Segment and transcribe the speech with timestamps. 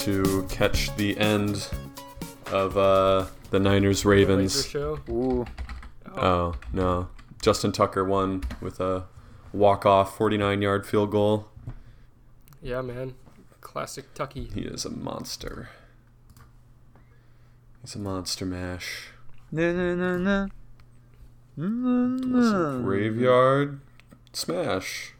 [0.00, 1.68] had to catch the end
[2.50, 4.66] of uh, the Niners Ravens.
[4.66, 5.00] show.
[5.08, 5.46] Ooh.
[6.16, 7.08] Oh no,
[7.42, 9.04] Justin Tucker won with a
[9.52, 11.48] walk-off 49-yard field goal.
[12.62, 13.14] Yeah, man.
[13.60, 14.50] Classic Tucky.
[14.54, 15.68] He is a monster.
[17.82, 19.08] He's a monster mash.
[19.52, 20.48] No, no, no, no.
[21.56, 23.80] It was graveyard
[24.32, 25.12] smash.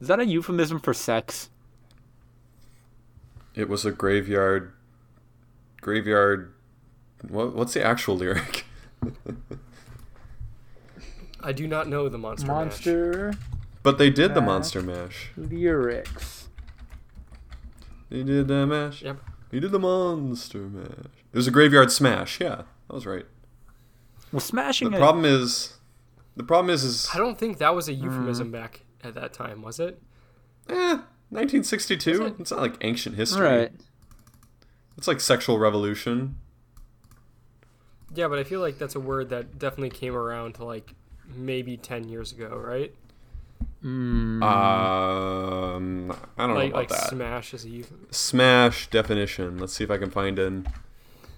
[0.00, 1.50] Is that a euphemism for sex?
[3.56, 4.72] It was a graveyard.
[5.80, 6.52] Graveyard.
[7.28, 8.64] What, what's the actual lyric?
[11.40, 12.46] I do not know the monster.
[12.46, 12.54] Mash.
[12.56, 13.32] Monster
[13.82, 15.30] But they did the monster mash.
[15.36, 16.48] lyrics.
[18.10, 19.02] They did the mash.
[19.02, 19.18] Yep.
[19.50, 20.88] He did the monster mash.
[21.32, 22.40] It was a graveyard smash.
[22.40, 22.56] Yeah,
[22.88, 23.26] that was right.
[24.32, 25.00] Well, smashing The it.
[25.00, 25.74] problem is,
[26.36, 29.62] the problem is, is I don't think that was a euphemism back at that time,
[29.62, 30.02] was it?
[30.68, 30.98] eh,
[31.30, 32.26] 1962.
[32.26, 32.34] It?
[32.38, 33.46] It's not like ancient history.
[33.46, 33.72] Right.
[34.96, 36.36] It's like sexual revolution.
[38.14, 40.94] Yeah, but I feel like that's a word that definitely came around to like
[41.34, 42.94] maybe ten years ago, right?
[43.84, 44.42] Mm.
[44.42, 47.10] Um, I don't like know like about that.
[47.10, 48.08] smash is a euphemism.
[48.10, 49.58] Smash definition.
[49.58, 50.66] Let's see if I can find an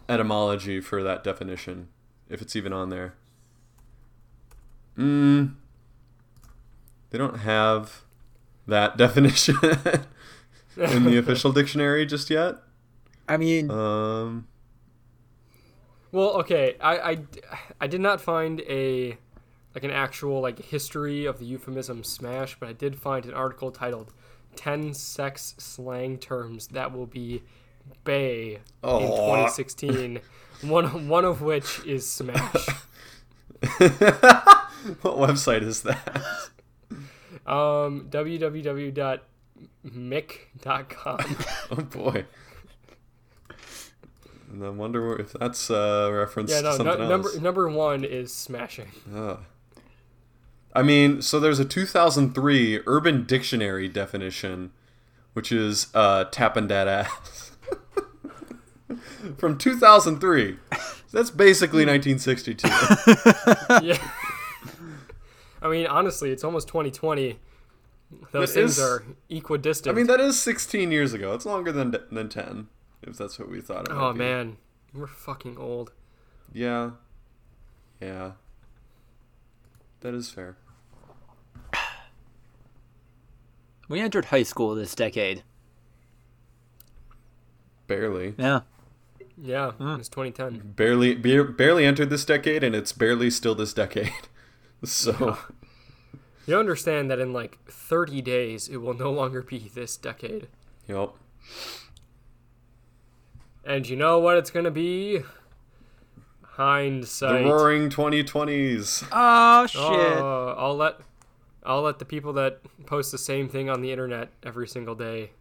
[0.09, 1.89] etymology for that definition,
[2.29, 3.15] if it's even on there.
[4.97, 5.55] Mm.
[7.11, 8.03] They don't have
[8.69, 9.57] that definition
[10.77, 12.55] in the official dictionary just yet.
[13.29, 14.47] I mean, Um,
[16.13, 17.19] Well, okay, I, I,
[17.81, 19.19] I did not find a
[19.75, 23.71] like an actual like history of the euphemism smash, but I did find an article
[23.71, 24.13] titled
[24.57, 27.43] 10 sex slang terms that will be
[28.05, 29.01] bay in Oh.
[29.27, 30.21] 2016.
[30.63, 32.67] one one of which is smash.
[35.03, 36.23] what website is that?
[37.49, 39.19] Um www.mic.com.
[41.71, 42.25] Oh boy.
[44.51, 47.35] And I wonder if that's a reference Yeah, to no, something no else.
[47.35, 48.89] number number 1 is smashing.
[49.15, 49.41] Ugh.
[50.75, 54.71] I mean, so there's a 2003 Urban Dictionary definition,
[55.33, 57.53] which is uh, tapping that ass.
[59.39, 60.57] From 2003.
[61.13, 62.69] That's basically 1962.
[63.87, 63.99] yeah.
[65.61, 67.39] I mean, honestly, it's almost 2020.
[68.33, 69.95] Those That things is- are equidistant.
[69.95, 71.35] I mean, that is 16 years ago.
[71.35, 72.69] It's longer than than 10,
[73.03, 74.19] if that's what we thought it oh might be.
[74.21, 74.57] man,
[74.95, 75.93] we're fucking old.
[76.53, 76.93] Yeah.
[78.01, 78.33] Yeah.
[80.01, 80.57] That is fair.
[83.89, 85.43] we entered high school this decade.
[87.87, 88.35] Barely.
[88.39, 88.61] Yeah.
[89.41, 89.97] Yeah, hmm.
[90.01, 90.73] it's 2010.
[90.77, 94.13] Barely be- barely entered this decade and it's barely still this decade.
[94.85, 95.37] So,
[96.47, 100.49] You understand that in like 30 days, it will no longer be this decade.
[100.87, 101.11] yep.
[103.65, 105.23] And you know what it's gonna be?
[106.43, 107.45] Hindsight.
[107.45, 109.07] The roaring 2020s.
[109.13, 109.81] Oh shit.
[109.81, 110.97] Oh, I'll let
[111.65, 115.33] I'll let the people that post the same thing on the internet every single day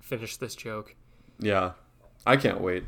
[0.00, 0.96] finish this joke.
[1.38, 1.72] Yeah.
[2.26, 2.84] I can't wait.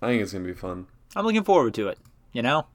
[0.00, 0.86] I think it's going to be fun.
[1.14, 1.98] I'm looking forward to it.
[2.32, 2.66] You know.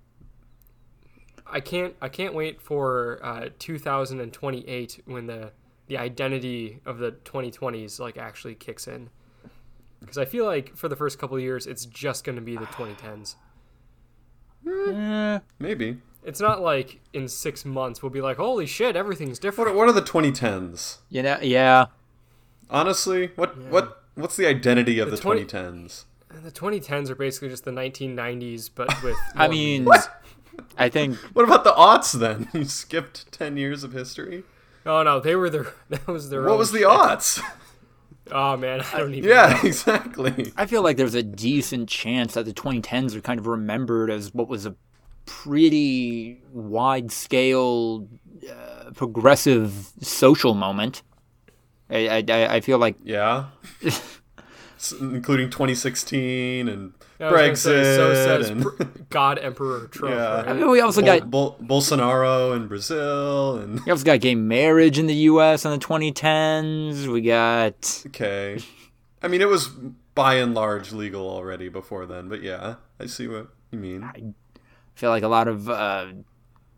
[1.52, 5.52] I can't I can't wait for uh, 2028 when the
[5.88, 9.09] the identity of the 2020s like actually kicks in.
[10.00, 12.56] Because I feel like for the first couple of years, it's just going to be
[12.56, 13.35] the 2010s.
[14.68, 15.97] Eh, Maybe.
[16.24, 19.69] It's not like in six months we'll be like, holy shit, everything's different.
[19.69, 20.97] What are, what are the 2010s?
[21.09, 21.38] you know.
[21.41, 21.85] Yeah.
[22.69, 26.03] Honestly, what what what's the identity of The the, 20 2010s?
[26.44, 29.16] The 2010s are basically just the 1990s, but with.
[29.35, 30.09] I mean, memes.
[30.78, 32.49] I think What about the aughts then?
[32.53, 34.44] You skipped 10 years of history?
[34.85, 35.67] oh no, they were their.
[35.90, 36.41] That was their.
[36.44, 36.88] What own was the shit.
[36.88, 37.41] aughts?
[38.32, 39.29] Oh man, I don't even.
[39.29, 39.67] yeah, know.
[39.67, 40.52] exactly.
[40.58, 44.34] I feel like there's a decent chance that the 2010s are kind of remembered as
[44.34, 44.76] what was a
[45.26, 48.08] pretty wide scale,
[48.49, 51.03] uh, progressive social moment.
[51.90, 53.46] I, I, I feel like Yeah.
[55.02, 58.66] Including 2016 and I Brexit say, so says and
[59.09, 60.16] God Emperor Trump.
[60.16, 60.43] Yeah.
[60.46, 64.35] I mean, we also Bol- got Bol- Bolsonaro in Brazil and we also got gay
[64.35, 65.66] marriage in the U.S.
[65.66, 67.08] in the 2010s.
[67.08, 68.59] We got okay.
[69.22, 69.69] I mean, it was
[70.14, 74.03] by and large legal already before then, but yeah, I see what you mean.
[74.03, 74.34] I
[74.93, 76.08] feel like a lot of uh,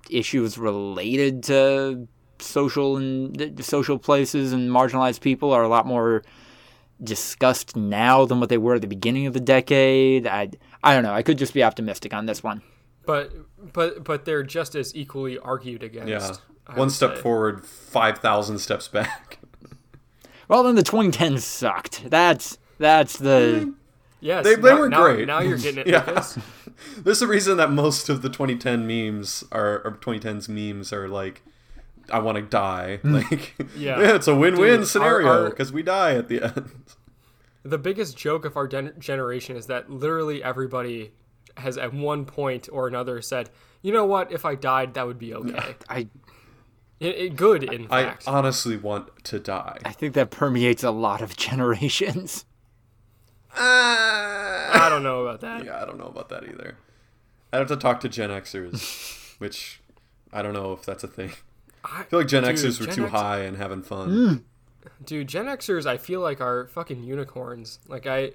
[0.10, 2.08] issues related to
[2.40, 6.24] social and social places and marginalized people are a lot more
[7.04, 10.28] discussed now than what they were at the beginning of the decade.
[10.28, 10.50] I
[10.84, 11.14] I don't know.
[11.14, 12.62] I could just be optimistic on this one.
[13.06, 13.32] But
[13.74, 16.10] but but they're just as equally argued against.
[16.10, 16.34] Yeah.
[16.68, 17.22] I One step say.
[17.24, 19.40] forward, 5,000 steps back.
[20.48, 22.10] Well, then the 2010s sucked.
[22.10, 23.74] That's that's the mm.
[24.20, 25.28] Yes, They- they now- were great.
[25.28, 26.04] Now you're getting it, Yeah.
[26.08, 26.40] Lucas.
[26.98, 31.44] There's a reason that most of the 2010 memes are or 2010s memes are like,
[32.12, 32.98] I want to die.
[32.98, 33.14] Hmm.
[33.16, 34.00] Like, Yeah.
[34.16, 36.72] it's a win-win Dude, scenario our- our- because we die at the end.
[37.64, 41.12] The biggest joke of our gen- generation is that literally everybody
[41.58, 43.50] has at one point or another said,
[43.82, 44.32] "You know what?
[44.32, 46.08] If I died, that would be okay." I
[47.02, 48.24] It, it- good, in I fact.
[48.28, 49.78] honestly want to die.
[49.86, 52.46] I think that permeates a lot of generations.
[53.56, 54.86] Ah.
[54.86, 55.66] I don't know about that.
[55.66, 56.78] Yeah, I don't know about that either.
[57.52, 59.82] I'd have to talk to Gen Xers, which
[60.32, 61.32] I don't know if that's a thing.
[61.84, 64.10] I I feel like Gen Dude, Xers were Gen too X- high and having fun.
[64.10, 64.44] Mm.
[65.06, 67.80] Dude, Gen Xers, I feel like are fucking unicorns.
[67.88, 68.32] Like I,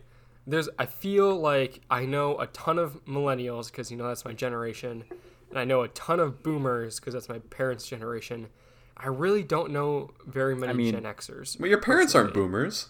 [0.47, 4.33] there's, I feel like I know a ton of millennials because you know that's my
[4.33, 5.05] generation,
[5.51, 8.49] and I know a ton of boomers because that's my parents' generation.
[8.97, 11.59] I really don't know very many mean- Gen Xers.
[11.59, 12.47] But your parents aren't personally.
[12.49, 12.89] boomers.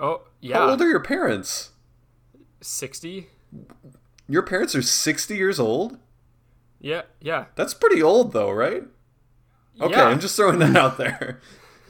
[0.00, 0.58] Oh yeah.
[0.58, 1.70] How old are your parents?
[2.60, 3.28] sixty.
[4.28, 5.98] Your parents are 60 years old?
[6.80, 7.46] Yeah, yeah.
[7.54, 8.84] That's pretty old, though, right?
[9.80, 10.04] Okay, Yeah.
[10.04, 11.40] I'm just throwing that out there.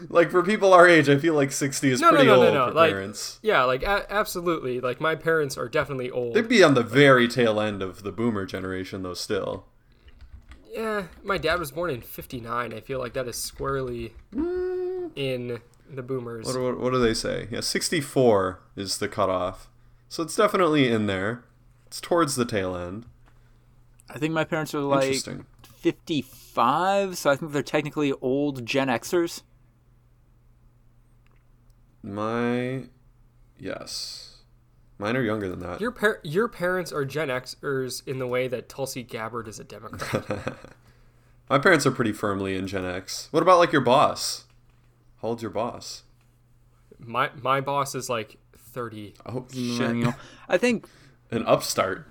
[0.09, 2.45] like, for people our age, I feel like 60 is No, no, pretty no, no,
[2.45, 3.39] old no, for like- parents.
[3.43, 4.81] Yeah, like a- absolutely.
[4.81, 6.35] Like my parents are definitely old.
[6.35, 9.67] They'd be on the very tail end of the boomer generation, though, still.
[10.73, 12.73] Yeah, my dad was born in '59.
[12.73, 15.11] I feel like that is squarely mm.
[15.15, 16.47] in the boomers.
[16.47, 17.47] What, what, what do they say?
[17.51, 19.69] Yeah, 64 is the cutoff.
[20.09, 21.45] So it's definitely in there.
[21.87, 23.05] It's towards the tail end.
[24.09, 25.47] I think my parents are like Interesting.
[25.83, 29.43] 55, so I think they're technically old Gen Xers.
[32.03, 32.85] My.
[33.59, 34.37] Yes.
[34.99, 35.81] Mine are younger than that.
[35.81, 39.65] Your par- your parents are Gen Xers in the way that Tulsi Gabbard is a
[39.65, 40.57] Democrat.
[41.51, 43.29] My parents are pretty firmly in Gen X.
[43.31, 44.45] What about, like, your boss?
[45.21, 46.05] How old's your boss?
[47.05, 49.15] my my boss is like 30.
[49.27, 50.15] Oh, shit.
[50.49, 50.87] I think
[51.33, 52.07] An upstart.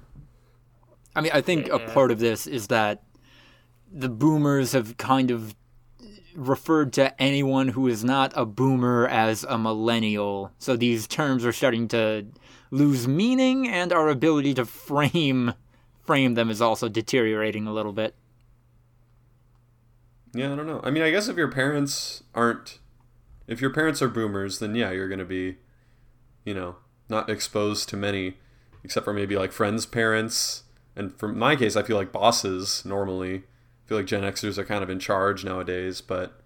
[1.16, 3.02] I mean, I think a part of this is that
[3.92, 5.56] the boomers have kind of
[6.36, 10.52] referred to anyone who is not a boomer as a millennial.
[10.58, 12.26] So these terms are starting to
[12.72, 15.54] lose meaning and our ability to frame
[16.04, 18.16] frame them is also deteriorating a little bit.
[20.34, 20.82] Yeah, I don't know.
[20.84, 22.80] I mean, I guess if your parents aren't,
[23.48, 25.58] if your parents are boomers, then yeah, you're gonna be,
[26.46, 26.78] you know,
[27.10, 28.38] not exposed to many,
[28.84, 30.64] except for maybe like friends' parents.
[30.96, 33.44] And for my case, I feel like bosses normally.
[33.92, 36.40] I feel like Gen Xers are kind of in charge nowadays, but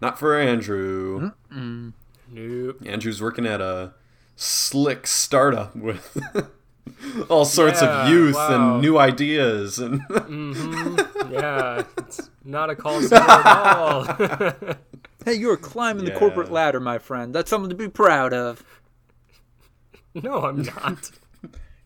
[0.00, 1.32] not for Andrew.
[1.50, 2.76] Nope.
[2.86, 3.94] Andrew's working at a
[4.36, 6.16] slick startup with
[7.28, 8.74] all sorts Yeah, of youth wow.
[8.74, 11.32] and new ideas and mm-hmm.
[11.32, 14.04] Yeah, it's not a call center at all.
[15.24, 17.34] Hey, you're climbing the corporate ladder, my friend.
[17.34, 18.62] That's something to be proud of.
[20.14, 21.10] no, I'm not.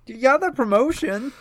[0.06, 1.32] You got that promotion.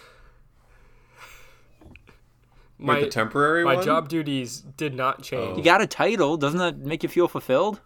[2.81, 3.85] Wait, My the temporary my one?
[3.85, 5.53] job duties did not change.
[5.53, 5.57] Oh.
[5.57, 6.35] You got a title.
[6.35, 7.79] Doesn't that make you feel fulfilled?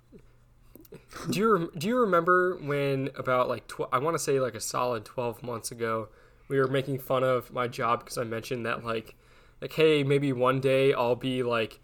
[1.30, 4.56] Do you rem- do you remember when about like tw- I want to say like
[4.56, 6.08] a solid 12 months ago
[6.48, 9.16] we were making fun of my job because I mentioned that like
[9.62, 11.80] like hey maybe one day I'll be like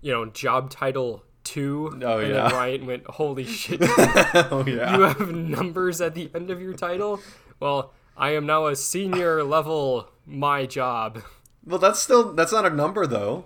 [0.00, 2.34] you know job title 2 Oh, and yeah.
[2.48, 4.96] then Ryan went holy shit oh yeah.
[4.96, 7.20] you have numbers at the end of your title
[7.60, 11.22] well I am now a senior level my job
[11.66, 13.44] Well, that's still that's not a number though.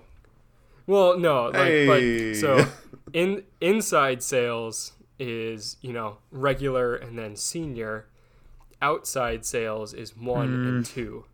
[0.86, 2.30] Well, no, like, Hey.
[2.30, 2.66] but so
[3.12, 8.06] in inside sales is you know regular and then senior.
[8.80, 10.94] Outside sales is one and hmm.
[10.94, 11.24] two,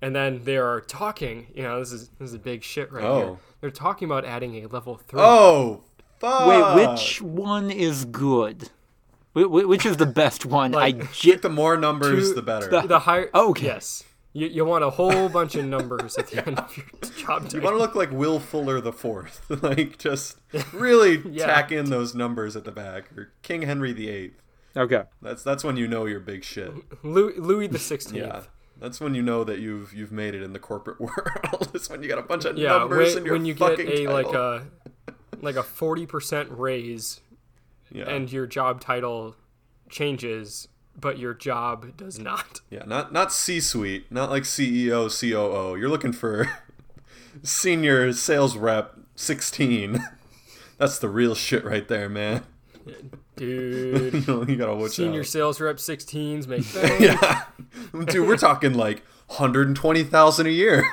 [0.00, 1.46] and then they are talking.
[1.54, 3.10] You know, this is this is a big shit right here.
[3.10, 3.38] Oh.
[3.60, 5.20] They're talking about adding a level three.
[5.22, 5.84] Oh,
[6.18, 6.48] fuck.
[6.48, 8.70] Wait, which one is good?
[9.34, 10.72] Wh- wh- Which is the best one?
[10.72, 12.86] Like, I ge- The more numbers, Two- the better.
[12.86, 13.30] the higher.
[13.32, 13.66] Okay.
[13.66, 16.86] Yes, you you want a whole bunch of numbers at the end of your
[17.18, 17.58] job Title.
[17.58, 20.38] You want to look like Will Fuller the Fourth, like just
[20.72, 21.46] really Yeah.
[21.46, 24.40] tack in those numbers at the back, or King Henry the Eighth.
[24.76, 25.04] okay.
[25.20, 26.72] That's that's when you know you're big shit.
[27.04, 28.24] Louis, Louis the Sixteenth.
[28.26, 28.42] Yeah,
[28.80, 31.70] that's when you know that you've you've made it in the corporate world.
[31.74, 33.70] It's when you got a bunch of Yeah, numbers when, in your when you get
[33.78, 34.66] fucking a like a
[35.40, 37.20] like a forty percent raise
[37.90, 38.08] yeah.
[38.08, 39.36] and your job title
[39.90, 40.68] changes,
[40.98, 42.60] but your job does not.
[42.70, 45.76] Yeah, not not C-suite, not like CEO, COO.
[45.78, 46.48] You're looking for
[47.42, 50.02] senior sales rep 16.
[50.78, 52.44] That's the real shit right there, man.
[53.36, 55.26] Dude, you, you gotta watch senior out.
[55.26, 57.00] sales rep 16s make bank.
[57.00, 57.44] Yeah,
[58.06, 60.84] dude, we're talking like 120,000 a year.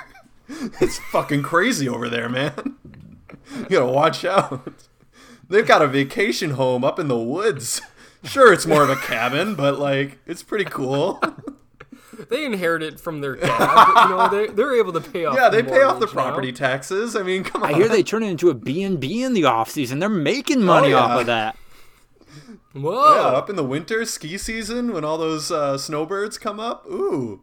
[0.48, 2.76] It's fucking crazy over there, man.
[3.56, 4.84] You gotta watch out.
[5.48, 7.80] They've got a vacation home up in the woods.
[8.24, 11.20] Sure, it's more of a cabin, but like it's pretty cool.
[12.28, 13.56] They inherit it from their dad.
[13.58, 15.36] but, you know, they they're able to pay off.
[15.36, 16.22] yeah, they pay off the mortgage now.
[16.24, 17.16] property taxes.
[17.16, 17.70] I mean, come on.
[17.70, 20.00] I hear they turn it into a B&B in the off season.
[20.00, 20.96] They're making money Oh, yeah.
[20.98, 21.56] off of that.
[22.74, 23.14] Whoa!
[23.14, 26.84] Yeah, up in the winter ski season when all those uh, snowbirds come up.
[26.86, 27.40] Ooh,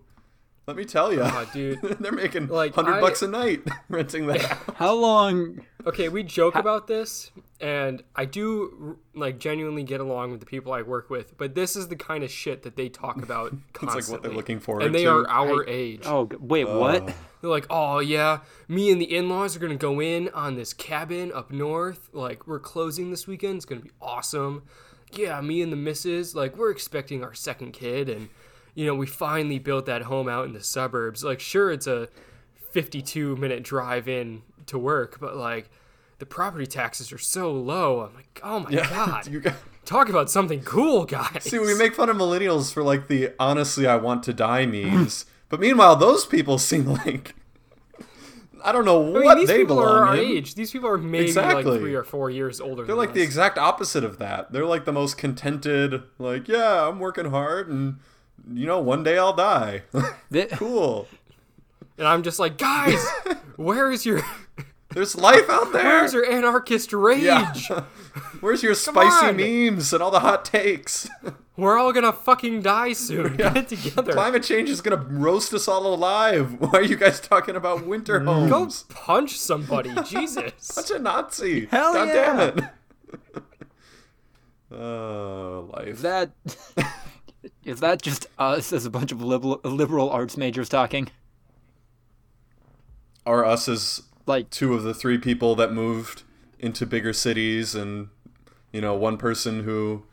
[0.67, 1.79] let me tell you, oh, Aw, dude.
[1.99, 4.57] they're making Like, hundred bucks a night renting that.
[4.75, 5.61] How long?
[5.85, 7.31] Okay, we joke about this,
[7.61, 11.77] and I do like genuinely get along with the people I work with, but this
[11.77, 14.01] is the kind of shit that they talk about It's constantly.
[14.01, 15.11] like what they're looking for, and they to.
[15.11, 16.01] are our age.
[16.05, 16.79] Oh, g- wait, oh.
[16.79, 17.05] what?
[17.39, 21.31] They're like, oh yeah, me and the in-laws are gonna go in on this cabin
[21.31, 22.09] up north.
[22.11, 23.55] Like we're closing this weekend.
[23.57, 24.63] It's gonna be awesome.
[25.13, 28.27] Yeah, me and the missus, like we're expecting our second kid, and
[28.77, 31.23] you know we finally built that home out in the suburbs.
[31.23, 32.07] Like sure, it's a
[32.71, 35.69] 52 minute drive in to work, but like
[36.19, 38.01] the property taxes are so low.
[38.01, 41.43] I'm like, oh my god, You got- talk about something cool, guys.
[41.43, 45.25] See, we make fun of millennials for like the honestly I want to die memes,
[45.49, 47.33] but meanwhile those people seem like
[48.63, 50.19] I don't know I mean, what these they people belong are our in.
[50.37, 50.55] age.
[50.55, 51.63] These people are maybe Exactly.
[51.63, 52.83] like three or four years older.
[52.83, 54.51] They're than like the exact opposite of that.
[54.51, 57.97] They're like the most contented, like, yeah, I'm working hard and
[58.53, 59.83] you know, one day I'll die.
[60.31, 61.07] Th- cool.
[61.97, 63.03] And I'm just like, guys,
[63.55, 64.21] where is your
[64.93, 65.83] There's life out there.
[65.83, 67.23] where's your anarchist rage?
[67.23, 67.53] Yeah.
[68.39, 69.35] Where's your spicy on.
[69.35, 71.09] memes and all the hot takes?
[71.55, 73.35] We're all gonna fucking die soon.
[73.35, 74.13] Get it together.
[74.13, 76.59] Climate change is gonna roast us all alive.
[76.59, 78.47] Why are you guys talking about winter mm.
[78.49, 78.83] homes?
[78.83, 79.93] Go punch somebody.
[80.05, 80.53] Jesus.
[80.57, 81.65] Such a Nazi.
[81.65, 82.13] Hell God yeah.
[82.13, 82.63] damn it.
[84.71, 85.87] Oh, life.
[85.87, 86.31] Is that
[87.63, 91.09] is that just us as a bunch of liberal, liberal arts majors talking?
[93.25, 96.23] Are us as Like, two of the three people that moved
[96.59, 98.09] into bigger cities and,
[98.71, 100.03] you know, one person who,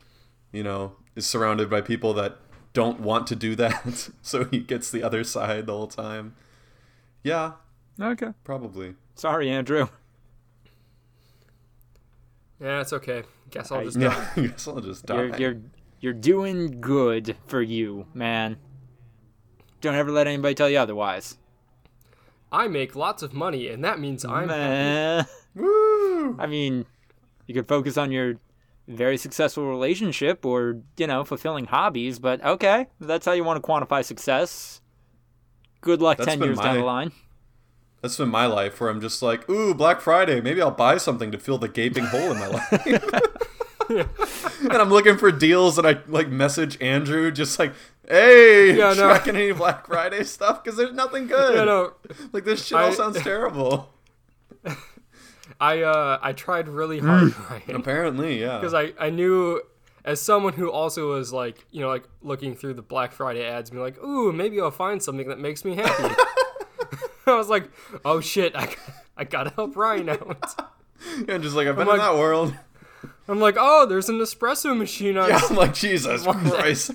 [0.51, 2.37] you know, is surrounded by people that
[2.73, 4.09] don't want to do that.
[4.21, 6.35] so he gets the other side the whole time.
[7.23, 7.53] Yeah,
[7.99, 8.33] okay.
[8.43, 8.95] probably.
[9.15, 9.87] Sorry, Andrew.
[12.59, 13.23] Yeah, it's okay.
[13.51, 14.29] Guess I'll I- just Yeah, die.
[14.35, 15.15] I guess I'll just die.
[15.15, 15.57] You're you're
[16.05, 18.57] you're doing good for you, man.
[19.81, 21.39] Don't ever let anybody tell you otherwise.
[22.51, 24.45] I make lots of money, and that means I'm.
[24.47, 25.23] Meh.
[25.55, 26.35] Woo!
[26.37, 26.85] I mean,
[27.47, 28.35] you could focus on your
[28.87, 33.67] very successful relationship or, you know, fulfilling hobbies, but okay, that's how you want to
[33.67, 34.81] quantify success.
[35.81, 37.11] Good luck That's 10 been years down my- the line.
[38.03, 40.39] That's been my life where I'm just like, ooh, Black Friday.
[40.39, 43.03] Maybe I'll buy something to fill the gaping hole in my life.
[43.89, 47.73] and I'm looking for deals, and I like message Andrew, just like,
[48.07, 49.07] hey, Yeah, no.
[49.09, 50.63] tracking any Black Friday stuff?
[50.63, 51.55] Because there's nothing good.
[51.55, 51.93] Yeah, no,
[52.33, 53.91] Like this shit all I- sounds terrible.
[55.59, 58.57] I uh, I tried really hard, Ryan, Apparently, yeah.
[58.57, 59.61] because I I knew
[60.03, 63.69] as someone who also was like you know like looking through the Black Friday ads,
[63.69, 66.13] being like, ooh, maybe I'll find something that makes me happy.
[67.27, 67.69] I was like,
[68.03, 68.73] oh shit, I
[69.15, 70.55] I gotta help Ryan out.
[71.27, 72.53] yeah, just like I've been I'm in like- that world.
[73.27, 75.29] I'm like, oh, there's an espresso machine on.
[75.29, 76.91] Yeah, I'm like Jesus Christ.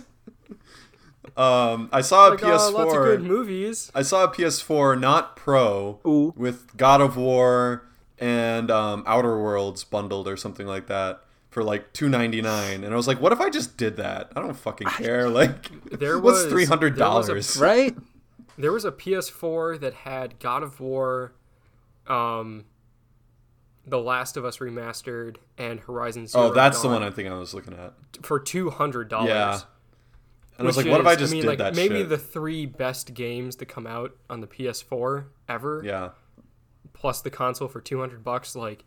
[1.37, 2.59] um, I saw a like, PS4.
[2.59, 3.91] oh, lots of good movies.
[3.95, 6.33] I saw a PS4 not Pro Ooh.
[6.37, 7.87] with God of War
[8.19, 12.93] and um, Outer Worlds bundled or something like that for like two ninety nine, and
[12.95, 14.31] I was like, what if I just did that?
[14.37, 15.29] I don't fucking care.
[15.31, 17.97] Like, There what's was- $300 Right?
[18.57, 21.33] There was a PS4 that had God of War,
[22.07, 22.67] um,
[23.91, 26.45] The Last of Us remastered, and Horizon oh, Zero.
[26.47, 27.93] Oh, that's the one I think I was looking at.
[28.25, 29.29] for two hundred dollars.
[29.29, 29.59] Yeah.
[30.59, 32.09] And I was like, what if I just mean, did like that maybe shit?
[32.11, 36.11] the three best games to come out on the PS4 ever, Yeah.
[36.93, 38.55] plus the console for two hundred bucks.
[38.55, 38.85] Like,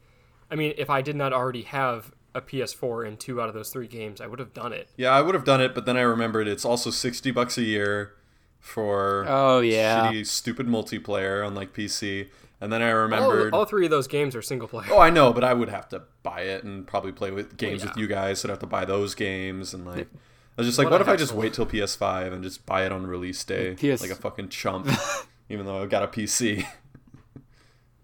[0.51, 3.69] I mean, if I did not already have a PS4 and two out of those
[3.69, 4.89] three games, I would have done it.
[4.97, 7.63] Yeah, I would have done it, but then I remembered it's also sixty bucks a
[7.63, 8.13] year
[8.59, 10.11] for Oh, yeah.
[10.11, 12.29] shitty, stupid multiplayer on like PC.
[12.63, 14.87] And then I remembered all three of those games are single player.
[14.89, 17.81] Oh, I know, but I would have to buy it and probably play with games
[17.81, 17.89] yeah.
[17.89, 18.39] with you guys.
[18.39, 20.07] So I'd have to buy those games and like.
[20.07, 22.85] I was just like, What what, if I just wait till PS5 and just buy
[22.85, 24.87] it on release day, PS like a fucking chump,
[25.49, 26.65] even though I've got a PC.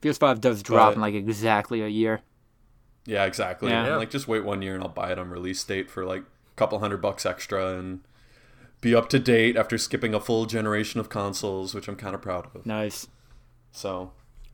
[0.01, 2.19] PS5 does drop But- in like exactly a year.
[3.05, 3.69] yeah, exactly.
[3.69, 3.85] Yeah.
[3.85, 6.23] And, like, just wait one year and I'll buy it on release date for like
[6.23, 8.01] a couple hundred bucks extra and
[8.81, 12.21] be up to date after skipping a full generation of consoles, which I'm kind of
[12.21, 12.65] proud of.
[12.65, 13.07] Nice.
[13.71, 14.11] So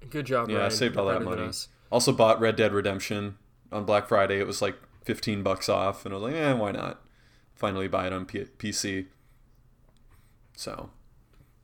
[0.10, 1.52] Good job, yeah, I saved all that better money.
[1.92, 3.38] Also bought Red Dead Redemption
[3.72, 4.40] on Black Friday.
[4.40, 7.02] It was like 15 bucks off, and I was like, eh, why not?
[7.56, 9.08] Finally buy it on P- PC.
[10.56, 10.90] So,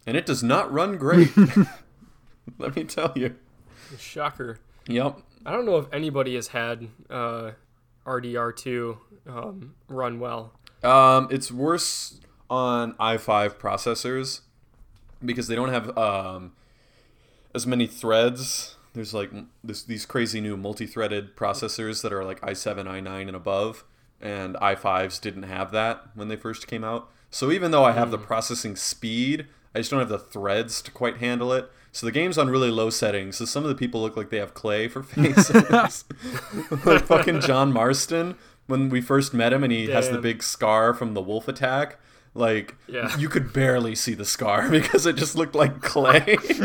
[0.06, 1.32] and it does not run great.
[2.58, 3.36] Let me tell you.
[3.98, 4.60] Shocker.
[4.88, 5.20] Yep.
[5.46, 7.52] I don't know if anybody has had uh,
[8.06, 10.54] RDR2 um, run well?
[10.84, 12.20] Um, it's worse
[12.50, 14.42] on i5 processors
[15.24, 16.54] because they don't have um,
[17.54, 18.76] as many threads.
[18.94, 19.32] There's like
[19.64, 23.84] this, these crazy new multi-threaded processors that are like i7, i9, and above,
[24.20, 27.10] and i5s didn't have that when they first came out.
[27.30, 28.26] So even though I have the hmm.
[28.26, 31.72] processing speed, I just don't have the threads to quite handle it.
[31.94, 33.38] So the game's on really low settings.
[33.38, 36.06] So some of the people look like they have clay for faces,
[36.86, 38.36] like fucking John Marston
[38.68, 42.00] when we first met him, and he has the big scar from the wolf attack.
[42.34, 43.18] Like Yeah.
[43.18, 46.38] you could barely see the scar because it just looked like clay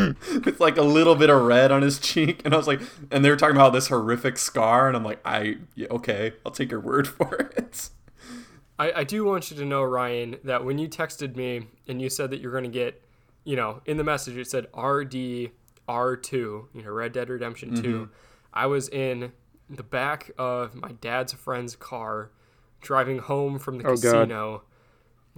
[0.45, 2.41] with like a little bit of red on his cheek.
[2.45, 2.79] And I was like,
[3.11, 6.51] and they were talking about this horrific scar, and I'm like, I yeah, okay, I'll
[6.53, 7.89] take your word for it.
[8.79, 12.09] I, I do want you to know, Ryan, that when you texted me and you
[12.09, 13.01] said that you're going to get,
[13.43, 15.49] you know, in the message it said RD
[15.89, 17.81] R2, you know, Red Dead Redemption 2.
[17.81, 18.03] Mm-hmm.
[18.53, 19.31] I was in
[19.69, 22.31] the back of my dad's friend's car
[22.81, 24.29] driving home from the Oh, God.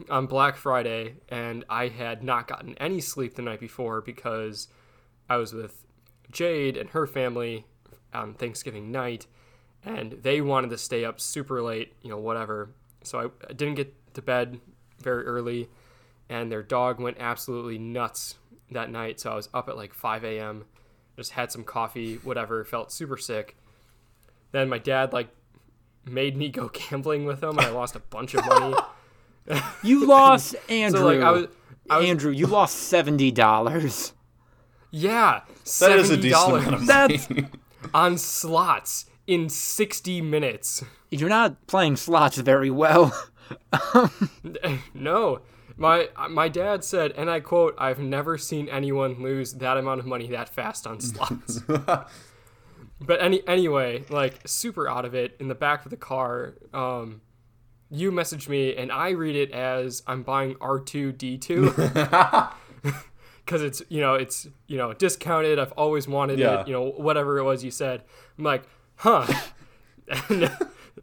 [0.10, 4.68] On Black Friday, and I had not gotten any sleep the night before because
[5.30, 5.86] I was with
[6.32, 7.66] Jade and her family
[8.14, 9.28] on Thanksgiving night,
[9.84, 12.72] and they wanted to stay up super late, you know, whatever.
[13.04, 14.60] So I, I didn't get to bed
[15.02, 15.70] very early,
[16.30, 18.36] and their dog went absolutely nuts
[18.72, 19.20] that night.
[19.20, 20.66] So I was up at like 5 a.m.,
[21.18, 23.58] just had some coffee, whatever, felt super sick.
[24.52, 25.30] Then my dad, like,
[26.06, 28.76] made me go gambling with him, and I lost a bunch of money.
[29.84, 31.00] You lost Andrew.
[31.00, 31.48] So, like, I was.
[31.90, 34.14] I was Andrew, you lost seventy dollars.
[34.92, 35.42] yeah,
[35.80, 37.48] That is a seventy decent amount of That's- money.
[37.94, 40.84] on slots in sixty minutes.
[41.10, 43.12] You're not playing slots very well.
[44.94, 45.42] No,
[45.78, 50.06] my my dad said, and I quote, "I've never seen anyone lose that amount of
[50.06, 55.56] money that fast on slots." but any anyway, like super out of it in the
[55.56, 56.54] back of the car.
[56.74, 57.22] Um,
[57.90, 63.62] you message me, and I read it as I'm buying R two D two because
[63.62, 65.60] it's you know it's you know discounted.
[65.60, 66.62] I've always wanted Yeah.
[66.62, 66.68] it.
[66.68, 68.04] You know whatever it was you said.
[68.38, 68.64] I'm like,
[68.96, 69.26] huh.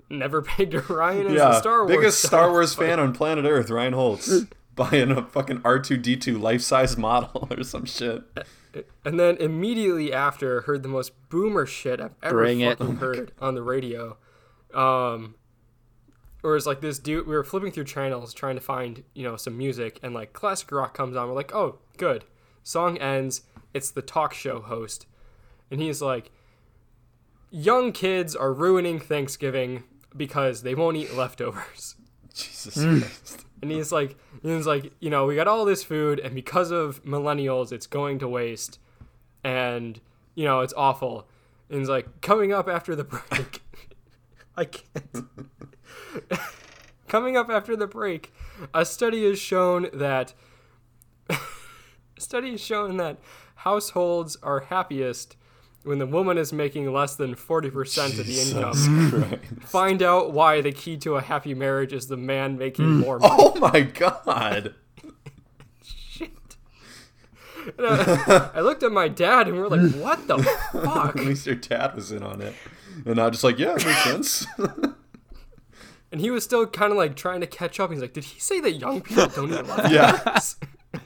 [0.08, 1.96] Never pegged Ryan as yeah, a Star Wars.
[1.96, 2.28] biggest guy.
[2.28, 4.42] Star Wars fan on planet Earth, Ryan Holtz,
[4.76, 8.22] buying a fucking R2D2 life-size model or some shit.
[9.04, 12.78] And then immediately after, heard the most boomer shit I've ever Bring it.
[12.78, 14.16] fucking heard on the radio.
[14.74, 15.34] Um,
[16.46, 17.26] or it's like this dude.
[17.26, 20.70] We were flipping through channels trying to find you know some music, and like classic
[20.70, 21.28] rock comes on.
[21.28, 22.24] We're like, oh, good.
[22.62, 23.42] Song ends.
[23.74, 25.06] It's the talk show host,
[25.70, 26.30] and he's like,
[27.50, 29.82] young kids are ruining Thanksgiving
[30.16, 31.96] because they won't eat leftovers.
[32.34, 33.00] Jesus Hmm.
[33.00, 33.44] Christ.
[33.62, 37.02] And he's like, he's like, you know, we got all this food, and because of
[37.04, 38.78] millennials, it's going to waste,
[39.42, 40.00] and
[40.34, 41.28] you know, it's awful.
[41.68, 43.62] And he's like, coming up after the break,
[44.56, 45.26] I can't.
[47.08, 48.32] coming up after the break,
[48.74, 50.34] a study has shown that
[51.28, 51.38] a
[52.18, 53.18] study has shown that
[53.56, 55.36] households are happiest
[55.86, 59.38] when the woman is making less than 40% of the income.
[59.38, 59.62] Christ.
[59.70, 63.00] Find out why the key to a happy marriage is the man making hmm.
[63.00, 63.52] more oh money.
[63.54, 64.74] Oh my god.
[65.84, 66.56] Shit.
[67.78, 70.38] I, I looked at my dad and we are like, what the
[70.72, 71.16] fuck?
[71.16, 72.54] At least your dad was in on it.
[73.04, 74.46] And I just like, yeah, it makes sense.
[76.12, 77.90] And he was still kind of like trying to catch up.
[77.90, 79.92] He's like, did he say that young people don't eat leftovers?
[79.92, 80.38] yeah.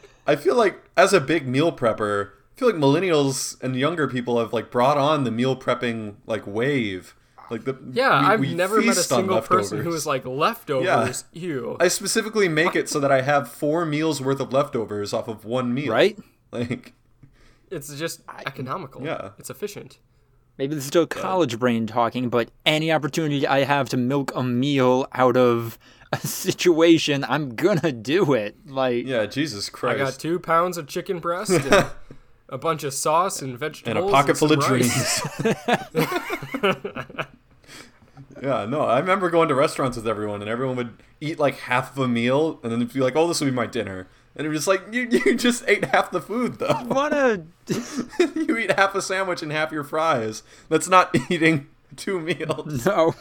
[0.27, 4.39] I feel like as a big meal prepper, I feel like millennials and younger people
[4.39, 7.15] have like brought on the meal prepping like wave.
[7.51, 11.25] Like the Yeah, we- I've we never met a single person who is like, leftovers,
[11.33, 11.77] ew.
[11.81, 15.45] I specifically make it so that I have four meals worth of leftovers off of
[15.45, 15.91] one meal.
[15.93, 16.17] right?
[16.53, 16.93] Like,
[17.71, 19.03] It's just economical.
[19.05, 19.31] Yeah.
[19.39, 19.99] It's efficient.
[20.61, 24.43] Maybe this is still college brain talking, but any opportunity I have to milk a
[24.43, 25.79] meal out of
[26.13, 28.57] a situation, I'm gonna do it.
[28.67, 29.99] Like, yeah, Jesus Christ!
[29.99, 31.87] I got two pounds of chicken breast and
[32.51, 35.23] a bunch of sauce and vegetables, and a pocket full of rice.
[35.41, 35.57] dreams.
[38.43, 41.93] yeah, no, I remember going to restaurants with everyone, and everyone would eat like half
[41.93, 44.51] of a meal, and then be like, "Oh, this will be my dinner," and it
[44.51, 46.75] was just like, "You, you just ate half the food, though.
[46.87, 47.43] what a
[48.35, 50.43] you eat half a sandwich and half your fries.
[50.69, 52.87] That's not eating two meals.
[52.87, 53.15] no.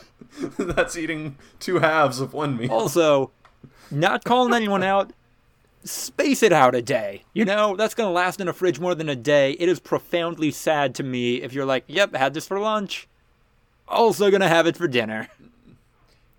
[0.58, 3.32] That's eating two halves of one meal." Also,
[3.91, 5.12] not calling anyone out.
[5.86, 7.23] Space it out a day.
[7.34, 9.53] You know, that's gonna last in a fridge more than a day.
[9.53, 13.08] It is profoundly sad to me if you're like, yep, had this for lunch.
[13.89, 15.28] Also gonna have it for dinner.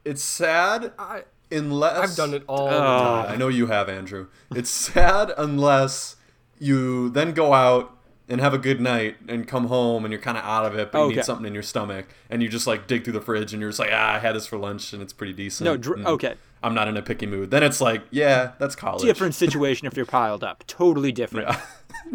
[0.04, 3.32] It's sad I, unless I've done it all the time.
[3.32, 4.28] I know you have, Andrew.
[4.54, 6.16] It's sad unless
[6.58, 7.96] you then go out
[8.28, 10.92] and have a good night and come home and you're kind of out of it,
[10.92, 11.16] but you Okay.
[11.16, 13.70] need something in your stomach, and you just like dig through the fridge and you're
[13.70, 15.64] just like, ah, I had this for lunch and it's pretty decent.
[15.64, 16.34] No, dr- okay.
[16.62, 17.50] I'm not in a picky mood.
[17.50, 19.02] Then it's like, yeah, that's college.
[19.02, 20.64] Different situation if you're piled up.
[20.66, 21.48] Totally different.
[21.48, 21.60] Yeah.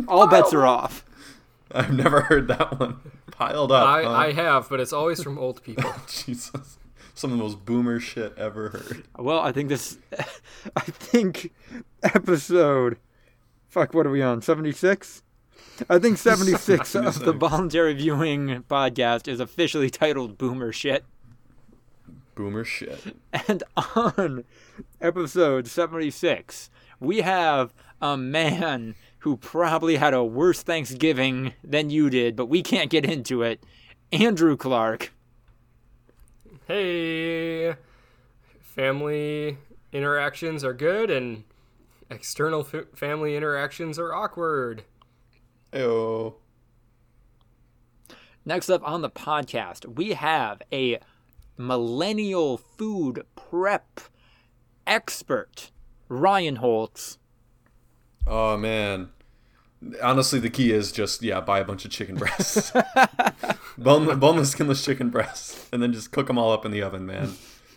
[0.07, 1.03] All bets are off.
[1.79, 2.99] I've never heard that one.
[3.31, 3.85] Piled up.
[3.85, 4.11] I, huh?
[4.11, 5.91] I have, but it's always from old people.
[6.07, 6.77] Jesus.
[7.13, 9.03] Some of the most boomer shit ever heard.
[9.17, 9.97] Well, I think this.
[10.75, 11.51] I think
[12.01, 12.97] episode.
[13.67, 14.41] Fuck, what are we on?
[14.41, 15.21] 76?
[15.89, 17.37] I think 76 of the 76.
[17.37, 21.03] Voluntary Viewing podcast is officially titled Boomer Shit.
[22.35, 23.17] Boomer shit.
[23.47, 23.63] And
[23.95, 24.45] on
[25.01, 26.69] episode 76,
[27.01, 32.61] we have a man who probably had a worse Thanksgiving than you did, but we
[32.61, 33.59] can't get into it.
[34.11, 35.11] Andrew Clark.
[36.67, 37.73] hey,
[38.61, 39.57] family
[39.91, 41.43] interactions are good, and
[42.11, 44.83] external f- family interactions are awkward.
[45.73, 46.35] Ayo.
[48.45, 50.99] Next up on the podcast, we have a
[51.57, 54.01] millennial food prep
[54.85, 55.71] expert,
[56.09, 57.17] Ryan Holtz.
[58.27, 59.09] Oh man.
[60.01, 62.71] Honestly, the key is just yeah, buy a bunch of chicken breasts,
[63.77, 67.05] Bone, boneless, skinless chicken breasts, and then just cook them all up in the oven,
[67.05, 67.33] man.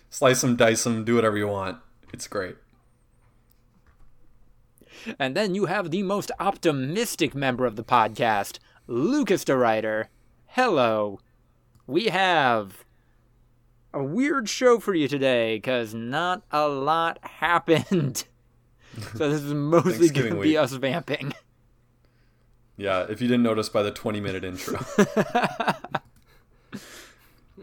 [0.09, 1.79] Slice them, dice them, do whatever you want.
[2.13, 2.57] It's great.
[5.19, 10.07] And then you have the most optimistic member of the podcast, Lucas DeRuyter.
[10.47, 11.21] Hello.
[11.87, 12.85] We have
[13.93, 18.25] a weird show for you today because not a lot happened.
[19.17, 21.33] so this is mostly going to be us vamping.
[22.77, 24.79] Yeah, if you didn't notice by the 20 minute intro.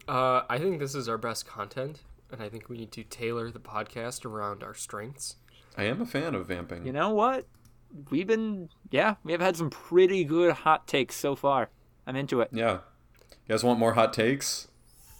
[0.08, 3.50] Uh, I think this is our best content, and I think we need to tailor
[3.50, 5.38] the podcast around our strengths.
[5.78, 6.86] I am a fan of vamping.
[6.86, 7.46] You know what?
[8.12, 11.70] We've been, yeah, we have had some pretty good hot takes so far.
[12.06, 12.50] I'm into it.
[12.52, 12.80] Yeah.
[13.30, 14.68] You guys want more hot takes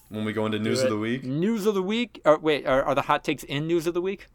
[0.10, 0.86] when we go into news it.
[0.86, 1.24] of the week?
[1.24, 2.22] News of the week?
[2.24, 4.28] Or wait, are, are the hot takes in news of the week?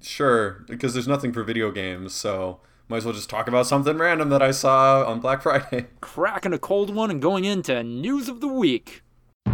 [0.00, 3.98] Sure, because there's nothing for video games, so might as well just talk about something
[3.98, 5.86] random that I saw on Black Friday.
[6.00, 9.02] Cracking a cold one and going into news of the week.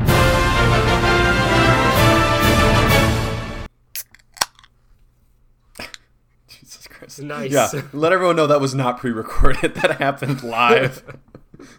[6.49, 7.23] Jesus Christ.
[7.23, 7.51] Nice.
[7.53, 9.75] Yeah, let everyone know that was not pre recorded.
[9.85, 11.03] That happened live.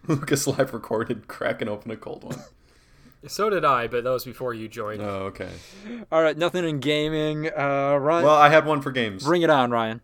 [0.07, 2.39] Lucas live recorded cracking open a cold one.
[3.27, 5.01] So did I, but that was before you joined.
[5.01, 5.49] Oh, okay.
[6.11, 7.47] All right, nothing in gaming.
[7.47, 9.23] Uh, Ryan, Well, I had one for games.
[9.23, 10.01] bring it on, Ryan.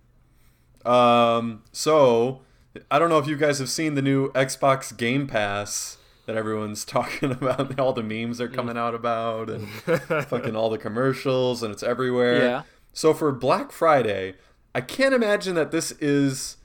[0.86, 2.42] Um, so
[2.90, 6.86] I don't know if you guys have seen the new Xbox Game Pass that everyone's
[6.98, 7.80] talking about.
[7.80, 9.68] All the memes are coming out about, and
[10.28, 12.44] fucking all the commercials, and it's everywhere.
[12.44, 12.62] Yeah.
[12.94, 14.36] So for Black Friday,
[14.74, 16.58] I can't imagine that this is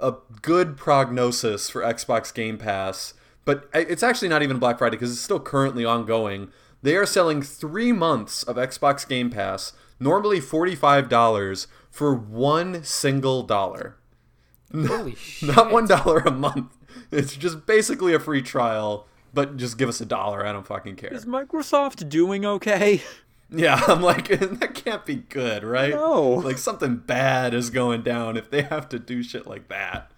[0.00, 3.14] a good prognosis for Xbox Game Pass.
[3.48, 6.50] But it's actually not even Black Friday because it's still currently ongoing.
[6.82, 13.42] They are selling three months of Xbox Game Pass, normally forty-five dollars, for one single
[13.42, 13.96] dollar.
[14.74, 15.56] Holy shit.
[15.56, 16.76] Not one dollar a month.
[17.10, 20.44] It's just basically a free trial, but just give us a dollar.
[20.44, 21.14] I don't fucking care.
[21.14, 23.00] Is Microsoft doing okay?
[23.50, 24.28] Yeah, I'm like
[24.60, 25.94] that can't be good, right?
[25.94, 26.22] No.
[26.22, 30.12] Like something bad is going down if they have to do shit like that.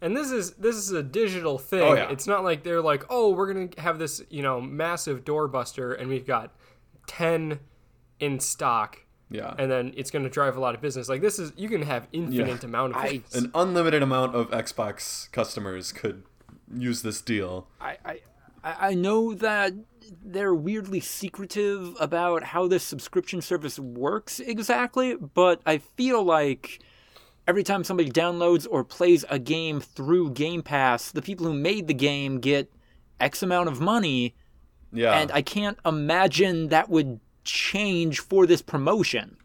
[0.00, 1.82] And this is this is a digital thing.
[1.82, 2.10] Oh, yeah.
[2.10, 6.08] It's not like they're like, oh, we're gonna have this, you know, massive doorbuster, and
[6.08, 6.54] we've got
[7.06, 7.58] ten
[8.20, 8.98] in stock,
[9.30, 9.54] Yeah.
[9.58, 11.08] and then it's gonna drive a lot of business.
[11.08, 15.30] Like this is, you can have infinite amount of I- An unlimited amount of Xbox
[15.32, 16.22] customers could
[16.72, 17.66] use this deal.
[17.80, 18.20] I, I,
[18.62, 19.72] I I know that
[20.24, 26.80] they're weirdly secretive about how this subscription service works exactly, but I feel like
[27.48, 31.88] every time somebody downloads or plays a game through Game Pass, the people who made
[31.88, 32.70] the game get
[33.18, 34.36] X amount of money,
[34.92, 35.18] Yeah.
[35.18, 39.38] and I can't imagine that would change for this promotion.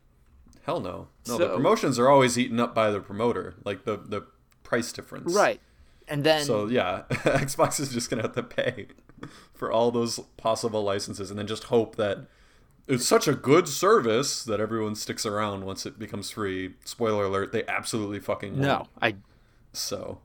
[0.64, 1.08] Hell no.
[1.28, 4.26] No, the promotions are always eaten up by the promoter, like the the
[4.64, 5.34] price difference.
[5.34, 5.60] Right.
[6.08, 8.88] And then So yeah, Xbox is just gonna have to pay
[9.54, 12.28] for all those possible licenses, and then just hope that
[12.88, 16.74] it's such a good service that everyone sticks around once it becomes free.
[16.86, 18.62] Spoiler alert: they absolutely fucking won't.
[18.64, 19.16] no, I
[19.72, 20.20] So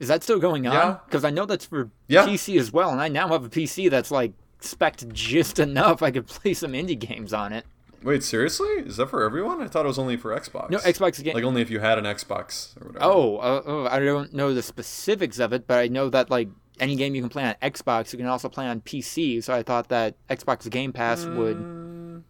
[0.00, 0.72] Is that still going on?
[0.74, 0.96] Yeah.
[1.06, 2.26] Because I know that's for Yeah.
[2.26, 6.10] PC as well, and I now have a PC that's like spec'd just enough I
[6.10, 7.66] could play some indie games on it.
[8.02, 8.68] wait, seriously?
[8.78, 9.60] Is that for everyone?
[9.62, 10.70] I thought it was only for Xbox.
[10.70, 11.34] No, Xbox game.
[11.34, 13.04] Like only if you had an Xbox or whatever.
[13.04, 16.48] oh, uh, oh, I don't know the specifics of it, but I know that like
[16.80, 19.42] any game you can play on Xbox, you can also play on PC.
[19.42, 21.56] So I thought that Xbox Game Pass would.
[21.56, 22.22] Mm,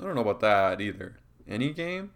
[0.00, 1.16] I don't know about that either.
[1.48, 2.12] Any game?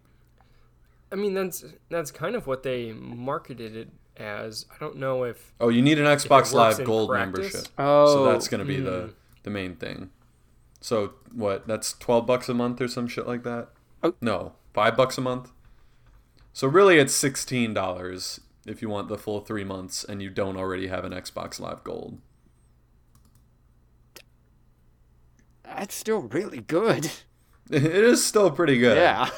[1.11, 5.53] I mean, that's that's kind of what they marketed it as I don't know if
[5.59, 7.35] Oh, you need an Xbox Live Gold practice.
[7.53, 7.67] membership.
[7.77, 8.85] Oh, so that's going to be Hmm.
[8.85, 10.09] the the main thing.
[10.81, 11.67] So what?
[11.67, 13.69] That's twelve bucks a month or some shit like that.
[14.03, 14.13] Oh.
[14.21, 15.51] No, five bucks a month.
[16.53, 20.57] So really, it's sixteen dollars if you want the full three months and you don't
[20.57, 22.19] already have an Xbox Live Gold.
[25.77, 27.11] that's still really good.
[27.69, 28.95] It is still pretty good.
[28.95, 29.29] Yeah.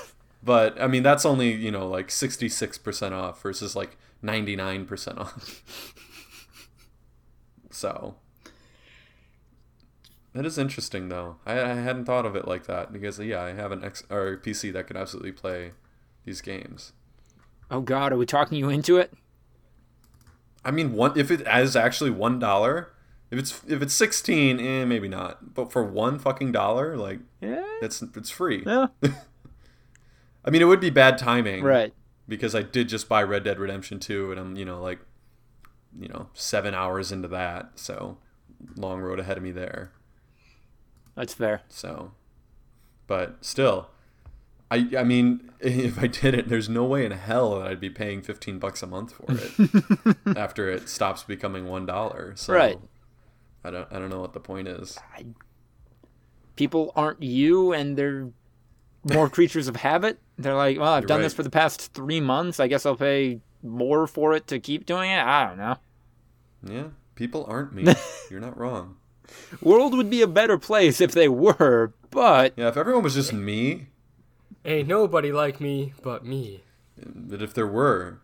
[0.44, 4.56] But I mean, that's only you know like sixty six percent off versus like ninety
[4.56, 5.64] nine percent off.
[7.72, 8.18] so
[10.34, 11.38] that is interesting, though.
[11.44, 14.38] I, I hadn't thought of it like that because yeah, I have an X or
[14.38, 15.72] PC that can absolutely play
[16.24, 16.94] these games.
[17.72, 19.12] Oh God, are we talking you into it?
[20.66, 22.92] I mean, one if it is actually one dollar,
[23.32, 25.54] if it's if it's sixteen, eh, maybe not.
[25.54, 27.64] But for one fucking dollar, like Yeah.
[27.82, 28.64] it's it's free.
[28.66, 28.88] Yeah.
[30.46, 31.94] I mean, it would be bad timing, Right.
[32.28, 35.00] because I did just buy Red Dead Redemption 2 and I'm, you know, like
[36.00, 37.72] you know, 7 hours into that.
[37.76, 38.18] So,
[38.76, 39.92] long road ahead of me there.
[41.16, 41.62] That's fair.
[41.68, 42.12] So,
[43.08, 43.90] but still
[44.72, 47.90] I I mean, if I did it, there's no way in hell that I'd be
[47.90, 52.38] paying 15 bucks a month for it after it stops becoming $1.
[52.38, 52.80] So Right.
[53.64, 54.98] I don't I don't know what the point is.
[56.56, 58.30] People aren't you, and they're
[59.14, 60.20] more creatures of habit.
[60.38, 61.24] They're like, well, I've You're done right.
[61.24, 62.60] this for the past three months.
[62.60, 65.20] I guess I'll pay more for it to keep doing it.
[65.22, 65.76] I don't know.
[66.64, 67.94] Yeah, people aren't me.
[68.30, 68.98] You're not wrong.
[69.62, 73.32] World would be a better place if they were, but Yeah, if everyone was just
[73.32, 73.88] me,
[74.66, 76.64] ain't nobody like me but me.
[77.04, 78.20] But if there were,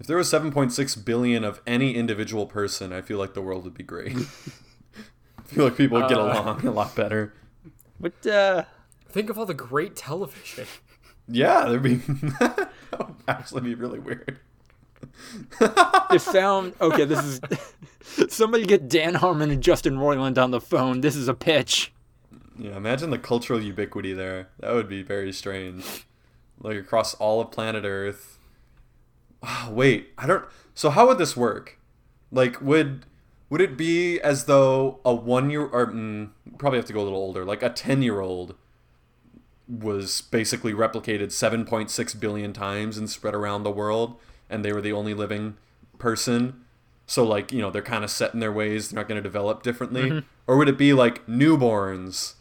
[0.00, 3.74] if there was 7.6 billion of any individual person, I feel like the world would
[3.74, 4.16] be great.
[5.38, 6.22] I feel like people would get Uh.
[6.24, 7.32] along a lot better.
[8.00, 8.64] but uh,
[9.08, 10.66] Think of all the great television.
[11.28, 11.94] Yeah, there'd be
[12.40, 14.40] that would actually be really weird.
[15.60, 16.74] the sound.
[16.80, 17.40] Okay, this is
[18.34, 21.00] somebody get Dan Harmon and Justin Roiland on the phone.
[21.00, 21.92] This is a pitch.
[22.58, 24.48] Yeah, imagine the cultural ubiquity there.
[24.60, 26.06] That would be very strange.
[26.60, 28.38] Like across all of planet Earth.
[29.42, 30.44] Ah, wait, I don't.
[30.74, 31.78] So how would this work?
[32.30, 33.06] Like, would
[33.50, 37.04] would it be as though a one year or mm, probably have to go a
[37.04, 38.54] little older, like a ten year old
[39.66, 44.16] was basically replicated 7.6 billion times and spread around the world,
[44.50, 45.56] and they were the only living
[45.98, 46.64] person.
[47.06, 48.88] So like you know they're kind of set in their ways.
[48.90, 50.10] They're not going to develop differently.
[50.46, 52.34] Or would it be like newborns?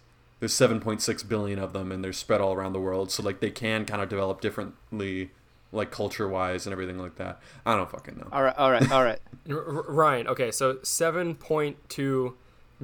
[0.43, 3.09] There's 7.6 billion of them, and they're spread all around the world.
[3.11, 5.31] So like they can kind of develop differently,
[5.71, 7.39] like culture wise and everything like that.
[7.65, 8.27] I don't fucking know.
[8.29, 9.19] All right, all right, all right.
[9.49, 12.33] R- R- Ryan, okay, so 7.2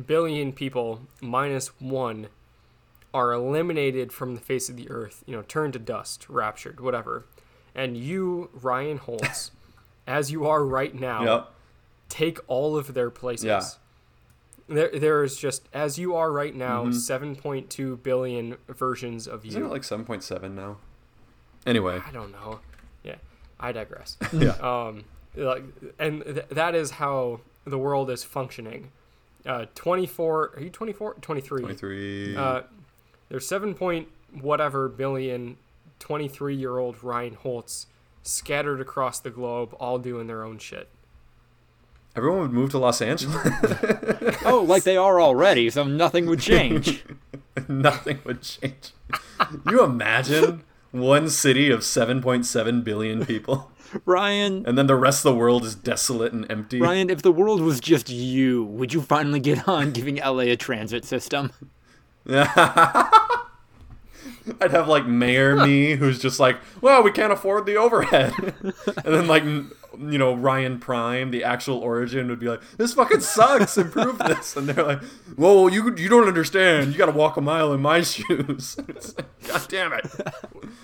[0.06, 2.28] billion people minus one
[3.14, 7.26] are eliminated from the face of the earth, you know, turned to dust, raptured, whatever.
[7.76, 9.52] And you, Ryan Holtz,
[10.08, 11.52] as you are right now, Yep.
[12.08, 13.44] take all of their places.
[13.46, 13.64] Yeah.
[14.70, 19.50] There, there is just, as you are right now, 7.2 billion versions of you.
[19.50, 20.78] Isn't it like 7.7 now?
[21.66, 22.60] Anyway, I don't know.
[23.04, 23.16] Yeah,
[23.60, 24.18] I digress.
[24.34, 24.52] yeah.
[24.62, 25.06] um,
[25.36, 25.64] like,
[25.98, 28.92] and th- that is how the world is functioning.
[29.46, 31.16] Uh, 24, are you 24?
[31.16, 31.62] 23.
[31.62, 32.36] 23.
[32.36, 32.62] Uh,
[33.30, 34.08] there's 7 point
[34.40, 35.58] whatever billion
[36.00, 37.88] 23 year old Ryan Holtz
[38.24, 40.90] scattered across the globe, all doing their own shit.
[42.20, 43.38] Everyone would move to Los Angeles.
[44.46, 47.04] Oh, like they are already, so nothing would change.
[47.70, 48.92] Nothing would change.
[49.70, 53.72] you imagine one city of 7.7 billion people,
[54.06, 56.82] Ryan, and then the rest of the world is desolate and empty?
[56.82, 60.56] Ryan, if the world was just you, would you finally get on giving LA a
[60.58, 61.52] transit system?
[64.62, 68.34] I'd have like Mayor me, who's just like, well, we can't afford the overhead.
[68.64, 73.22] and then like, you know, Ryan Prime, the actual origin, would be like, this fucking
[73.22, 73.78] sucks.
[73.78, 74.56] Improve this.
[74.56, 75.04] And they're like,
[75.36, 76.92] whoa, you you don't understand.
[76.92, 78.76] You got to walk a mile in my shoes.
[79.48, 80.06] God damn it.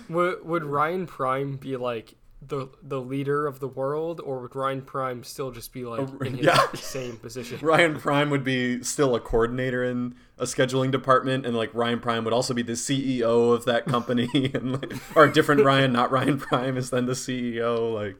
[0.08, 2.14] Would, would Ryan Prime be like
[2.46, 6.36] the the leader of the world, or would Ryan Prime still just be like in
[6.36, 6.66] his yeah.
[6.74, 7.58] same position?
[7.62, 12.24] Ryan Prime would be still a coordinator in a scheduling department, and like Ryan Prime
[12.24, 16.10] would also be the CEO of that company, and like, or a different Ryan, not
[16.10, 17.94] Ryan Prime, is then the CEO.
[17.94, 18.16] Like,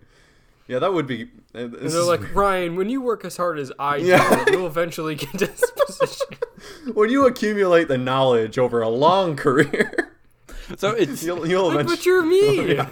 [0.66, 1.24] yeah, that would be.
[1.54, 4.44] uh, And they're is like, Ryan, when you work as hard as I Yeah.
[4.46, 6.26] do, you'll eventually get to this position.
[6.94, 10.14] when you accumulate the knowledge over a long career,
[10.78, 11.96] So it's you'll you'll Like, eventually.
[11.96, 12.74] but you're me.
[12.74, 12.88] Yeah.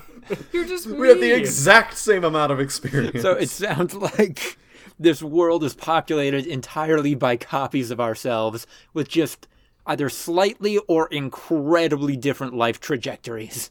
[0.52, 0.98] You're just me.
[0.98, 3.22] We have the exact same amount of experience.
[3.22, 4.58] so it sounds like
[4.98, 9.48] this world is populated entirely by copies of ourselves with just
[9.86, 13.70] either slightly or incredibly different life trajectories.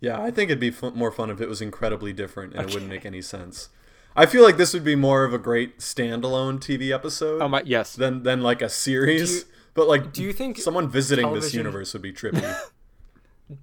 [0.00, 2.74] Yeah, I think it'd be fu- more fun if it was incredibly different and it
[2.74, 3.68] wouldn't make any sense.
[4.16, 7.62] I feel like this would be more of a great standalone TV episode Oh my
[7.64, 7.94] yes.
[7.94, 9.32] than than like a series.
[9.34, 9.42] You-
[9.74, 12.42] but like, do you think someone visiting this universe would be trippy?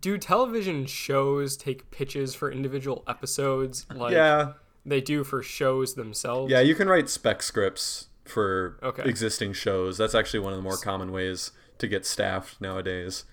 [0.02, 4.54] Do television shows take pitches for individual episodes like yeah,
[4.86, 6.52] they do for shows themselves?
[6.52, 6.60] yeah.
[6.60, 9.04] You can write spec scripts for Okay.
[9.10, 9.98] existing shows.
[9.98, 13.26] That's actually one of the more common ways to get staffed nowadays.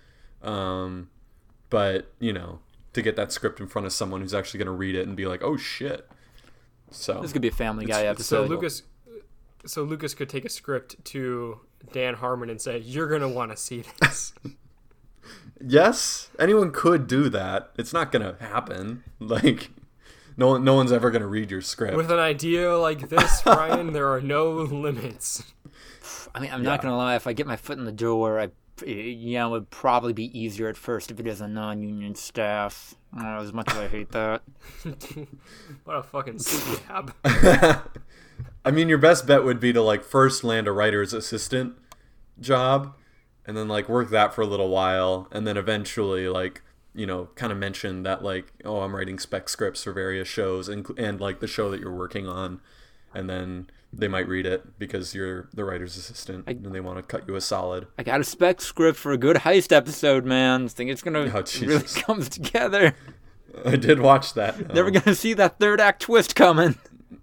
[0.43, 1.11] Um,
[1.71, 2.61] but you know,
[2.93, 5.17] to get that script in front of someone who's actually going to read it and
[5.17, 6.09] be like, "Oh shit."
[6.91, 8.45] So This could be a Family Guy It's- So.
[8.45, 8.83] Lucas,
[9.67, 11.61] so Lucas could take a script to
[11.93, 14.33] Dan Harmon and say, "You're gonna want to see this."
[15.65, 17.71] Yes, anyone could do that.
[17.77, 19.03] It's not gonna happen.
[19.19, 19.71] Like,
[20.37, 21.97] no one, no one's ever gonna read your script.
[21.97, 25.43] With an idea like this, Ryan, there are no limits.
[26.35, 27.17] I mean, I'm not gonna lie.
[27.17, 28.51] If I get my foot in the door, I
[28.85, 32.95] you know, it would probably be easier at first if it is a non-union staff.
[33.17, 34.43] I as much as I hate that.
[35.85, 37.15] What a fucking scab.
[37.25, 41.75] I mean, your best bet would be to like first land a writer's assistant
[42.41, 42.95] job,
[43.47, 46.63] and then like work that for a little while, and then eventually like
[46.95, 50.69] you know kind of mention that like oh I'm writing spec scripts for various shows
[50.69, 52.61] and and like the show that you're working on,
[53.15, 57.03] and then they might read it because you're the writer's assistant and they want to
[57.03, 57.87] cut you a solid.
[57.99, 60.65] I got a spec script for a good heist episode, man.
[60.65, 62.95] I think it's gonna Oh, really comes together.
[63.65, 64.75] I did watch that.
[64.75, 66.77] Never gonna see that third act twist coming.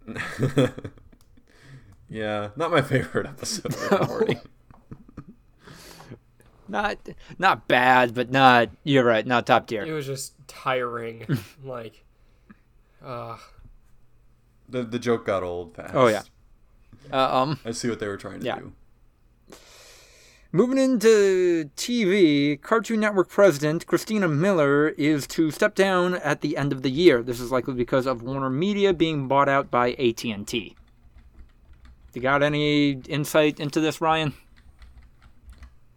[2.09, 4.39] yeah, not my favorite episode of Rick and Morty.
[6.73, 6.97] Not
[7.37, 8.69] not bad, but not.
[8.83, 9.25] You're right.
[9.25, 9.83] Not top tier.
[9.83, 11.25] It was just tiring.
[11.63, 12.03] like,
[13.05, 13.37] uh,
[14.67, 15.93] The the joke got old fast.
[15.93, 16.23] Oh, yeah.
[17.11, 18.57] Uh, um, I see what they were trying to Yeah.
[18.59, 18.73] do.
[20.51, 26.71] moving into TV, Cartoon Network president Christina Miller is to step down at the end
[26.73, 27.21] of the year.
[27.21, 30.75] This is likely because of Warner Media being bought out by AT and T.
[32.13, 34.33] You got any insight into this, Ryan?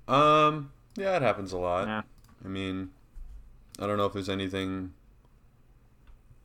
[0.09, 1.87] Um, yeah, it happens a lot.
[1.87, 2.03] Yeah.
[2.45, 2.91] I mean,
[3.79, 4.93] I don't know if there's anything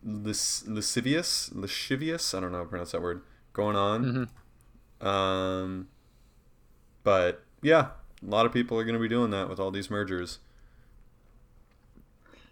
[0.04, 2.34] lis- lascivious, lascivious.
[2.34, 3.22] I don't know how to pronounce that word
[3.54, 4.30] going on.
[5.02, 5.88] Um,
[7.04, 7.90] but yeah,
[8.26, 10.40] a lot of people are going to be doing that with all these mergers.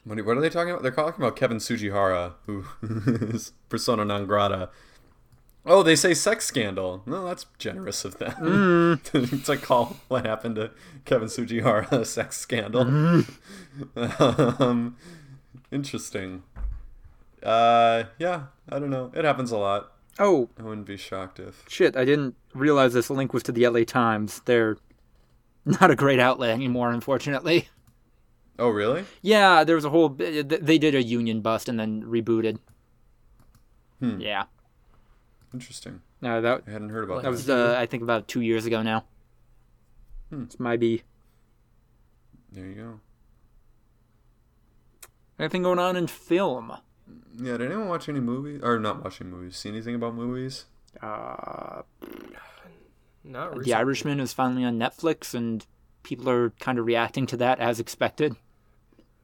[0.04, 0.82] What are, what are they talking about?
[0.82, 4.69] They're talking about Kevin Tsujihara, who is persona non grata.
[5.65, 7.04] Oh, they say sex scandal.
[7.06, 9.02] No, that's generous of them.
[9.13, 10.72] it's like call what happened to
[11.06, 12.82] Kevin Tsujihara a sex scandal.
[14.60, 14.95] um,
[15.72, 16.43] interesting.
[17.43, 19.12] Uh, yeah, I don't know.
[19.13, 19.91] It happens a lot.
[20.17, 21.63] Oh I wouldn't be shocked if.
[21.69, 21.95] shit!
[21.95, 24.41] I didn't realize this link was to the LA Times.
[24.45, 24.78] They're
[25.65, 27.69] not a great outlet anymore, unfortunately.
[28.58, 29.06] Oh, really?
[29.22, 30.10] Yeah, there was a whole.
[30.10, 32.60] They did a union bust and then rebooted.
[34.00, 34.19] Hmm.
[34.19, 34.45] Yeah,
[35.53, 36.01] Interesting.
[36.21, 37.29] no, that I hadn't heard about that that.
[37.31, 39.05] was uh, I think about two years ago now.
[40.29, 40.45] Hmm.
[40.45, 41.01] This might be
[42.51, 42.99] There you go.
[45.39, 46.73] anything going on in film.
[47.41, 48.62] Yeah, did anyone watch any movies?
[48.63, 49.55] Or not watching movies?
[49.57, 50.65] See anything about movies?
[51.01, 51.81] Uh,
[53.23, 53.63] not really.
[53.65, 53.73] the.
[53.73, 55.65] Irishman is finally on Netflix, and
[56.03, 58.35] people are kind of reacting to that as expected.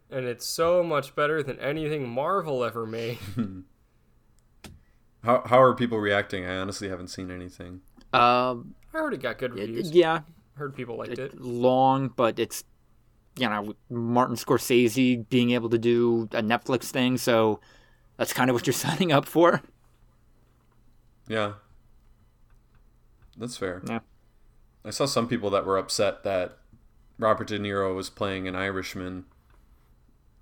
[0.09, 3.19] and it's so much better than anything Marvel ever made.
[5.25, 6.45] How, how are people reacting?
[6.45, 7.81] I honestly haven't seen anything.
[8.13, 9.91] Um, I already got good reviews.
[9.91, 10.21] yeah,
[10.55, 11.39] Heard people liked it.
[11.41, 12.63] long, but it's
[13.37, 17.59] you know Martin Scorsese being able to do a Netflix thing, so
[18.17, 19.61] that's kind of what you're signing up for.
[21.27, 21.53] Yeah.
[23.37, 23.81] That's fair.
[23.87, 23.99] Yeah.
[24.85, 26.57] I saw some people that were upset that
[27.17, 29.25] Robert De Niro was playing an Irishman.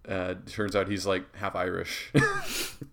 [0.07, 2.11] Uh, turns out he's like half Irish.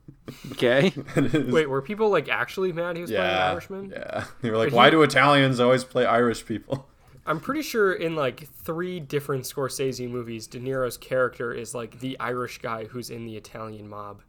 [0.52, 3.90] Okay, And Wait, were people like actually mad he was playing an Irishman?
[3.90, 4.24] yeah.
[4.42, 6.88] They were like, But "Why he- do Italians always play Irish people?"
[7.26, 12.18] I'm pretty sure in like three different Scorsese movies, De Niro's character is like the
[12.18, 14.22] Irish guy who's in the Italian mob.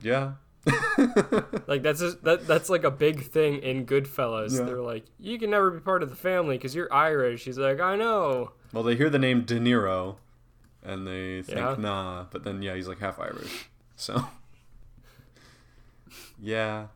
[0.00, 0.32] Yeah.
[1.66, 4.58] Like that's a, that that's like a big thing in Goodfellas.
[4.58, 4.64] Yeah.
[4.64, 7.44] They're like, you can never be part of the family because you're Irish.
[7.44, 8.52] He's like, I know.
[8.72, 10.16] well, they hear the name De Niro,
[10.82, 11.76] and they think, Yeah.
[11.78, 13.68] "Nah," but then yeah, he's like half Irish.
[13.96, 14.26] So.
[16.40, 16.86] Yeah.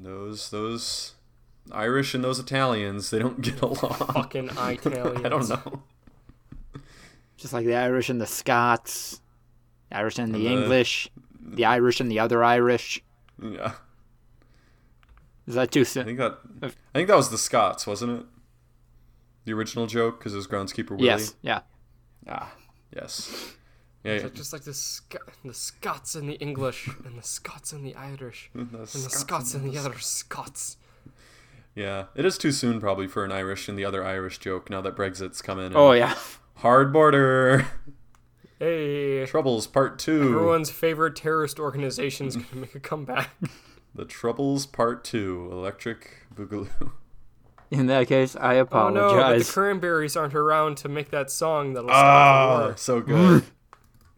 [0.00, 1.14] Those those
[1.72, 3.76] Irish and those Italians, they don't get along.
[4.14, 5.20] Fucking Italians.
[5.24, 5.82] I don't know.
[7.36, 9.20] just like the Irish and the Scots,
[9.90, 13.02] the Irish and the And the- English, the Irish and the other Irish.
[13.42, 13.72] Yeah.
[15.46, 16.04] Is that too I soon?
[16.04, 18.26] think that I think that was the Scots, wasn't it?
[19.46, 21.06] The original joke because it was groundskeeper Willie.
[21.06, 21.60] Yes, yeah.
[22.28, 22.52] Ah,
[22.94, 23.54] yes.
[24.04, 27.72] Yeah, It's like, just like the Sc- the Scots and the English, and the Scots
[27.72, 30.76] and the Irish, the and the Scots and the other Scots.
[31.74, 34.80] Yeah, it is too soon probably for an Irish and the other Irish joke now
[34.80, 35.76] that Brexit's come in.
[35.76, 36.14] Oh yeah.
[36.56, 37.66] Hard border.
[38.58, 40.20] Hey, Troubles Part 2.
[40.34, 43.30] everyone's favorite terrorist organization's gonna make a comeback.
[43.94, 45.48] The Troubles Part 2.
[45.50, 46.92] Electric Boogaloo.
[47.70, 49.00] In that case, I apologize.
[49.02, 49.50] Oh no, but the apologize.
[49.52, 52.76] cranberries aren't around to make that song that'll stop the Ah, war.
[52.76, 53.44] so good.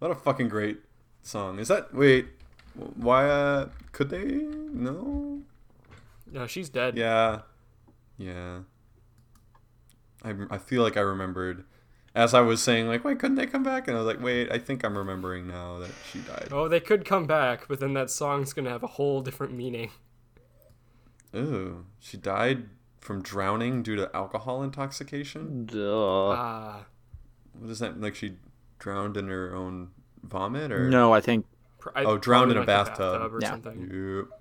[0.00, 0.78] What a fucking great
[1.22, 1.58] song.
[1.60, 2.26] Is that wait,
[2.74, 4.24] why uh could they?
[4.24, 5.42] No.
[6.32, 6.96] No, she's dead.
[6.96, 7.40] Yeah.
[8.18, 8.60] Yeah.
[10.24, 11.64] I I feel like I remembered
[12.14, 13.86] as I was saying like, why couldn't they come back?
[13.86, 16.48] And I was like, wait, I think I'm remembering now that she died.
[16.50, 19.90] Oh, they could come back, but then that song's gonna have a whole different meaning.
[21.34, 22.68] Ooh, she died
[23.00, 25.66] from drowning due to alcohol intoxication.
[25.66, 26.30] Duh.
[26.30, 26.86] Ah,
[27.58, 28.00] What is that?
[28.00, 28.34] Like she
[28.80, 29.90] drowned in her own
[30.24, 31.46] vomit, or No, I think
[31.94, 33.32] I- Oh, drowned in a like bathtub.
[33.32, 33.48] or Yeah.
[33.50, 33.80] something.
[33.82, 34.40] Yep.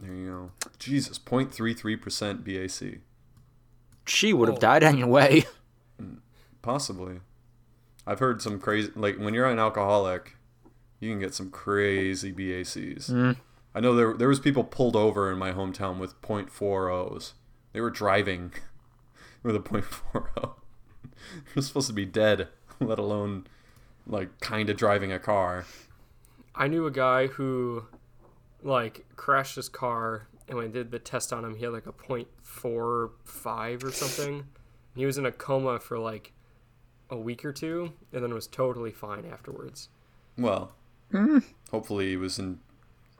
[0.00, 0.68] There you go.
[0.78, 3.00] Jesus, 0.33 percent BAC.
[4.06, 4.60] she would have Oh.
[4.60, 5.44] died anyway.
[6.62, 7.20] Possibly.
[8.06, 8.90] I've heard some crazy.
[8.94, 10.36] Like when you're an alcoholic,
[11.00, 13.10] you can get some crazy BACs.
[13.10, 13.36] Mm.
[13.74, 17.32] I know there there was people pulled over in my hometown with .40s.
[17.72, 18.52] They were driving
[19.42, 20.54] with a .40.
[21.54, 22.48] You're supposed to be dead,
[22.80, 23.46] let alone
[24.06, 25.64] like kind of driving a car.
[26.54, 27.84] I knew a guy who,
[28.62, 31.86] like, crashed his car, and when I did the test on him, he had like
[31.86, 34.46] a .45 or something.
[34.96, 36.32] He was in a coma for like
[37.10, 39.88] a week or two, and then was totally fine afterwards.
[40.36, 40.72] Well,
[41.12, 41.38] hmm.
[41.70, 42.58] hopefully he was in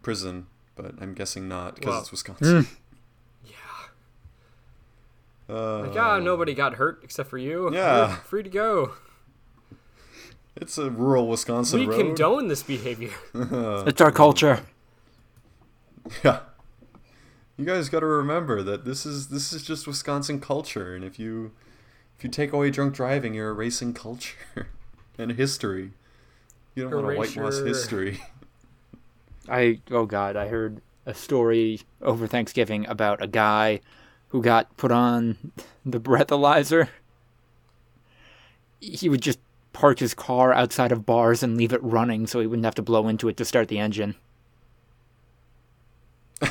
[0.03, 2.57] prison, but I'm guessing not because Well, it's Wisconsin.
[2.57, 2.63] Yeah.
[5.49, 7.71] Uh, Like, ah, nobody got hurt except for you.
[7.75, 8.09] Yeah.
[8.09, 8.93] You're free to go.
[10.57, 11.99] it's a rural Wisconsin we road.
[11.99, 13.11] condone this behavior.
[13.87, 14.61] It's our culture.
[16.25, 16.41] Yeah.
[17.57, 21.19] You guys got to remember that this is this is just Wisconsin culture, and if
[21.19, 21.51] you
[22.17, 24.37] if you take away drunk driving, you're erasing culture
[25.19, 25.93] and history.
[26.75, 27.67] You don't want to whitewash Erasure.
[27.67, 28.21] history.
[29.49, 33.81] I oh god, I heard a story over Thanksgiving about a guy
[34.29, 35.53] who got put on
[35.87, 36.89] the breathalyzer.
[38.81, 39.39] He would just
[39.73, 42.83] park his car outside of bars and leave it running so he wouldn't have to
[42.83, 44.15] blow into it to start the engine.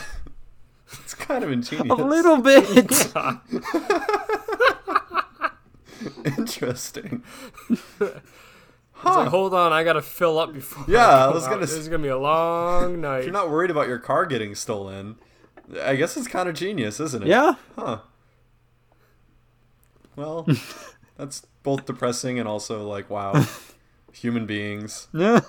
[1.04, 2.00] It's kind of ingenious.
[2.00, 2.66] A little bit.
[6.38, 7.24] interesting.
[7.70, 10.86] It's like, hold on, I gotta fill up before.
[10.88, 12.94] Yeah, I, I go was gonna This s- is gonna be a long night.
[12.94, 13.24] If night.
[13.26, 15.18] you're not worried about your car getting stolen,
[15.82, 17.28] I guess it's kind of genius, isn't it?
[17.28, 17.56] yeah.
[17.76, 18.00] Huh.
[20.16, 20.48] Well,
[21.18, 23.46] that's both depressing and also like, wow,
[24.12, 25.08] human beings.
[25.14, 25.42] Yeah.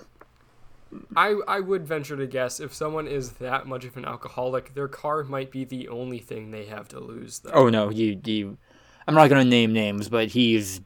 [1.14, 4.88] I I would venture to guess if someone is that much of an alcoholic, their
[4.88, 7.40] car might be the only thing they have to lose.
[7.40, 7.50] Though.
[7.52, 8.56] Oh no, you you
[9.06, 10.80] I'm not going to name names, but he's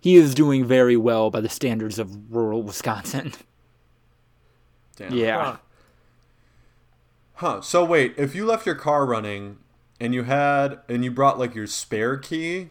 [0.00, 3.32] he is doing very well by the standards of rural Wisconsin.
[4.96, 5.14] Damn.
[5.14, 5.44] Yeah.
[5.44, 5.56] Huh.
[7.42, 7.60] Huh.
[7.60, 9.58] So wait, if you left your car running
[10.00, 12.70] and you had and you brought like your spare key,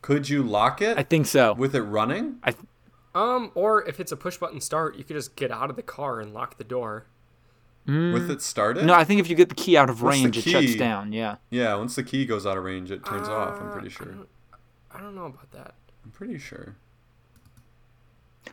[0.00, 1.52] could you lock it I think so.
[1.54, 2.36] with it running?
[2.44, 2.54] I,
[3.16, 5.82] Um, or if it's a push button start, you could just get out of the
[5.82, 7.06] car and lock the door.
[7.88, 8.84] With it started?
[8.84, 10.74] No, I think if you get the key out of What's the range, it shuts
[10.74, 11.12] down.
[11.12, 11.36] Yeah.
[11.50, 13.60] Yeah, once the key goes out of range, it turns off.
[13.60, 14.08] I'm pretty Uh, sure.
[14.08, 14.28] I don't,
[14.92, 15.74] I don't know about that.
[16.04, 16.74] I'm pretty sure.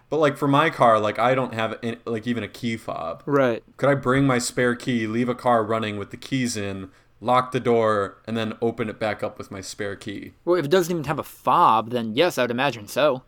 [0.10, 3.24] But like for my car, like I don't have any, like even a key fob.
[3.26, 3.64] Right.
[3.78, 6.89] Could I bring my spare key, leave a car running with the keys in,
[7.22, 10.34] lock the door, and then open it back up with my spare key?
[10.46, 13.24] Well, if it doesn't even have a fob, then yes, I'd imagine so.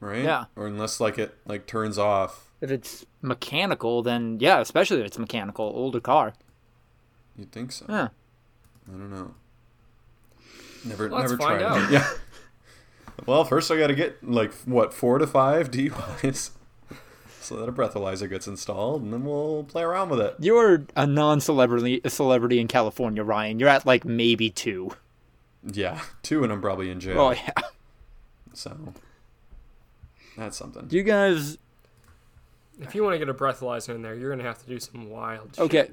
[0.00, 0.24] Right?
[0.24, 0.46] Yeah.
[0.56, 5.18] Or unless like it like turns off, If it's mechanical, then yeah, especially if it's
[5.18, 6.32] mechanical, older car.
[7.36, 7.84] you'd think so.
[7.88, 8.08] Yeah.
[8.88, 9.34] I don't know.
[10.84, 11.62] Never, Let's never tried.
[11.62, 11.90] out.
[11.92, 12.08] Yeah.
[13.26, 16.50] Well, first I got to get like what four to five DUIs,
[17.40, 20.36] so that a breathalyzer gets installed, and then we'll play around with it.
[20.38, 23.58] You're a non-celebrity, a celebrity in California, Ryan.
[23.58, 24.92] You're at like maybe two.
[25.64, 27.20] Yeah, two, and I'm probably in jail.
[27.20, 27.50] Oh yeah.
[28.52, 28.94] So
[30.36, 30.86] that's something.
[30.86, 31.58] Do you guys?
[32.80, 35.10] If you want to get a breathalyzer in there, you're gonna have to do some
[35.10, 35.54] wild.
[35.54, 35.92] shit.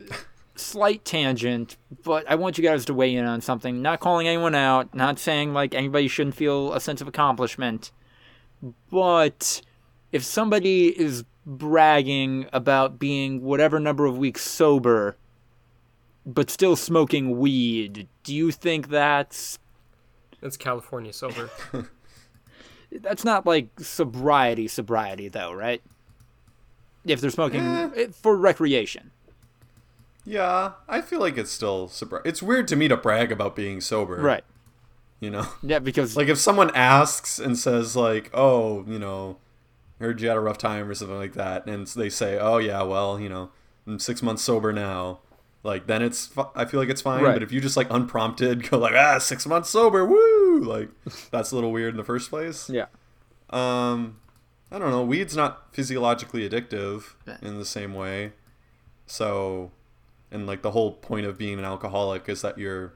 [0.58, 3.82] Slight tangent, but I want you guys to weigh in on something.
[3.82, 7.92] Not calling anyone out, not saying like anybody shouldn't feel a sense of accomplishment.
[8.90, 9.62] But
[10.12, 15.16] if somebody is bragging about being whatever number of weeks sober,
[16.26, 19.60] but still smoking weed, do you think that's
[20.42, 21.50] that's California sober.
[22.92, 25.82] that's not like sobriety, sobriety though, right?
[27.06, 29.12] If they're smoking eh, for recreation,
[30.30, 31.90] Yeah, I feel like it's still
[32.26, 34.18] It's weird to me to brag about being sober.
[34.18, 34.44] right?
[35.22, 39.38] You know, Yeah, because like if someone asks and says like, "Oh, you know,
[40.02, 42.84] heard you had a rough time" or something like that, and they say, "Oh yeah,
[42.84, 43.50] well, you know,
[43.88, 45.20] I'm six months sober now."
[45.64, 47.24] Like then it's fu- I feel like it's fine.
[47.24, 47.34] Right.
[47.34, 50.90] But if you just like unprompted go like, "Ah, six months sober, woo!" Like
[51.32, 52.70] that's a little weird in the first place.
[52.70, 52.88] yeah,
[53.50, 54.18] Um,
[54.72, 55.04] I don't know.
[55.04, 58.34] Weed's not physiologically addictive in the same way.
[59.08, 59.72] So,
[60.32, 62.94] and like the whole point of being an alcoholic is that you're,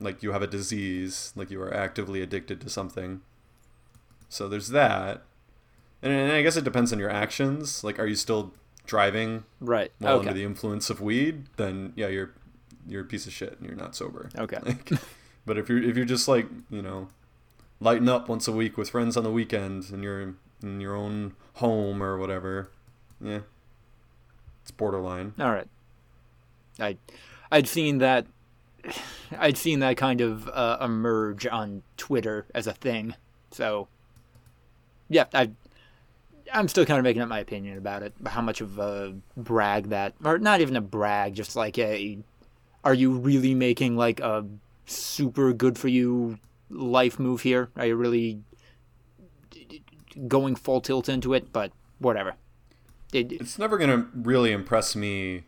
[0.00, 3.20] like, you have a disease, like you are actively addicted to something.
[4.28, 5.22] So there's that.
[6.02, 7.84] And, and I guess it depends on your actions.
[7.84, 8.52] Like, are you still
[8.86, 9.92] driving right.
[9.98, 10.28] while okay.
[10.28, 11.44] under the influence of weed?
[11.56, 12.32] Then yeah, you're
[12.86, 14.30] you're a piece of shit and you're not sober.
[14.36, 14.58] Okay.
[14.64, 14.92] Like,
[15.44, 17.08] but if you're if you're just like you know,
[17.80, 21.34] lighten up once a week with friends on the weekend and you're in your own
[21.54, 22.70] home or whatever,
[23.20, 23.40] yeah,
[24.62, 25.34] it's borderline.
[25.40, 25.66] All right.
[26.82, 26.96] I,
[27.50, 28.26] I'd seen that.
[29.38, 33.14] I'd seen that kind of uh, emerge on Twitter as a thing.
[33.52, 33.86] So,
[35.08, 35.50] yeah, I,
[36.52, 38.12] I'm still kind of making up my opinion about it.
[38.26, 42.18] How much of a brag that, or not even a brag, just like a,
[42.82, 44.44] are you really making like a
[44.86, 47.70] super good for you life move here?
[47.76, 48.40] Are you really
[50.26, 51.52] going full tilt into it?
[51.52, 51.70] But
[52.00, 52.34] whatever.
[53.12, 55.44] It, It's never gonna really impress me.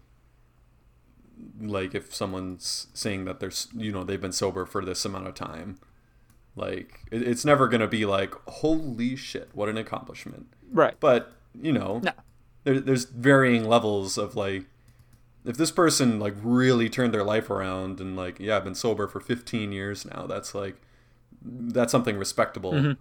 [1.61, 5.35] Like if someone's saying that they're you know they've been sober for this amount of
[5.35, 5.79] time,
[6.57, 10.47] like it, it's never gonna be like holy shit what an accomplishment.
[10.73, 10.95] right.
[11.01, 12.13] but you know No.
[12.65, 14.65] there, there's varying levels of like
[15.45, 19.07] if this person like really turned their life around and like yeah i've been sober
[19.07, 20.77] for 15 years now that's like
[21.43, 22.93] that's something respectable Mm-hmm.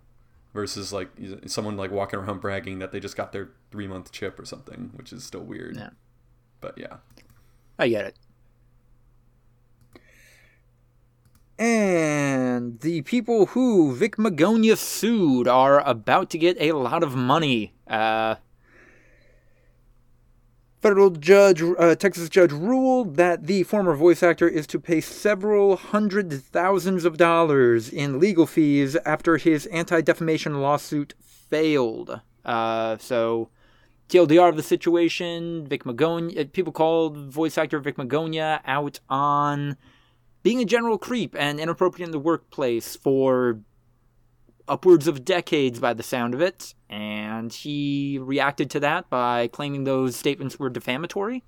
[0.53, 1.09] versus like
[1.47, 4.91] someone like walking around bragging that they just got their three month chip or something
[4.93, 5.89] which is still weird Yeah.
[6.61, 6.97] but yeah
[7.77, 8.17] I get it.
[11.57, 17.73] And the people who Vic Mignogna sued are about to get a lot of money.
[17.87, 18.35] Uh,
[20.81, 25.77] federal judge, uh, Texas judge ruled that the former voice actor is to pay several
[25.77, 32.19] hundred thousands of dollars in legal fees after his anti defamation lawsuit failed.
[32.43, 33.49] Uh, so,
[34.09, 39.77] TLDR of the situation, Vic Mignogna, uh, people called voice actor Vic Mignogna out on
[40.43, 43.59] being a general creep and inappropriate in the workplace for
[44.67, 49.83] upwards of decades by the sound of it, and he reacted to that by claiming
[49.83, 51.43] those statements were defamatory.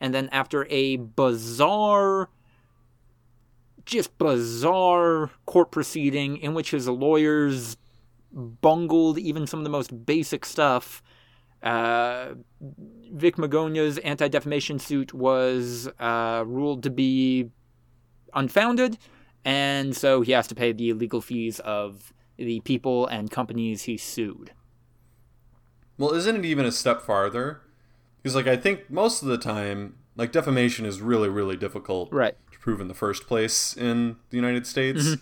[0.00, 2.28] And then after a bizarre
[3.86, 7.76] just bizarre court proceeding in which his lawyers
[8.32, 11.02] bungled even some of the most basic stuff.
[11.66, 12.34] Uh,
[13.12, 17.50] Vic Mignogna's anti defamation suit was uh, ruled to be
[18.34, 18.98] unfounded,
[19.44, 23.96] and so he has to pay the legal fees of the people and companies he
[23.96, 24.52] sued.
[25.98, 27.62] well isn't it even a step farther
[28.18, 32.36] because like i think most of the time like defamation is really really difficult Right.
[32.52, 35.16] to prove in the first place in the United States.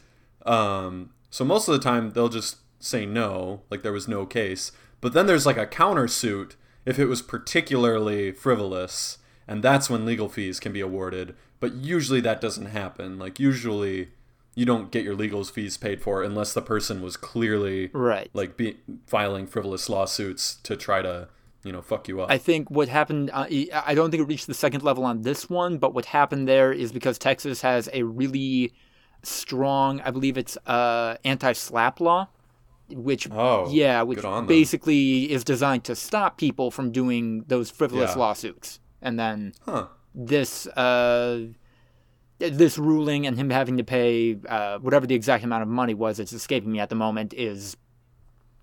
[0.44, 4.72] Um, so most of the time they'll just say no, like there was no case.
[5.04, 6.52] But then there's like a countersuit
[6.86, 11.34] if it was particularly frivolous, and that's when legal fees can be awarded.
[11.60, 13.18] But usually that doesn't happen.
[13.18, 14.12] Like usually
[14.54, 18.30] you don't get your legal fees paid for unless the person was clearly Right.
[18.32, 21.28] like be, filing frivolous lawsuits to try to
[21.62, 22.30] you know fuck you up.
[22.30, 25.50] I think what happened, uh, I don't think it reached the second level on this
[25.50, 28.72] one, but what happened there is because Texas has a really
[29.22, 32.28] strong, I believe it's uh, anti SLAPP law,
[32.90, 38.18] which, Oh, yeah, which basically is designed to stop people from doing those frivolous Yeah.
[38.18, 38.80] lawsuits.
[39.00, 39.86] And then huh.
[40.14, 41.46] this uh,
[42.38, 46.18] this ruling and him having to pay uh, whatever the exact amount of money was,
[46.18, 47.76] it's escaping me at the moment, is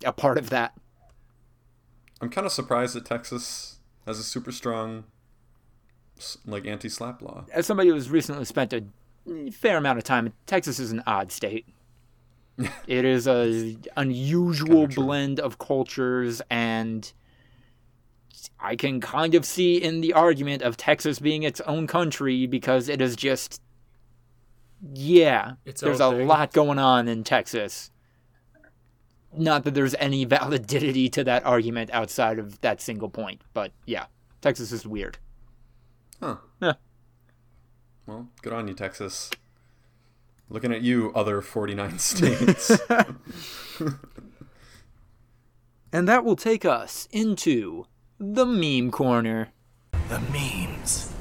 [0.05, 0.74] a part of that.
[2.19, 5.05] I'm kind of surprised that Texas has a super strong,
[6.45, 7.45] like anti-SLAPP law.
[7.51, 8.84] As somebody who's recently spent a
[9.51, 11.65] fair amount of time, Texas is an odd state.
[12.88, 17.12] It is a unusual blend of cultures, and
[18.59, 22.89] I can kind of see in the argument of Texas being its own country because
[22.89, 23.62] it is just,
[24.93, 26.28] yeah, Its there's a thing.
[26.28, 27.91] lot going on in Texas.
[29.36, 34.05] Not that there's any validity to that argument outside of that single point, but yeah,
[34.41, 35.18] Texas is weird.
[36.22, 36.36] Huh.
[36.62, 36.74] Yeah.
[38.05, 39.30] Well, good on you, Texas.
[40.51, 42.71] Looking at you, other 49 states.
[45.93, 47.85] And that will take us into
[48.17, 49.49] the meme corner.
[50.07, 51.11] The memes.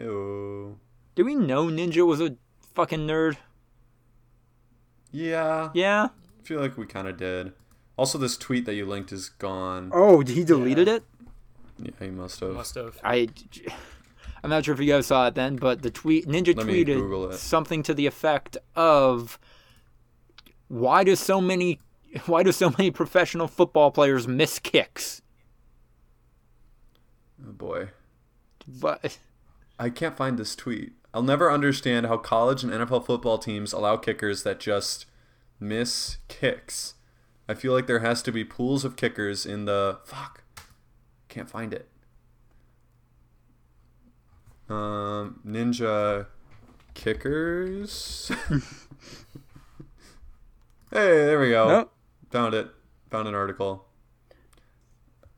[0.00, 0.78] Ew.
[1.14, 2.36] Do we know Ninja was a
[2.74, 3.36] fucking nerd?
[5.10, 5.68] Yeah.
[5.74, 6.08] Yeah.
[6.40, 7.52] I feel like we kind of did.
[7.98, 9.90] Also, this tweet that you linked is gone.
[9.92, 11.02] Oh, he deleted it?
[11.78, 12.54] Yeah, he must have.
[12.54, 12.98] Must have.
[13.04, 13.28] I.
[14.42, 17.34] I'm not sure if you guys saw it then, but the tweet Ninja Let tweeted
[17.34, 19.38] something to the effect of
[20.68, 21.80] why do so many
[22.26, 25.22] why do so many professional football players miss kicks?
[27.46, 27.90] Oh boy.
[28.66, 29.18] But
[29.78, 30.92] I can't find this tweet.
[31.14, 35.06] I'll never understand how college and NFL football teams allow kickers that just
[35.58, 36.94] miss kicks.
[37.48, 40.44] I feel like there has to be pools of kickers in the fuck.
[41.28, 41.88] Can't find it.
[44.68, 46.26] Um, ninja
[46.94, 48.30] kickers.
[50.90, 51.68] hey, there we go.
[51.68, 51.92] Nope.
[52.30, 52.68] Found it.
[53.10, 53.86] Found an article.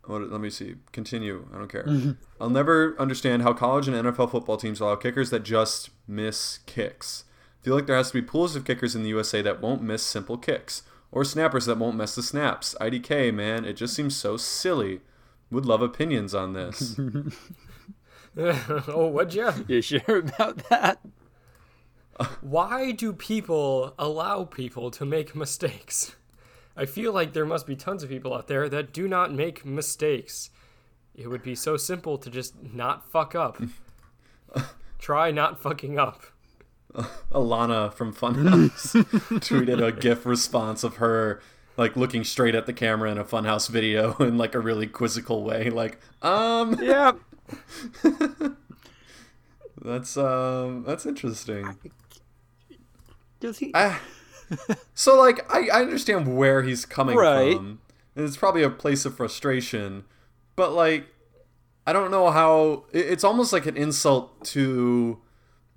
[0.04, 0.76] What, let me see.
[0.92, 1.46] Continue.
[1.54, 1.86] I don't care.
[2.40, 7.24] I'll never understand how college and NFL football teams allow kickers that just miss kicks.
[7.60, 9.82] I feel like there has to be pools of kickers in the USA that won't
[9.82, 12.74] miss simple kicks, or snappers that won't miss the snaps.
[12.80, 15.02] IDK, man, it just seems so silly.
[15.50, 16.98] Would love opinions on this.
[18.36, 19.52] oh, would ya?
[19.66, 21.00] you sure about that?
[22.40, 26.16] Why do people allow people to make mistakes?
[26.76, 29.64] I feel like there must be tons of people out there that do not make
[29.64, 30.50] mistakes.
[31.14, 33.60] It would be so simple to just not fuck up.
[34.98, 36.22] Try not fucking up.
[37.32, 38.94] Alana from Funhaus
[39.40, 41.40] tweeted a GIF response of her
[41.76, 45.42] like looking straight at the camera in a Funhaus video in like a really quizzical
[45.42, 47.12] way, like, um, Yeah.
[49.82, 51.76] that's um, that's interesting.
[53.40, 54.01] Does he Ah.
[54.94, 57.57] so like I, I understand where he's coming Right.
[57.57, 57.80] from.
[58.16, 60.05] And it's probably a place of frustration.
[60.57, 61.07] But like
[61.86, 65.18] I don't know how it- it's almost like an insult to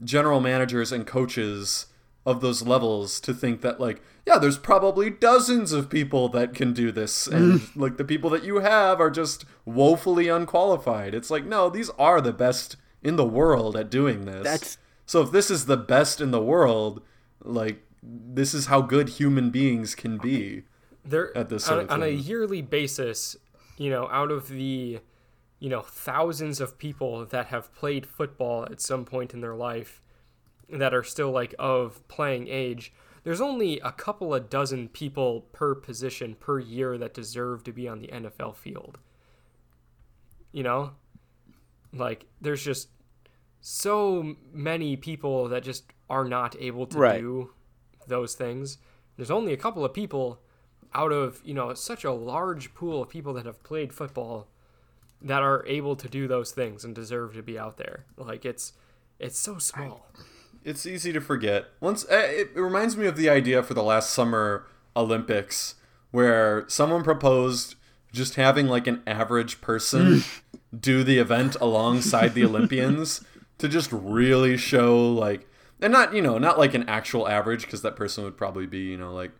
[0.03, 1.85] general managers and coaches
[2.25, 6.71] of those levels to think that like yeah there's probably dozens of people that can
[6.73, 11.13] do this and like the people that you have are just woefully unqualified.
[11.13, 14.43] It's like no these are the best in the world at doing this.
[14.43, 17.01] That's- so if this is the best in the world
[17.43, 20.63] like this is how good human beings can be
[21.05, 23.35] There At this on, sort on a yearly basis,
[23.77, 24.99] you know, out of the
[25.59, 30.01] you know thousands of people that have played football at some point in their life
[30.69, 32.93] that are still like of playing age,
[33.23, 37.87] there's only a couple of dozen people per position per year that deserve to be
[37.87, 38.99] on the NFL field.
[40.51, 40.91] You know?
[41.93, 42.89] Like there's just
[43.61, 47.21] so many people that just are not able to Right.
[47.21, 47.51] do
[48.07, 48.77] those things.
[49.15, 50.41] There's only a couple of people
[50.93, 54.47] out of, you know, such a large pool of people that have played football
[55.21, 58.05] that are able to do those things and deserve to be out there.
[58.17, 58.73] Like it's
[59.19, 60.07] it's so small.
[60.65, 61.65] It's easy to forget.
[61.79, 65.75] Once eh, it, it reminds me of the idea for the last summer Olympics
[66.11, 67.75] where someone proposed
[68.11, 70.23] just having like an average person
[70.79, 73.23] do the event alongside the Olympians
[73.57, 75.47] to just really show like
[75.81, 78.79] and not, you know, not like an actual average because that person would probably be,
[78.79, 79.31] you know, like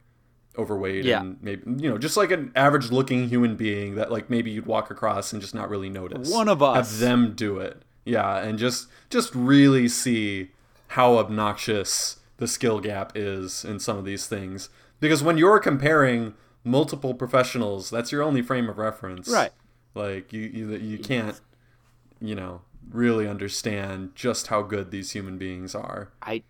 [0.58, 1.22] overweight Yeah.
[1.22, 4.66] and maybe you know, just like an average looking human being that like maybe you'd
[4.66, 6.32] walk across and just not really notice.
[6.32, 6.92] One of us.
[6.92, 7.82] Have them do it.
[8.06, 10.52] Yeah, and just just really see
[10.94, 14.70] how obnoxious the skill gap is in some of these things.
[15.00, 19.28] Because when you're comparing multiple professionals, that's your only frame of reference.
[19.28, 19.52] Right.
[19.96, 21.40] Like you you, you can't
[22.22, 26.12] you know really understand just how good these human beings are.
[26.22, 26.44] I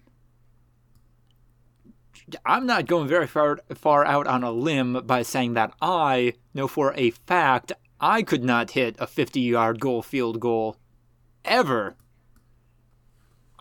[2.46, 6.68] I'm not going very far far out on a limb by saying that I know
[6.68, 10.76] for a fact I could not hit a 50-yard goal field goal
[11.46, 11.96] ever.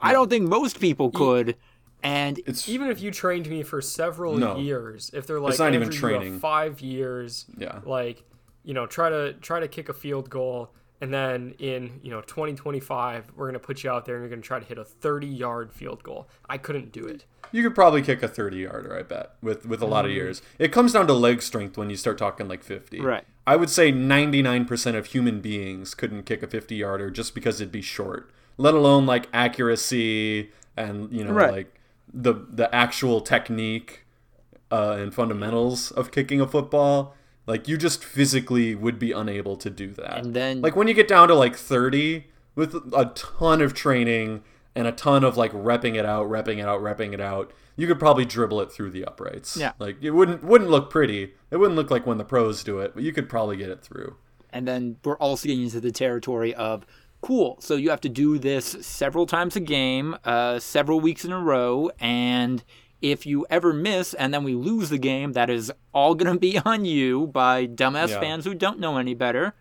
[0.02, 1.56] I don't think most people could
[2.02, 4.56] and It's Even if you trained me for several No.
[4.56, 6.38] years, if they're like not even Andrew, you have training.
[6.40, 7.80] five years, Yeah.
[7.84, 8.24] like
[8.64, 12.20] you know, try to try to kick a field goal, and then in you know
[12.22, 15.26] 2025, we're gonna put you out there and you're gonna try to hit a 30
[15.26, 16.28] yard field goal.
[16.48, 17.24] I couldn't do it.
[17.50, 20.14] You could probably kick a 30 yarder, I bet, with, with a lot of mm.
[20.14, 20.40] years.
[20.58, 23.00] It comes down to leg strength when you start talking like 50.
[23.00, 23.24] Right.
[23.46, 27.70] I would say 99% of human beings couldn't kick a 50 yarder just because it'd
[27.70, 31.52] be short, let alone like accuracy and, you know, Right.
[31.52, 31.80] like
[32.12, 34.06] the, the actual technique
[34.70, 37.14] uh, and fundamentals of kicking a football.
[37.46, 40.18] Like, you just physically would be unable to do that.
[40.18, 44.42] And then- like, when you get down to like 30 with a ton of training
[44.74, 47.86] and a ton of like repping it out, repping it out, repping it out, you
[47.86, 49.56] could probably dribble it through the uprights.
[49.56, 49.72] Yeah.
[49.78, 51.32] Like it wouldn't wouldn't look pretty.
[51.50, 53.82] It wouldn't look like when the pros do it, but you could probably get it
[53.82, 54.16] through.
[54.50, 56.84] And then we're also getting into the territory of
[57.22, 57.56] cool.
[57.60, 61.38] So you have to do this several times a game, uh, several weeks in a
[61.40, 62.62] row, and
[63.00, 66.38] if you ever miss and then we lose the game, that is all going to
[66.38, 68.20] be on you by dumbass Yeah.
[68.20, 69.54] fans who don't know any better.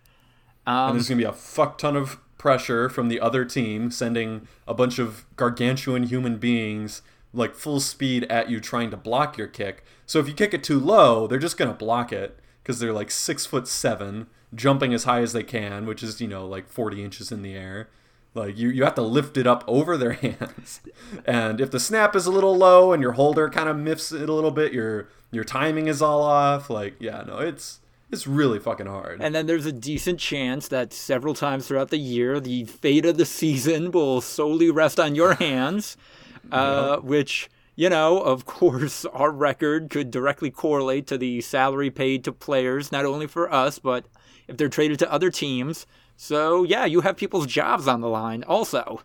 [0.66, 4.46] and Um, there's gonna be a fuck ton of pressure from the other team, sending
[4.66, 7.02] a bunch of gargantuan human beings
[7.32, 9.84] like full speed at you, trying to block your kick.
[10.06, 13.10] So if you kick it too low, they're just gonna block it because they're like
[13.10, 17.02] six foot seven, jumping as high as they can, which is you know like 40
[17.02, 17.88] inches in the air.
[18.34, 20.80] Like you, you have to lift it up over their hands,
[21.26, 24.28] and if the snap is a little low and your holder kind of miffs it
[24.28, 26.70] a little bit, your your timing is all off.
[26.70, 27.80] Like yeah, no, it's
[28.12, 29.22] it's really fucking hard.
[29.22, 33.16] And then there's a decent chance that several times throughout the year, the fate of
[33.16, 35.96] the season will solely rest on your hands,
[36.52, 42.24] uh, which, you know, of course, our record could directly correlate to the salary paid
[42.24, 44.06] to players, not only for us, but
[44.48, 45.86] if they're traded to other teams.
[46.16, 49.02] So, yeah, you have people's jobs on the line also.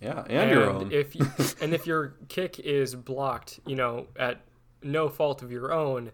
[0.00, 0.92] yeah, and, your own.
[0.92, 1.26] if you,
[1.60, 4.40] and if your kick is blocked, you know, at
[4.82, 6.12] no fault of your own,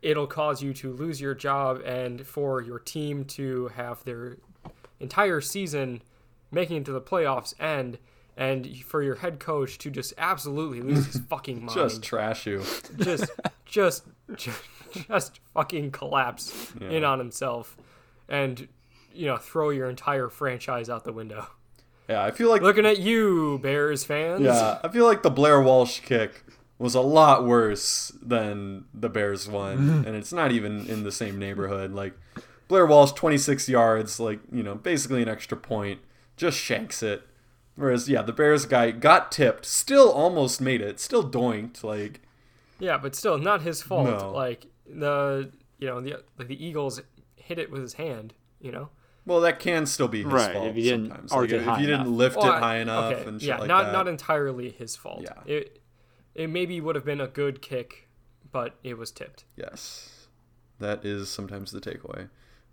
[0.00, 4.38] it'll cause you to lose your job and for your team to have their
[5.00, 6.02] entire season
[6.50, 7.98] making it to the playoffs end
[8.38, 11.74] and for your head coach to just absolutely lose his fucking mind.
[11.76, 12.62] just trash you.
[12.96, 13.30] just
[13.66, 14.48] just just,
[15.08, 17.76] just fucking collapse in on himself
[18.28, 18.68] and
[19.12, 21.46] you know throw your entire franchise out the window.
[22.08, 24.40] Yeah, I feel like Looking at you, Bears fans.
[24.40, 26.42] yeah, I feel like the Blair Walsh kick
[26.78, 31.38] was a lot worse than the Bears one, and it's not even in the same
[31.38, 31.92] neighborhood.
[31.92, 32.14] Like
[32.68, 36.00] Blair Walsh, 26 yards, like you know, basically an extra point,
[36.36, 37.24] just shanks it.
[37.78, 41.84] Whereas yeah, the Bears guy got tipped, still almost made it, still doinked.
[41.84, 42.20] Like
[42.80, 44.08] Yeah, but still not his fault.
[44.08, 44.32] No.
[44.32, 47.00] Like the you know the like the Eagles
[47.36, 48.34] hit it with his hand.
[48.60, 48.88] You know.
[49.24, 51.30] well, that can still be his Right, fault if you didn't sometimes.
[51.32, 52.06] Like, if you didn't enough.
[52.08, 53.92] lift Well, it I- high enough okay, and shit yeah, like not that.
[53.92, 55.22] not entirely his fault.
[55.22, 55.40] Yeah.
[55.46, 55.80] It
[56.34, 58.08] it maybe would have been a good kick,
[58.50, 59.44] but it was tipped.
[59.56, 60.26] Yes,
[60.80, 62.28] that is sometimes the takeaway.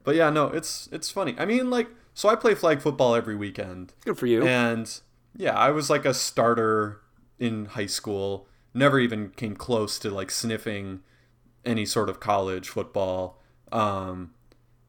[0.05, 1.35] But yeah, no, it's it's funny.
[1.37, 4.45] I mean, like, so I play flag football every weekend, Good for you.
[4.45, 4.99] and
[5.35, 7.01] yeah, I was like a starter
[7.39, 8.47] in high school.
[8.73, 11.01] Never even came close to like sniffing
[11.65, 13.41] any sort of college football.
[13.71, 14.31] Um,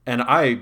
[0.04, 0.60] and I,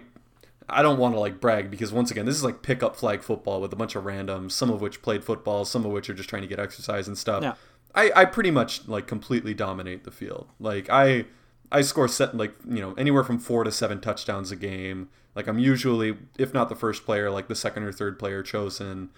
[0.68, 3.61] I don't want to like brag because once again, this is like pickup flag football
[3.61, 6.28] with a bunch of randoms, some of which played football, some of which are just
[6.28, 7.42] trying to get exercise and stuff.
[7.42, 7.55] Yeah.
[7.94, 10.48] I, I pretty much like completely dominate the field.
[10.61, 11.26] Like I
[11.72, 15.08] I score set like you know anywhere from four to seven touchdowns a game.
[15.34, 19.10] Like I'm usually, if not the first player, like the second or third player chosen.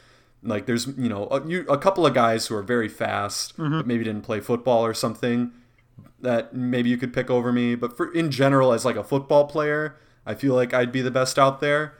[0.42, 3.78] Like there's you know a, you, a couple of guys who are very fast, mm-hmm.
[3.78, 5.52] but maybe didn't play football or something
[6.20, 7.74] that maybe you could pick over me.
[7.74, 11.10] But for in general, as like a football player, I feel like I'd be the
[11.10, 11.94] best out there.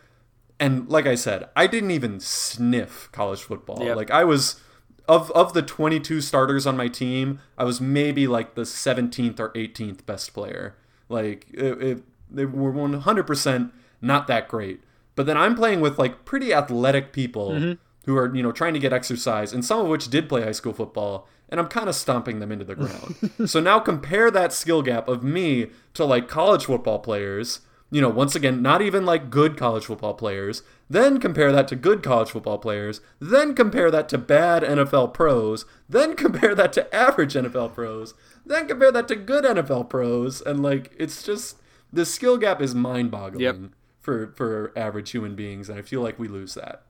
[0.59, 3.85] And like I said, I didn't even sniff college football.
[3.85, 3.97] Yep.
[3.97, 4.61] Like I was
[5.09, 9.51] of of the 22 starters on my team, I was maybe like the 17th or
[9.51, 10.77] 18th best player.
[11.09, 14.83] Like it, it, they were 100% not that great.
[15.15, 17.73] But then I'm playing with like pretty athletic people mm-hmm.
[18.05, 20.53] who are, you know, trying to get exercise and some of which did play high
[20.53, 23.31] school football and I'm kind of stomping them into the ground.
[23.47, 28.09] so now compare that skill gap of me to like college football players you know,
[28.09, 30.63] once again, not even like good college football players.
[30.91, 33.01] Then compare that to good college football players.
[33.21, 35.65] Then compare that to bad NFL pros.
[35.89, 38.15] Then compare that to average NFL pros.
[38.45, 40.41] Then compare that to good NFL pros.
[40.41, 41.59] And like, it's just
[41.93, 43.57] the skill gap is mind boggling Yep.
[44.01, 46.83] for for average human beings, and I feel like we lose that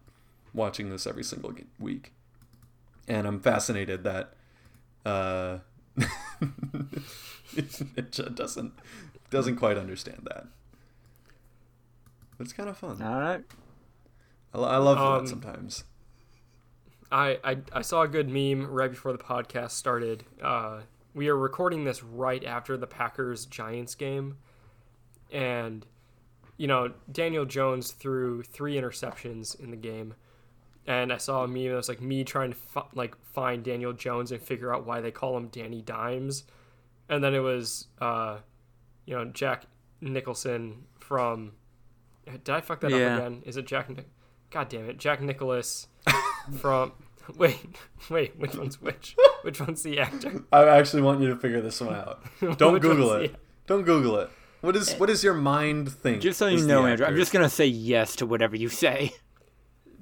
[0.54, 2.12] watching this every single week.
[3.06, 4.32] And I'm fascinated that
[5.04, 5.58] uh,
[7.56, 8.72] it just doesn't
[9.30, 10.46] doesn't quite understand that.
[12.36, 13.00] But it's kind of fun.
[13.02, 13.42] All right.
[14.54, 15.84] I, I love Um, that sometimes.
[17.10, 20.24] I, I I saw a good meme right before the podcast started.
[20.42, 20.80] Uh,
[21.14, 24.38] we are recording this right after the Packers Giants game,
[25.32, 25.86] and
[26.56, 30.14] you know Daniel Jones threw three interceptions in the game,
[30.86, 33.92] and I saw a meme that was like me trying to fi- like find Daniel
[33.92, 36.42] Jones and figure out why they call him Danny Dimes,
[37.08, 38.38] and then it was uh,
[39.04, 39.66] you know Jack
[40.00, 41.52] Nicholson from.
[42.26, 43.16] Did I fuck that Yeah.
[43.16, 43.42] up again?
[43.46, 43.88] Is it Jack?
[43.90, 44.08] Nic-
[44.50, 45.88] God damn it, Jack Nicholas
[46.60, 46.92] from.
[47.36, 47.58] Wait,
[48.08, 49.16] wait, which one's which?
[49.42, 50.44] Which one's the actor?
[50.52, 52.22] I actually want you to figure this one out.
[52.58, 53.32] Don't Google it.
[53.32, 54.30] the- Don't Google it.
[54.60, 56.22] What is what is your mind think?
[56.22, 59.12] Just so you know, Andrew, I'm just going to say yes to whatever you say.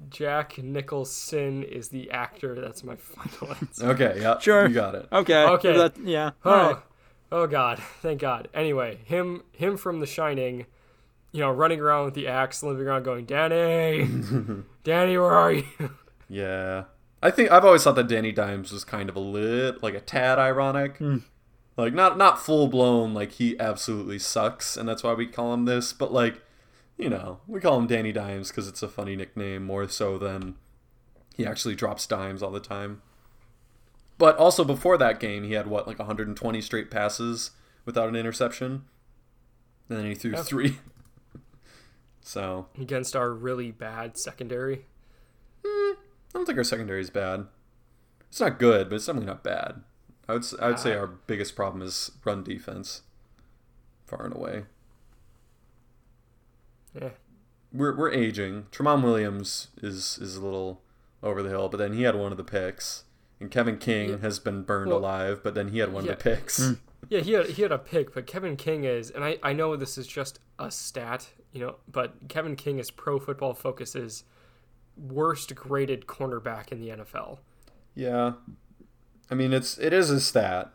[0.09, 2.59] Jack Nicholson is the actor.
[2.59, 3.87] That's my final answer.
[3.89, 4.67] Okay, yeah, Sure.
[4.67, 5.07] you got it.
[5.11, 5.43] Okay.
[5.45, 5.77] Okay.
[5.77, 6.31] that- yeah.
[6.43, 6.83] Oh, All right.
[7.31, 7.79] oh God!
[8.01, 8.47] Thank God.
[8.53, 10.65] Anyway, him him from The Shining,
[11.35, 14.07] you know, running around with the axe, limping around, going, "Danny,
[14.85, 15.65] Danny, where are you?"
[16.29, 16.85] Yeah,
[17.21, 19.99] I think I've always thought that Danny Dimes was kind of a lit, like a
[19.99, 21.17] tad ironic, hmm.
[21.75, 25.65] like not not full blown, like he absolutely sucks, and that's why we call him
[25.65, 25.91] this.
[25.91, 26.41] But like,
[26.97, 30.55] you know, we call him Danny Dimes because it's a funny nickname more so than
[31.35, 33.01] he actually drops dimes all the time.
[34.17, 37.51] But also before that game, he had what like 120 straight passes
[37.83, 38.85] without an interception,
[39.89, 40.43] and then he threw Yeah.
[40.43, 40.77] three.
[42.27, 44.87] So Against our really bad secondary.
[45.63, 45.93] I
[46.33, 47.45] don't think our secondary is bad.
[48.29, 49.83] It's not good, but it's definitely not bad.
[50.27, 53.03] I would I would say Uh, our biggest problem is run defense,
[54.07, 54.63] far and away.
[56.99, 57.09] Yeah.
[57.71, 58.65] We're we're aging.
[58.71, 60.81] Tramon Williams is is a little
[61.21, 63.03] over the hill, but then he had one of the picks,
[63.39, 64.17] and Kevin King Yeah.
[64.17, 66.13] has been burned Well, alive, but then he had one yeah.
[66.13, 66.73] of the picks.
[67.07, 69.75] Yeah, he had he had a pick, but Kevin King is, and I I know
[69.75, 74.23] this is just a stat, you know, but Kevin King is Pro Football Focus's
[74.97, 77.39] worst graded cornerback in the NFL.
[77.93, 78.33] Yeah,
[79.29, 80.71] I mean it's it is a stat.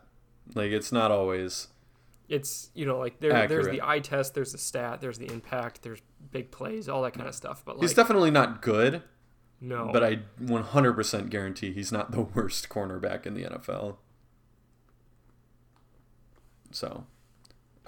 [0.53, 1.67] Like it's not always.
[2.27, 5.81] It's you know like there there's the eye test, there's the stat, there's the impact,
[5.83, 6.01] there's
[6.31, 7.63] big plays, all that kind of stuff.
[7.65, 9.03] But like He's definitely not good,
[9.59, 13.97] no, but I 100% guarantee he's not the worst cornerback in the NFL.
[16.71, 17.05] So,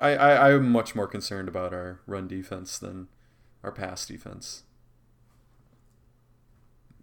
[0.03, 3.07] I, I I'm much more concerned about our run defense than
[3.63, 4.63] our pass defense.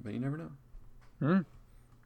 [0.02, 0.50] But you never know.
[1.20, 1.38] Hmm.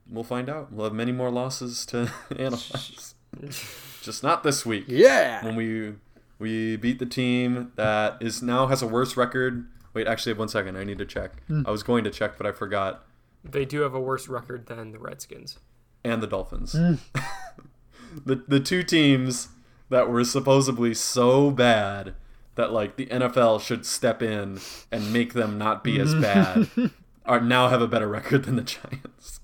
[0.08, 0.72] We'll find out.
[0.72, 3.14] We'll have many more losses to analyze.
[4.02, 5.44] Just not this week Yeah.
[5.44, 5.94] when we
[6.38, 9.66] we beat the team that is now has a worse record.
[9.94, 10.76] Wait, actually, one second.
[10.76, 11.42] I need to check.
[11.64, 13.04] I was going to check, but I forgot.
[13.44, 15.58] they do have a worse record than the Redskins.
[16.04, 16.72] And the Dolphins.
[18.26, 19.48] the the two teams
[19.94, 22.16] that were supposedly so bad
[22.56, 24.58] that like the NFL should step in
[24.90, 26.68] and make them not be as bad
[27.24, 29.40] are now have a better record than the Giants.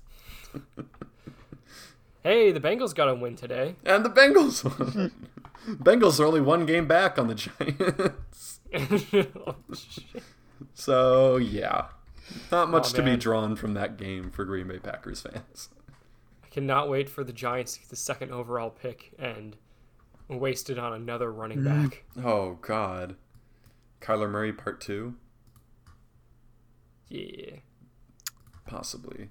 [2.23, 3.77] Hey, the Bengals got a win today.
[3.83, 4.61] And the Bengals.
[5.67, 8.59] Bengals are only one game back on the Giants.
[8.71, 9.55] Oh.
[10.75, 11.87] So yeah,
[12.51, 15.69] not much Oh, to be drawn from that game for Green Bay Packers fans.
[16.43, 19.57] I cannot wait for the Giants to get the second overall pick and
[20.39, 22.03] waste it on another running back.
[22.23, 23.15] Oh God,
[24.01, 25.15] Kyler Murray Part Two,
[27.09, 27.57] Yeah.
[28.65, 29.29] possibly.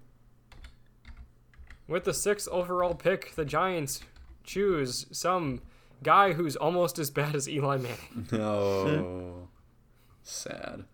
[1.88, 4.02] With the sixth overall pick, the Giants
[4.44, 5.60] choose some
[6.02, 8.28] guy who's almost as bad as Eli Manning.
[8.30, 9.48] No,
[10.22, 10.84] sad.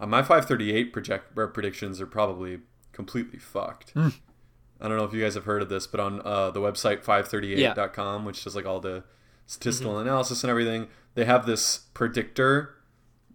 [0.00, 2.60] Uh, my 538 project or predictions are probably
[2.92, 3.92] completely fucked.
[3.96, 7.02] I don't know if you guys have heard of this, but on uh, the website
[7.04, 9.02] 538.com, which does like all the
[9.48, 12.76] statistical analysis and everything, they have this predictor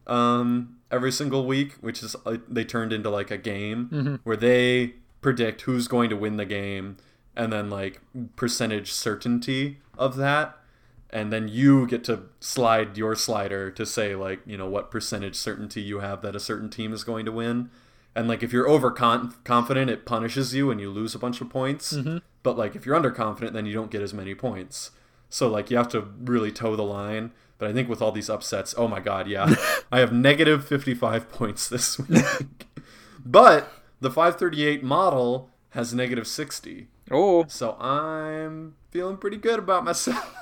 [0.08, 4.94] um, every single week, which is uh, they turned into like a game where they
[5.22, 6.98] predict who's going to win the game
[7.36, 8.00] and then like
[8.36, 10.58] percentage certainty of that.
[11.10, 15.36] And then you get to slide your slider to say like you know what percentage
[15.36, 17.70] certainty you have that a certain team is going to win.
[18.16, 21.92] And like if you're overconfident it punishes you and you lose a bunch of points.
[22.44, 24.92] But like if you're underconfident then you don't get as many points
[25.34, 28.30] so like you have to really toe the line but i think with all these
[28.30, 29.56] upsets oh my god yeah
[29.92, 32.68] i have negative 55 points this week
[33.26, 37.46] but the 538 model has negative 60 Oh.
[37.48, 40.36] so I'm feeling pretty good about myself.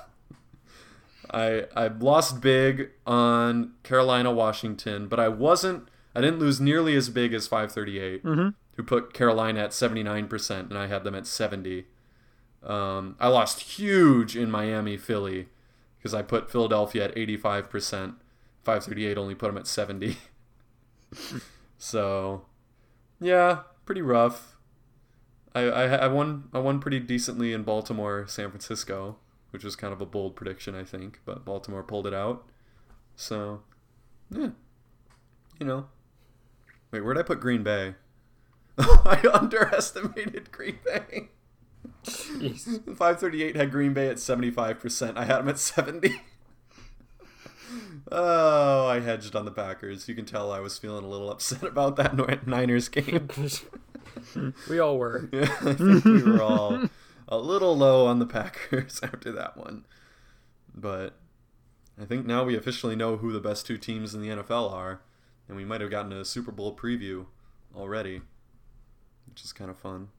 [1.32, 7.10] I I lost big on Carolina Washington, but I wasn't I didn't lose nearly as
[7.10, 8.50] big as 538, mm-hmm.
[8.76, 11.86] who put Carolina at 79% and I had them at 70.
[12.64, 15.48] Um, I lost huge in Miami Philly
[15.98, 18.16] because I put Philadelphia at 85%.
[18.64, 20.18] 538 only put them at 70.
[21.78, 22.46] so,
[23.20, 24.58] yeah, pretty rough.
[25.54, 29.18] I, I I won I won pretty decently in Baltimore, San Francisco,
[29.50, 32.48] which was kind of a bold prediction, I think, but Baltimore pulled it out.
[33.16, 33.62] So,
[34.30, 34.52] yeah,
[35.60, 35.88] you know.
[36.92, 37.96] Wait, where'd I put Green Bay?
[38.78, 41.30] I underestimated Green Bay.
[42.06, 42.84] Jeez.
[42.98, 45.18] 538 had Green Bay at 75%.
[45.18, 46.16] I had them at 70.
[48.12, 50.08] oh, I hedged on the Packers.
[50.08, 53.30] You can tell I was feeling a little upset about that Niners game.
[54.70, 55.30] we all were.
[55.32, 56.90] Yeah, I think we were all
[57.28, 59.86] a little low on the Packers after that one.
[60.74, 61.16] But
[62.02, 65.02] I think now we officially know who the best two teams in the NFL are,
[65.48, 67.26] and we might have gotten a Super Bowl preview
[67.76, 68.22] already,
[69.28, 70.10] which is kind of fun.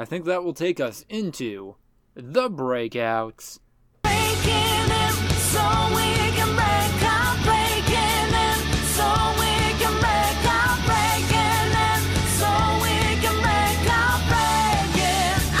[0.00, 1.76] I think that will take us into
[2.14, 3.58] the breakouts.
[4.00, 5.12] Breaking in
[5.52, 8.56] so we can break out, breaking in
[8.96, 9.04] so
[9.36, 12.00] we can break out, breaking in
[12.32, 12.48] so
[12.80, 15.52] we can break out, breaking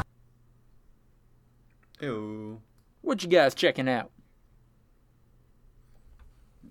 [0.00, 0.02] out.
[2.00, 2.62] Ew.
[3.02, 4.10] What you guys checking out?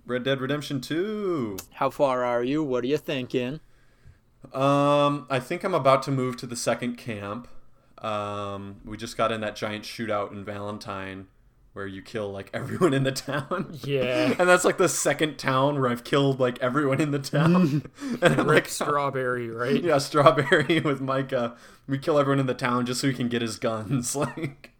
[0.07, 1.57] Red Dead Redemption 2.
[1.73, 2.63] How far are you?
[2.63, 3.59] What are you thinking?
[4.53, 7.47] Um, I think I'm about to move to the second camp.
[7.99, 11.27] Um, we just got in that giant shootout in Valentine
[11.73, 13.77] where you kill like everyone in the town.
[13.83, 14.33] Yeah.
[14.39, 17.83] and that's like the second town where I've killed like everyone in the town.
[18.21, 19.83] and I'm Rick like, Strawberry, right?
[19.83, 21.55] yeah, Strawberry with Micah.
[21.87, 24.15] We kill everyone in the town just so he can get his guns.
[24.15, 24.71] like,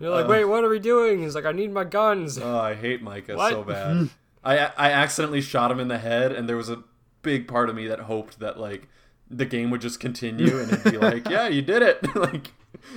[0.00, 1.22] You're like, Uh, wait, what are we doing?
[1.22, 2.38] He's like, I need my guns.
[2.38, 3.50] oh, I hate Micah What?
[3.52, 4.10] so bad.
[4.44, 6.82] I I accidentally shot him in the head, and there was a
[7.26, 8.88] big part of me that hoped that like
[9.28, 12.14] the game would just continue and it'd be like, yeah, you did it.
[12.16, 12.52] like,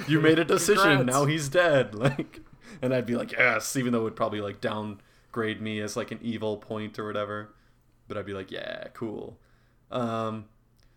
[0.08, 0.98] you made a decision.
[0.98, 1.08] Congrats.
[1.08, 1.94] Now he's dead.
[2.00, 2.42] Like,
[2.82, 6.12] and I'd be like, yes, even though it would probably like downgrade me as like
[6.12, 7.54] an evil point or whatever.
[8.08, 9.38] But I'd be like, yeah, cool.
[9.92, 10.46] Um,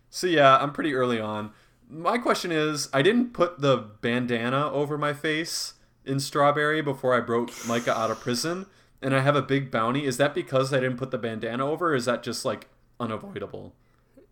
[0.09, 1.51] so yeah, I'm pretty early on.
[1.89, 5.73] My question is, I didn't put the bandana over my face
[6.05, 8.67] in Strawberry before I broke Micah out of prison,
[9.01, 10.05] and I have a big bounty.
[10.05, 11.91] Is that because I didn't put the bandana over?
[11.91, 12.69] Or is that just like
[12.99, 13.73] unavoidable?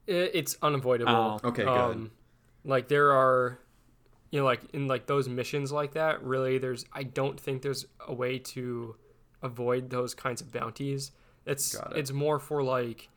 [0.07, 1.39] It's unavoidable.
[1.43, 1.47] Oh.
[1.49, 1.70] Okay, good.
[1.70, 2.12] Um,
[2.66, 3.59] like there are,
[4.32, 6.24] you know, like in like those missions like that.
[6.24, 8.95] Really, there's I don't think there's a way to
[9.41, 11.12] avoid those kinds of bounties.
[11.45, 11.82] It's it.
[11.95, 13.09] it's more for like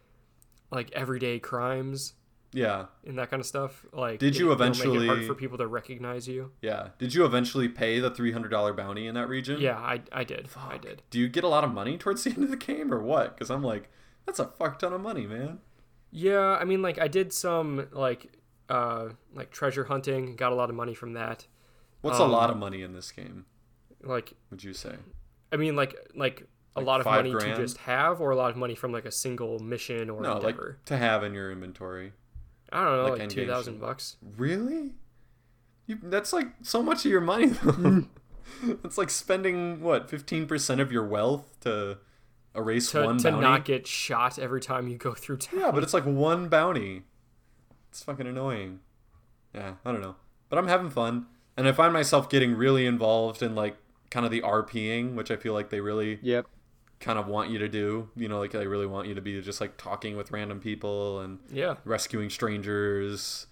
[0.71, 2.15] like everyday crimes
[2.53, 3.85] Yeah, and that kind of stuff.
[3.93, 6.51] Like, Did you it- it'll make it eventually- hard for people to recognize you?
[6.63, 6.89] yeah.
[6.99, 9.61] Did you eventually pay the three hundred dollar bounty in that region?
[9.61, 10.49] Yeah, I I did.
[10.57, 11.03] I did.
[11.11, 13.35] Do you get a lot of money towards the end of the game, or what?
[13.35, 13.91] Because I'm like,
[14.27, 15.59] that's a fuck ton of money, man.
[16.11, 18.37] Yeah, I mean, like I did some like
[18.69, 20.37] uh like treasure hunting.
[20.37, 21.47] Got a lot of money from that.
[22.03, 23.47] What's a lot Um, of money in this game?
[24.03, 24.97] Like Would you say?
[25.53, 26.47] I mean, like like
[26.77, 27.57] a Like lot of money grand?
[27.57, 30.39] to just have, or a lot of money from like a single mission or No,
[30.39, 30.57] like
[30.87, 32.13] to have in your inventory.
[32.73, 34.17] I don't know, like like, two thousand bucks.
[34.37, 34.93] Really?
[35.87, 37.47] You, that's like so much of your money.
[37.47, 38.05] Though.
[38.85, 41.99] it's like spending what fifteen percent of your wealth to
[42.55, 43.41] erase To, one to bounty.
[43.43, 45.61] not get shot every time you go through town.
[45.61, 47.03] Yeah, but it's like one bounty.
[47.91, 48.81] It's fucking annoying.
[49.55, 50.17] Yeah, I don't know.
[50.49, 51.27] But I'm having fun.
[51.57, 53.77] And I find myself getting really involved in like
[54.11, 56.47] kind of the RPing, which I feel like they really Yep.
[57.01, 58.11] kind of want you to do.
[58.17, 61.21] You know, like they really want you to be just like talking with random people
[61.21, 61.77] and yeah.
[61.85, 63.47] rescuing strangers.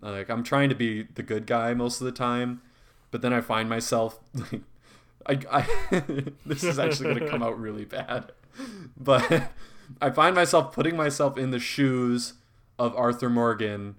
[0.00, 2.60] Like I'm trying to be the good guy most of the time,
[3.10, 4.18] but then I find myself
[5.28, 6.00] like I, I
[6.46, 8.32] this is actually going to come out really bad.
[8.96, 9.50] But
[10.00, 12.34] I find myself putting myself in the shoes
[12.78, 13.96] of Arthur Morgan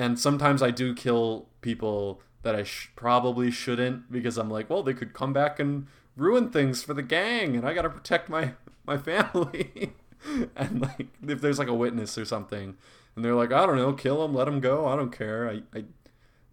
[0.00, 4.82] and sometimes I do kill people that I sh- probably shouldn't because I'm like, well,
[4.82, 5.86] they could come back and
[6.16, 8.54] ruin things for the gang, and I gotta protect my
[8.86, 9.92] my family.
[10.56, 12.76] and like, if there's like a witness or something,
[13.14, 15.48] and they're like, I don't know, kill them, let them go, I don't care.
[15.50, 15.84] I I,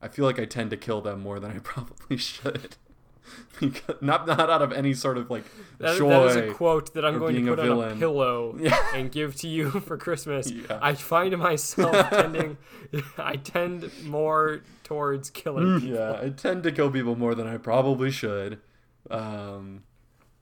[0.01, 2.75] I feel like I tend to kill them more than I probably should.
[3.59, 5.43] Because not not out of any sort of like
[5.79, 6.09] That, joy.
[6.09, 8.77] that is a quote that I'm going to put on a pillow Yeah.
[8.95, 10.51] and give to you for Christmas.
[10.51, 10.79] Yeah.
[10.81, 12.57] I find myself tending,
[13.17, 15.81] I tend more towards killing.
[15.81, 15.95] people.
[15.97, 18.59] yeah, I tend to kill people more than I probably should.
[19.09, 19.83] Um,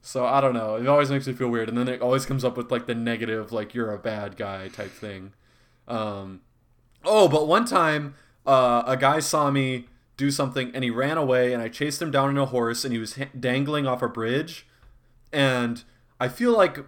[0.02, 0.76] so I don't know.
[0.76, 2.94] It always makes me feel weird, and then it always comes up with like the
[2.94, 5.32] negative, like you're a bad guy type thing.
[5.88, 6.40] Um,
[7.04, 8.14] oh, but one time,
[8.46, 12.10] uh, a guy saw me do something, and he ran away, and I chased him
[12.10, 14.66] down on a horse, and he was dangling off a bridge,
[15.32, 15.82] and
[16.20, 16.78] I feel like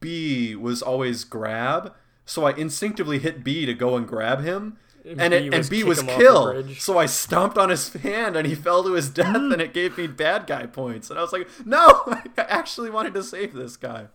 [0.00, 1.94] B was always grab,
[2.24, 4.78] so I instinctively hit B to go and grab him.
[5.04, 6.74] And And, B it, was and B was him off the kill.
[6.76, 9.52] So I stomped on his hand and he fell to his death mm.
[9.52, 11.10] and it gave me bad guy points.
[11.10, 14.06] And I was like, no, I actually wanted to save this guy.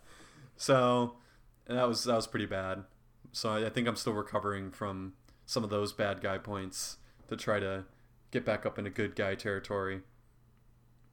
[0.58, 1.14] So
[1.70, 2.84] and that was that was pretty bad.
[3.32, 5.14] So I, I think I'm still recovering from
[5.45, 6.97] some of those bad guy points
[7.30, 7.86] to try to
[8.32, 10.02] get back up into good guy territory.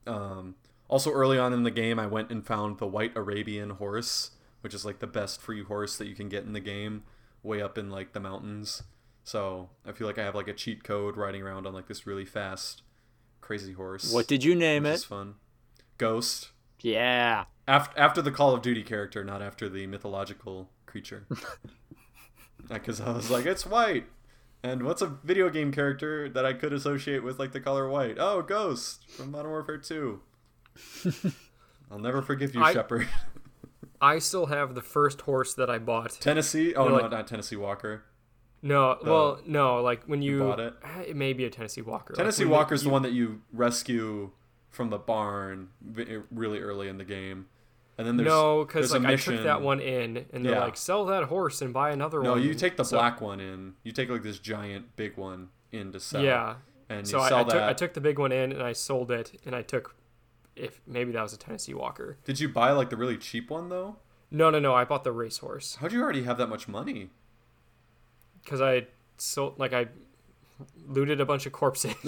[0.05, 0.55] Um,
[0.87, 4.73] also early on in the game, I went and found the white Arabian horse, which
[4.73, 7.03] is like the best free horse that you can get in the game,
[7.43, 8.83] way up in like the mountains.
[9.23, 12.07] So I feel like I have like a cheat code riding around on like this
[12.07, 12.83] really fast,
[13.41, 14.13] crazy horse.
[14.13, 15.01] What did you name it?
[15.01, 15.35] fun.
[15.97, 16.51] Ghost.
[16.79, 17.45] Yeah.
[17.67, 21.25] After after the Call of Duty character, not after the mythological creature.
[22.67, 24.07] Because I was like, it's white.
[24.67, 28.17] And what's a video game character that I could associate with like the color white?
[28.19, 30.19] Oh, Ghost from Modern Warfare 2.
[31.91, 33.07] I'll never forgive you, I- Shepard.
[34.01, 36.11] I still have the first horse that I bought.
[36.19, 36.75] Tennessee?
[36.75, 38.03] Oh You're no, like- not Tennessee Walker.
[38.61, 40.73] No, well, no, like when you, bought it?
[40.83, 42.13] eh, It may be a Tennessee Walker.
[42.13, 44.31] Like, Tennessee when you- the one that you rescue
[44.69, 45.69] from the barn
[46.31, 47.45] really early in the game,
[47.97, 50.63] and then there's No, because like I took that one in, and they're Yeah.
[50.63, 52.39] like, sell that horse and buy another No, one.
[52.39, 53.73] No, you take the So- black one in.
[53.83, 56.21] You take like this giant big one in to sell.
[56.23, 56.55] Yeah.
[56.89, 57.49] and you So I, sell I that.
[57.51, 59.93] took I took the big one in and I sold it, and I took,
[60.55, 62.17] if maybe that was a Tennessee Walker.
[62.23, 63.97] Did you buy like the really cheap one though?
[64.31, 64.73] No, no, no.
[64.73, 67.09] I bought the racehorse How'd you already have that much money?
[68.43, 68.87] because I
[69.17, 69.87] sold like I
[70.87, 71.93] looted a bunch of corpses.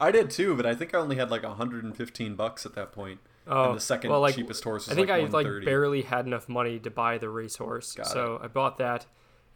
[0.00, 3.20] I did too, but I think I only had like 115 bucks at that point.
[3.46, 6.02] Oh, and the second well, like, cheapest horse was I think like I like barely
[6.02, 9.06] had enough money to buy the racehorse, Got so I bought that.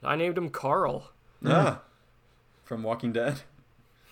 [0.03, 1.11] I named him Carl.
[1.45, 1.83] Ah,
[2.65, 3.43] from Walking Dead.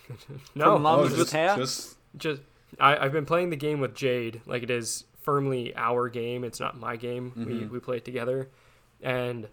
[0.55, 2.41] No, From Mums Oh, with just, just just
[2.79, 4.41] I, I've been playing the game with Jade.
[4.45, 6.43] Like it is firmly our game.
[6.43, 7.33] It's not my game.
[7.35, 7.73] We Mm-hmm.
[7.73, 8.49] we play it together,
[9.01, 9.47] and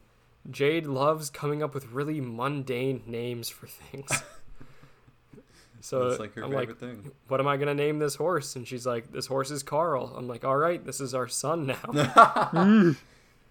[0.51, 4.11] Jade loves coming up with really mundane names for things.
[5.83, 7.11] so it's like her I'm favorite like, thing.
[7.29, 8.57] what am I gonna name this horse?
[8.57, 10.15] And she's like, this horse is Carl.
[10.17, 11.77] I'm like, all right, this is our son now.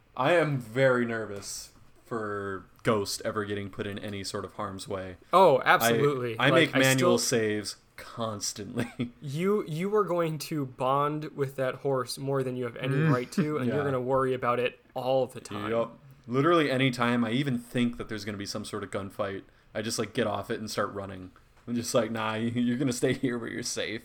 [0.17, 1.69] I am very nervous
[2.05, 5.15] for Ghost ever getting put in any sort of harm's way.
[5.31, 6.37] oh, absolutely.
[6.39, 8.87] I Like, make manual still- saves constantly.
[9.21, 13.31] you you are going to bond with that horse more than you have any right
[13.33, 13.75] to, and Yeah.
[13.75, 15.69] you're gonna worry about it all the time.
[15.69, 15.97] Yup.
[16.27, 19.43] Literally anytime I even think that there's gonna be some sort of gunfight,
[19.75, 21.29] I just like get off it and start running.
[21.71, 24.01] I'm just like, nah, you- you're gonna stay here where you're safe.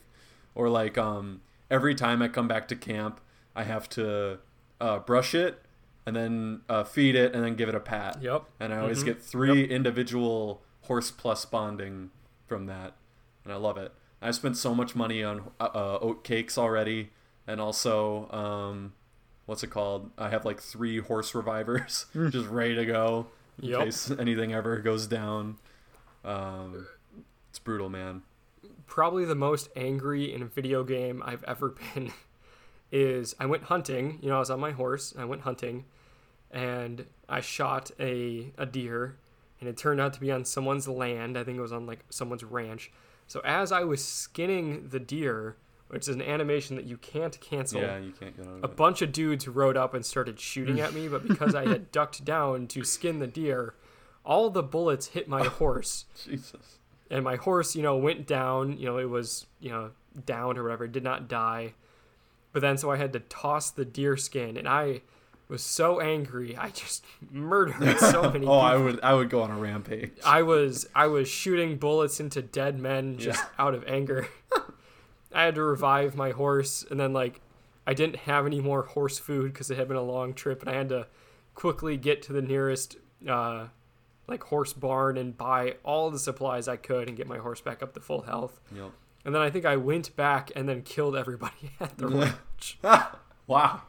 [0.55, 3.21] Or like, um, every time I come back to camp,
[3.57, 4.39] I have to
[4.81, 5.63] uh, brush it
[6.07, 8.23] and then uh, feed it and then give it a pat.
[8.23, 8.45] Yep.
[8.61, 9.07] And I always Mhm.
[9.07, 12.11] get three individual horse plus bonding
[12.47, 12.95] from that,
[13.43, 13.93] and I love it.
[14.23, 17.11] I spent so much money on uh, uh, oat cakes already,
[17.49, 18.93] and also um,
[19.47, 20.11] what's it called?
[20.17, 23.27] I have like three horse revivers just ready to go
[23.61, 23.81] in Yep.
[23.85, 25.57] case anything ever goes down.
[26.25, 26.87] Um,
[27.67, 28.23] brutal, man.
[28.87, 32.13] probably the most angry in a video game I've ever been
[32.91, 34.21] is I went hunting.
[34.23, 35.13] You know, I was on my horse.
[35.19, 35.85] I went hunting,
[36.51, 39.17] and I shot a a deer,
[39.61, 41.37] and it turned out to be on someone's land.
[41.37, 42.93] I think it was on like someone's ranch.
[43.27, 45.57] So as I was skinning the deer,
[45.89, 47.81] which is an animation that you can't cancel.
[47.81, 50.95] Yeah, you can't get on A bunch of dudes rode up and started shooting at
[50.95, 53.75] me, but because I had ducked down to skin the deer,
[54.25, 56.76] all the bullets hit my oh, horse Jesus.
[57.11, 58.79] And my horse, you know, went down.
[58.79, 59.91] You know, it was, you know,
[60.25, 60.87] down or whatever.
[60.87, 61.75] Did not die.
[62.53, 65.03] But then, so I had to toss the deer skin, and I
[65.49, 66.57] was so angry.
[66.57, 68.47] I just murdered so many.
[68.47, 68.61] Oh, people.
[68.61, 70.13] I would I would go on a rampage.
[70.25, 74.29] I was I was shooting bullets into dead men just out of anger.
[75.33, 77.41] I had to revive my horse, and then like
[77.87, 80.71] I didn't have any more horse food because it had been a long trip, and
[80.71, 81.07] I had to
[81.55, 82.97] quickly get to the nearest
[83.29, 83.67] uh,
[84.29, 87.83] like horse barn and buy all the supplies I could and get my horse back
[87.83, 88.61] up to full health.
[88.75, 88.91] Yep.
[89.25, 92.79] And then I think I went back and then killed everybody at the ranch.
[93.47, 93.83] wow.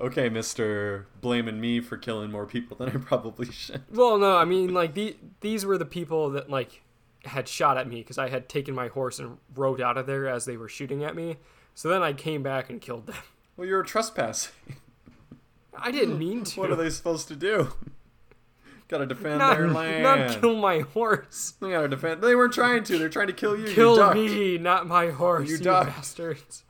[0.00, 3.82] Okay, Mister, blaming me for killing more people than I probably should.
[3.90, 6.82] Well, no, I mean like the, these were the people that like
[7.24, 10.28] had shot at me because I had taken my horse and rode out of there
[10.28, 11.36] as they were shooting at me.
[11.74, 13.16] So then I came back and killed them.
[13.56, 14.52] Well, you're trespassing.
[15.76, 16.60] I didn't mean to.
[16.60, 17.72] What are they supposed to do?
[18.88, 20.02] Gotta defend not, their land.
[20.02, 21.54] not kill my horse.
[21.60, 22.22] They gotta defend.
[22.22, 22.98] They weren't trying to.
[22.98, 23.66] They're trying to kill you.
[23.66, 24.16] you Kill ducked.
[24.16, 25.48] me, not my horse.
[25.48, 26.64] You You, bastards.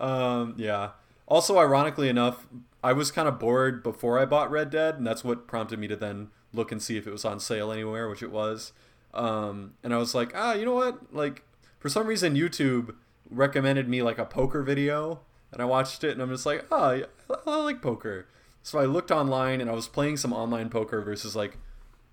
[0.00, 0.90] Um, yeah.
[1.26, 2.46] Also, ironically enough,
[2.82, 5.86] I was kind of bored before I bought Red Dead, and that's what prompted me
[5.88, 8.72] to then look and see if it was on sale anywhere, which it was.
[9.12, 11.14] Um, and I was like, ah, you know what?
[11.14, 11.42] Like,
[11.78, 12.94] for some reason, YouTube
[13.30, 15.20] recommended me like a poker video,
[15.52, 17.04] and I watched it, and I'm just like, oh, yeah,
[17.46, 18.26] I like poker.
[18.64, 21.58] So I looked online, and I was playing some online poker versus like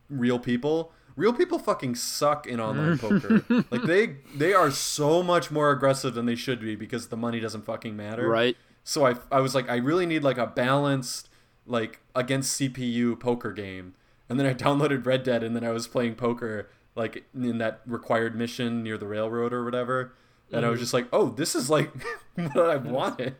[0.09, 0.91] real people.
[1.15, 2.99] Real people fucking suck in online mm.
[2.99, 3.65] poker.
[3.71, 7.39] Like they they are so much more aggressive than they should be because the money
[7.39, 8.27] doesn't fucking matter.
[8.27, 8.57] Right.
[8.83, 11.29] So I, I was like, I really need like a balanced,
[11.65, 13.95] like against CPU poker game.
[14.27, 17.79] And then I downloaded Red Dead, and then I was playing poker like in that
[17.85, 20.11] required mission near the railroad or whatever.
[20.51, 20.81] And I was mm.
[20.81, 21.89] just like, oh, this is like
[22.35, 23.37] what I wanted.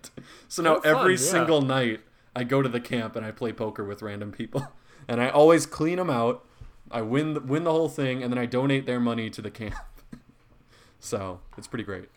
[0.47, 1.19] So now Oh, fun, every yeah.
[1.19, 1.99] single night
[2.35, 4.67] I go to the camp and I play poker with random people,
[5.07, 6.45] and I always clean them out.
[6.89, 9.51] I win the, win the whole thing, and then I donate their money to the
[9.51, 9.75] camp.
[10.99, 12.09] so it's pretty great.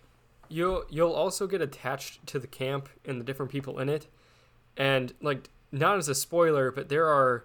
[0.49, 4.07] You'll you'll also get attached to the camp and the different people in it,
[4.77, 7.45] and like not as a spoiler, but there are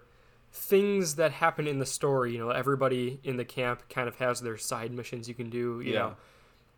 [0.52, 2.32] things that happen in the story.
[2.32, 5.80] You know, everybody in the camp kind of has their side missions you can do.
[5.80, 5.98] You Yeah.
[6.00, 6.16] know,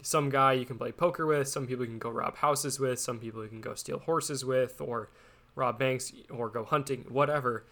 [0.02, 2.98] some guy you can play poker with, some people you can go rob houses with,
[3.00, 5.08] some people you can go steal horses with, or
[5.54, 7.64] rob banks, or go hunting, whatever.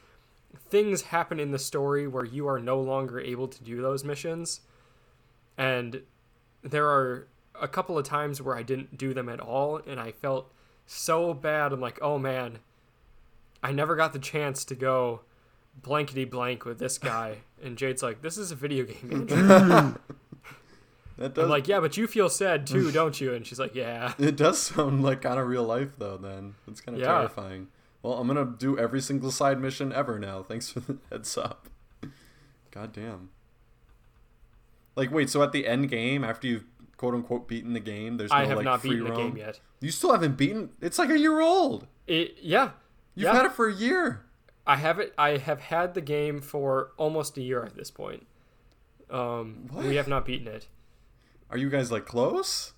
[0.68, 4.60] Things happen in the story where you are no longer able to do those missions.
[5.56, 6.02] And
[6.62, 7.28] there are
[7.60, 10.52] a couple of times where I didn't do them at all, and I felt
[10.86, 11.72] so bad.
[11.72, 12.58] I'm like, oh man,
[13.62, 15.20] I never got the chance to go
[15.82, 17.38] blankety blank with this guy.
[17.62, 19.96] And Jade's like, this is a video game.
[21.20, 23.34] That does I'm like, yeah, but you feel sad too, don't you?
[23.34, 24.14] And she's like, yeah.
[24.18, 26.16] It does sound like kind of real life though.
[26.16, 27.08] Then it's kind of Yeah.
[27.12, 27.68] terrifying.
[28.02, 30.42] Well, I'm gonna do every single side mission ever now.
[30.42, 31.68] Thanks for the heads up.
[32.70, 33.28] God damn.
[34.96, 35.30] Like, wait.
[35.30, 36.64] So at the end game, after you've
[36.96, 39.36] quote unquote beaten the game, there's no I have like not free beaten the game
[39.36, 39.60] yet.
[39.80, 40.70] You still haven't beaten.
[40.80, 41.86] It's like a year old.
[42.06, 42.70] It, yeah,
[43.14, 43.34] You've Yeah.
[43.34, 44.24] had it for a year.
[44.66, 45.12] I have it.
[45.18, 48.26] I have had the game for almost a year at this point.
[49.10, 49.84] Um, What?
[49.84, 50.68] we have not beaten it.
[51.50, 52.72] Are you guys like close?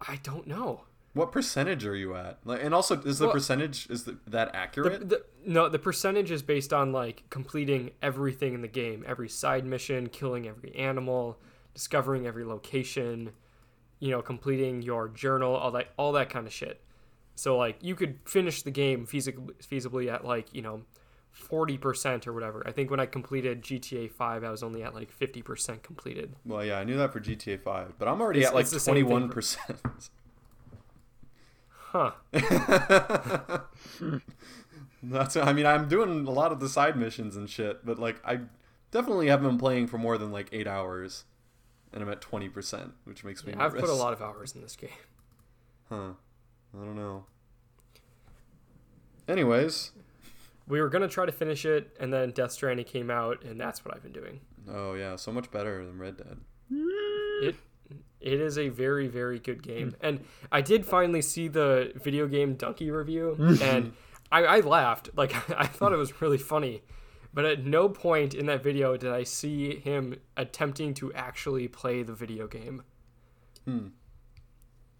[0.00, 0.84] I don't know.
[1.14, 2.38] What percentage are you at?
[2.44, 5.08] Like, and also, is the Well- percentage is the, that The, accurate?
[5.08, 9.64] the, no, the percentage is based on like completing everything in the game, every side
[9.66, 11.40] mission, killing every animal,
[11.74, 13.32] discovering every location,
[13.98, 16.82] you know, completing your journal, all that, all that kind of shit.
[17.34, 20.82] So like, you could finish the game feasibly, feasibly at like you know,
[21.38, 22.62] forty percent or whatever.
[22.66, 26.34] I think when I completed GTA Five, I was only at like fifty percent completed.
[26.44, 28.72] well, yeah, I knew that for GTA Five, but I'm already It's- at like it's
[28.72, 29.80] the same thing twenty for- percent.
[31.70, 32.10] Huh?
[35.02, 35.36] That's.
[35.36, 38.40] I mean, I'm doing a lot of the side missions and shit, but like, I
[38.90, 41.24] definitely haven't been playing for more than like eight hours,
[41.92, 43.54] and I'm at twenty percent, which makes me.
[43.56, 44.90] I've put a lot of hours in this game.
[45.88, 46.10] Huh.
[46.78, 47.24] I don't know.
[49.26, 49.92] Anyways,
[50.68, 53.84] We were gonna try to finish it, and then Death Stranding came out, and that's
[53.84, 54.40] what I've been doing.
[54.70, 56.38] oh yeah, so much better than Red Dead.
[57.42, 57.54] It
[58.20, 60.20] it is a very very good game, and
[60.52, 63.92] I did finally see the video game Dunkey review, and
[64.30, 66.82] I, I laughed like I thought it was really funny,
[67.32, 72.02] but at no point in that video did I see him attempting to actually play
[72.02, 72.82] the video game.
[73.64, 73.88] Hmm.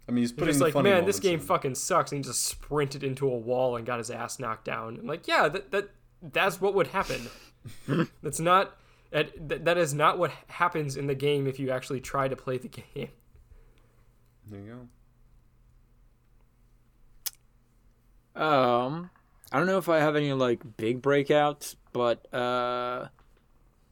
[0.08, 1.40] I mean, he's He's putting just the like, funny man, this game in.
[1.40, 4.98] fucking sucks, and he just sprinted into a wall and got his ass knocked down.
[4.98, 5.90] I'm like, yeah, that that
[6.22, 7.28] that's what would happen.
[8.22, 8.76] that's not.
[9.10, 12.36] That, that that is not what happens in the game if you actually try to
[12.36, 13.08] play the game.
[14.50, 14.88] There you
[18.34, 18.42] go.
[18.42, 19.10] Um,
[19.50, 23.08] I don't know if I have any like big breakouts, but uh,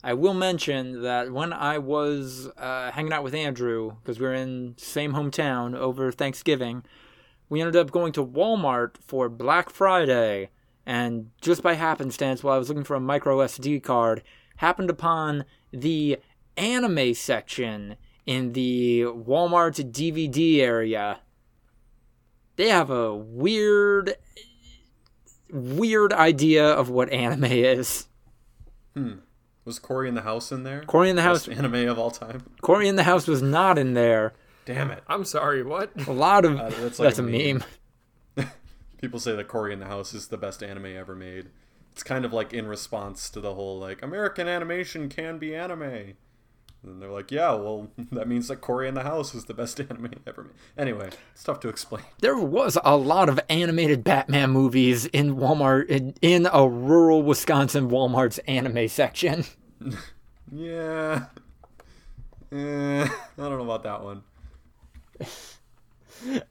[0.04, 4.34] I will mention that when I was uh, hanging out with Andrew because we were
[4.34, 6.84] in same hometown over Thanksgiving,
[7.48, 10.50] we ended up going to Walmart for Black Friday,
[10.84, 14.22] and just by happenstance, while I was looking for a micro SD card,
[14.56, 16.18] happened upon the
[16.56, 17.96] anime section
[18.26, 21.20] in the Walmart DVD area.
[22.56, 24.16] They have a weird
[25.52, 28.08] weird idea of what anime is.
[29.66, 30.82] Was Cory in the house in there?
[30.84, 32.44] Cory in the House Best anime of all time.
[32.62, 34.32] Cory in the House was not in there.
[34.64, 35.02] Damn it.
[35.08, 35.90] I'm sorry, what?
[36.06, 37.24] A lot of Uh, that's that's, like a a
[37.54, 37.64] meme.
[38.36, 38.48] meme.
[39.00, 41.50] People say that Cory in the House is the best anime ever made.
[41.92, 46.14] It's kind of like in response to the whole like American animation can be anime.
[46.86, 49.80] And they're like, yeah, well, that means that Cory in the House is the best
[49.90, 50.52] anime ever made.
[50.78, 52.04] Anyway, it's tough to explain.
[52.20, 57.88] There was a lot of animated Batman movies in Walmart in, in a rural Wisconsin
[57.88, 59.44] Walmart's anime section.
[60.50, 61.26] Yeah.
[62.52, 64.22] Eh, I don't know about that one.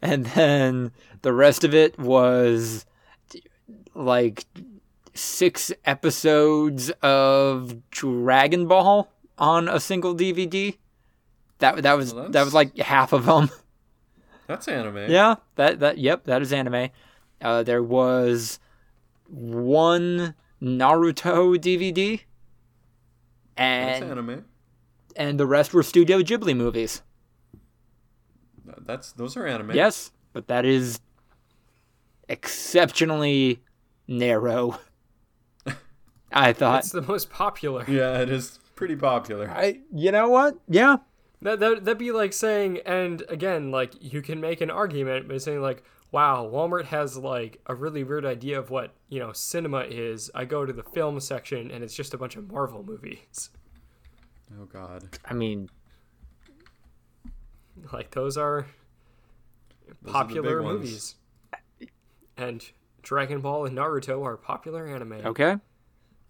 [0.02, 0.92] And then
[1.24, 2.86] the rest of it was
[3.94, 4.46] like
[5.14, 10.78] six episodes of Dragon Ball on a single DVD.
[11.60, 13.50] That that was Well, that was like half of them.
[14.48, 15.10] That's anime.
[15.10, 16.90] Yeah, that that yep, that is anime.
[17.42, 18.60] Uh, there was
[19.28, 22.22] one Naruto DVD,
[23.58, 24.46] and That's and anime.
[25.16, 27.02] and the rest were Studio Ghibli movies.
[28.86, 29.72] That's those are anime.
[29.74, 31.00] Yes, but that is
[32.30, 33.62] exceptionally
[34.08, 34.80] narrow.
[36.32, 36.74] I thought.
[36.84, 37.84] That's the most popular.
[37.88, 39.50] Yeah, it is pretty popular.
[39.50, 40.58] I, you know what?
[40.68, 40.98] Yeah,
[41.42, 45.38] That, that that'd be like saying, and again, like you can make an argument by
[45.38, 49.80] saying like, "Wow, Walmart has like a really weird idea of what you know cinema
[49.82, 53.50] is." I go to the film section, and it's just a bunch of Marvel movies.
[54.60, 55.04] Oh God.
[55.26, 55.70] I mean,
[57.92, 58.66] Like those are are
[60.04, 60.80] the popular big ones.
[60.80, 61.16] movies,
[62.38, 62.66] and
[63.02, 65.14] Dragon Ball and Naruto are popular anime.
[65.26, 65.58] okay.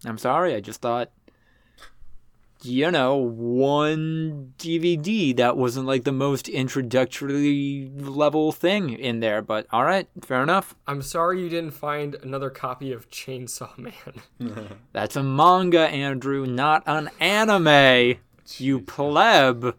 [0.04, 0.54] I'm sorry.
[0.54, 1.10] I just thought
[2.62, 9.42] you know, one DVD that wasn't like the most introductory level thing in there.
[9.42, 10.74] But all right, fair enough.
[10.86, 14.68] I'm sorry you didn't find another copy of Chainsaw Man.
[14.92, 18.18] That's a manga, Andrew, not an anime.
[18.58, 19.74] You pleb.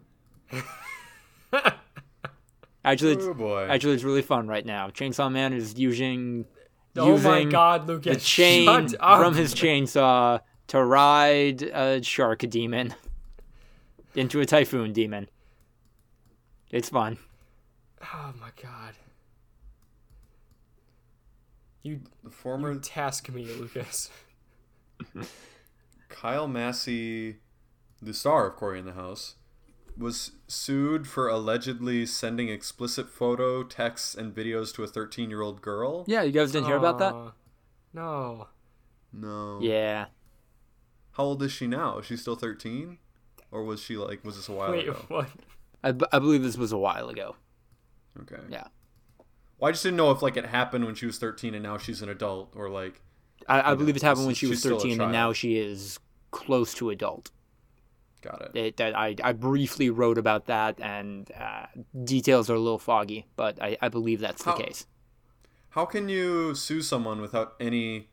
[2.84, 4.88] Actually, it's, Oh actually, it's really fun right now.
[4.88, 6.46] Chainsaw Man is using
[6.96, 8.24] oh my using God, the Lucas!
[8.24, 12.94] chain shut from his chainsaw to ride a shark demon
[14.14, 15.28] into a typhoon demon.
[16.70, 17.18] It's fun.
[18.02, 18.94] Oh my God!
[21.82, 24.10] You the former task me, Lucas.
[26.08, 27.36] Kyle Massey,
[28.00, 29.36] the star of Cory in the House,
[29.96, 35.62] was sued for allegedly sending explicit photo, texts, and videos to a 13 year old
[35.62, 36.04] girl.
[36.06, 37.14] Yeah, you guys didn't hear about that?
[37.92, 38.48] No.
[39.12, 39.58] No.
[39.60, 40.06] Yeah.
[41.18, 41.98] How old is she now?
[41.98, 42.96] Is she still 13?
[43.50, 45.04] Or was she like, was this a while Wait, ago?
[45.08, 45.28] what?
[45.84, 47.34] I, b- I believe this was a while ago.
[48.20, 48.40] Okay.
[48.48, 48.64] Yeah.
[49.58, 51.76] Well, I just didn't know if like it happened when she was 13 and now
[51.78, 53.00] she's an adult, or like,
[53.48, 55.98] I, I believe it happened when she was 13 and now she is
[56.30, 57.30] close to adult.
[58.22, 58.50] got it.
[58.56, 61.66] It, that I, I briefly wrote about that and uh,
[62.04, 64.86] details are a little foggy, but I, I believe that's the How- case.
[65.70, 68.08] How can you sue someone without any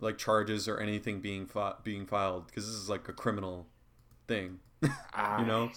[0.00, 2.46] like charges or anything being fi- being filed?
[2.46, 3.66] Because this is like a criminal
[4.26, 4.60] thing.
[4.82, 5.70] you know,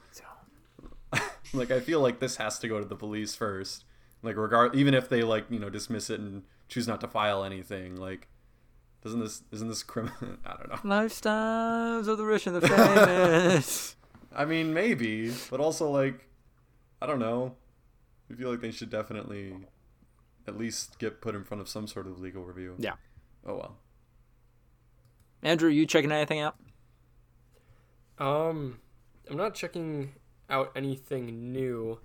[1.53, 3.85] like I feel like this has to go to the police first.
[4.23, 7.43] Like regard, even if they like you know dismiss it and choose not to file
[7.43, 8.27] anything, like
[9.03, 10.15] doesn't this isn't this criminal?
[10.45, 10.95] I don't know.
[10.95, 13.95] Lifestyles of the rich and the famous.
[14.33, 16.27] I mean, maybe, but also like,
[17.01, 17.55] I don't know.
[18.31, 19.55] I feel like they should definitely
[20.47, 22.75] at least get put in front of some sort of legal review.
[22.77, 22.93] yeah.
[23.45, 23.77] Oh well.
[25.43, 26.55] Andrew, you checking anything out?
[28.19, 28.79] Um,
[29.29, 30.13] I'm not checking
[30.49, 31.99] out anything new.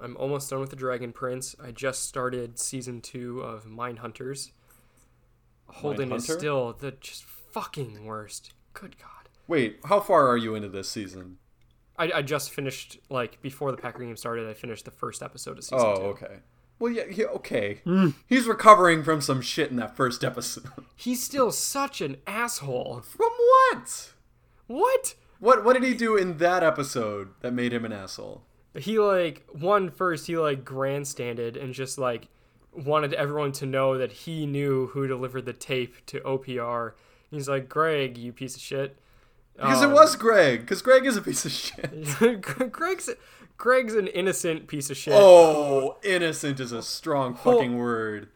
[0.00, 1.54] I'm almost done with the Dragon Prince.
[1.62, 4.50] I just started season two of Mindhunters.
[5.68, 8.52] Holden is still the just fucking worst.
[8.74, 9.28] Good God.
[9.46, 11.38] Wait, how far are you into this season?
[11.96, 14.48] I, I just finished like before the Packer game started.
[14.48, 16.02] I finished the first episode of season Oh, two.
[16.02, 16.34] okay.
[16.82, 17.78] Well, yeah, yeah okay.
[18.26, 20.66] He's recovering from some shit in that first episode.
[20.96, 23.02] He's still such an asshole.
[23.02, 23.30] from
[23.70, 24.10] what?
[24.66, 25.14] What?
[25.38, 28.42] What what did he do in that episode that made him an asshole?
[28.76, 32.26] he like one first he like grandstanded and just like
[32.72, 36.94] wanted everyone to know that he knew who delivered the tape to OPR.
[37.30, 38.96] He's like, Greg, you piece of shit.
[39.54, 40.62] Because Um, it was Greg.
[40.62, 42.42] Because Greg is a piece of shit.
[42.72, 43.08] Greg's
[43.62, 45.14] Greg's an innocent piece of shit.
[45.16, 48.28] Oh, innocent is a strong fucking word.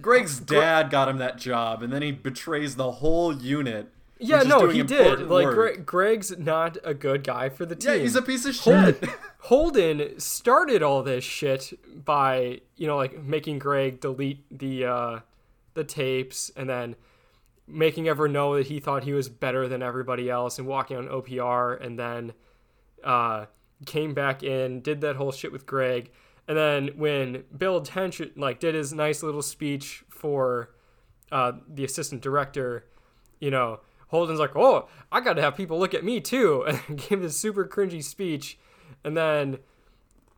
[0.00, 3.92] Greg's dad got him that job, and then he betrays the whole unit.
[4.18, 5.28] yeah, no, he did.
[5.28, 5.48] Like.
[5.48, 7.90] Greg, Greg's not a good guy for the team.
[7.92, 9.10] Yeah, he's a piece of Holden, shit.
[9.40, 15.18] Holden started all this shit by you know like making Greg delete the uh,
[15.74, 16.96] the tapes and then
[17.68, 21.08] making everyone know that he thought he was better than everybody else and walking on
[21.08, 22.32] OPR and then
[23.04, 23.44] uh,
[23.86, 26.10] came back in did that whole shit with Greg.
[26.48, 30.74] And then when Bill Tench like did his nice little speech for
[31.30, 32.84] uh, the assistant director
[33.42, 36.96] you know, Holden's like, oh, I got to have people look at me too, and
[36.96, 38.56] gave this super cringy speech,
[39.04, 39.58] and then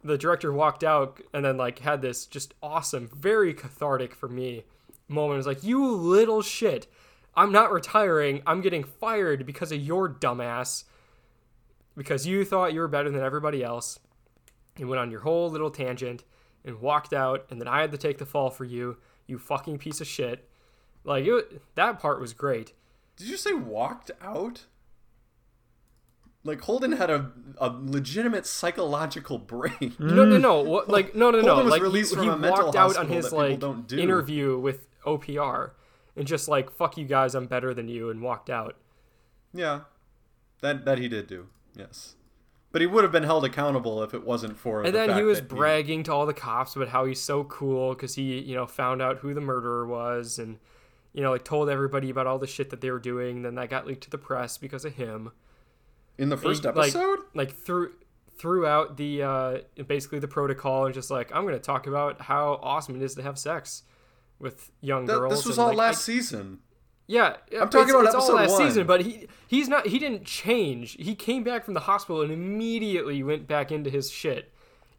[0.02, 4.64] the director walked out, and then like had this just awesome, very cathartic for me
[5.06, 5.34] moment.
[5.34, 6.86] It was like, you little shit,
[7.36, 8.42] I'm not retiring.
[8.46, 10.84] I'm getting fired because of your dumbass,
[11.96, 13.98] because you thought you were better than everybody else,
[14.76, 16.24] and went on your whole little tangent
[16.64, 18.96] and walked out, and then I had to take the fall for you,
[19.26, 20.48] you fucking piece of shit.
[21.04, 22.72] Like it, that part was great.
[23.16, 24.66] Did you say walked out?
[26.42, 29.98] Like Holden had a, a legitimate psychological break.
[29.98, 30.62] No, no, no.
[30.62, 31.54] What, like, no, no, no.
[31.54, 33.98] Holden Like, he, he from a mental walked out on his like do.
[33.98, 35.70] interview with OPR
[36.16, 38.76] and just like, "Fuck you guys, I'm better than you," and walked out.
[39.52, 39.80] Yeah,
[40.60, 41.48] that that he did do.
[41.76, 42.14] Yes,
[42.72, 44.82] but he would have been held accountable if it wasn't for.
[44.82, 47.94] And the then he was bragging to all the cops about how he's so cool
[47.94, 50.58] because he, you know, found out who the murderer was and,
[51.12, 53.42] you know, like told everybody about all the shit that they were doing.
[53.42, 55.32] Then that got leaked to the press because of him.
[56.18, 57.20] in the first He, like- episode.
[57.34, 57.92] like through
[58.36, 62.58] throughout the uh basically the protocol and just like i'm going to talk about how
[62.64, 63.84] awesome it is to have sex
[64.40, 66.58] with young That- girls this was and, all like, last I- season.
[67.06, 68.66] Yeah uh, I'm talking about it's all last one.
[68.66, 72.32] season but he he's not he didn't change he came back from the hospital and
[72.32, 74.50] immediately went back into his shit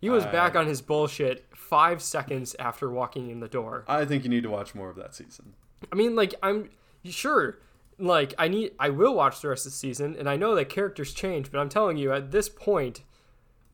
[0.02, 4.24] he was back on his bullshit five seconds after walking in the door I think
[4.24, 5.54] you need to watch more of that season.
[5.92, 6.70] I mean, like, I'm
[7.04, 7.60] sure
[7.98, 10.70] like I need I will watch the rest of the season and I know that
[10.70, 13.02] characters change, but I'm telling you at this point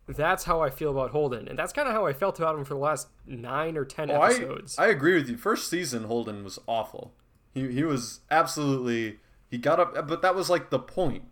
[0.07, 1.47] that's how I feel about Holden.
[1.47, 4.11] And that's kind of how I felt about him for the last 9 or 10
[4.11, 4.77] Oh, I, episodes.
[4.79, 5.37] I agree with you.
[5.37, 7.13] First season, Holden was awful.
[7.53, 9.19] He he was absolutely
[9.49, 11.23] he got up, but that was like the point.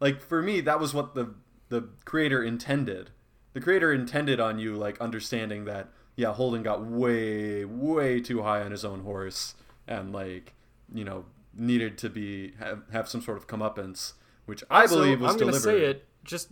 [0.00, 1.34] Like for me, that was what the
[1.68, 3.10] the creator intended.
[3.52, 8.62] The creator intended on you like understanding that yeah, Holden got way way too high
[8.62, 9.54] on his own horse
[9.86, 10.54] and like
[10.92, 11.24] you know
[11.54, 14.12] needed to be have, have some sort of comeuppance,
[14.46, 15.80] which I Also, believe was I'm gonna deliberate.
[15.80, 16.50] say it just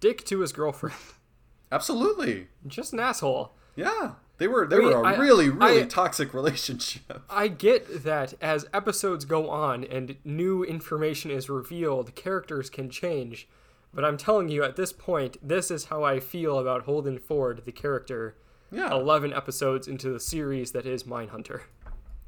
[0.00, 0.96] dick to his girlfriend.
[1.72, 3.52] Absolutely, just an asshole.
[3.76, 4.12] yeah.
[4.40, 7.22] They were they I mean, were a I- really really I- toxic relationship.
[7.30, 13.46] I get that as episodes go on and new information is revealed, characters can change.
[13.92, 17.62] But I'm telling you, at this point, this is how I feel about Holden Ford,
[17.66, 18.34] the character,
[18.70, 21.62] Yeah, 11 episodes into the series that is Mindhunter.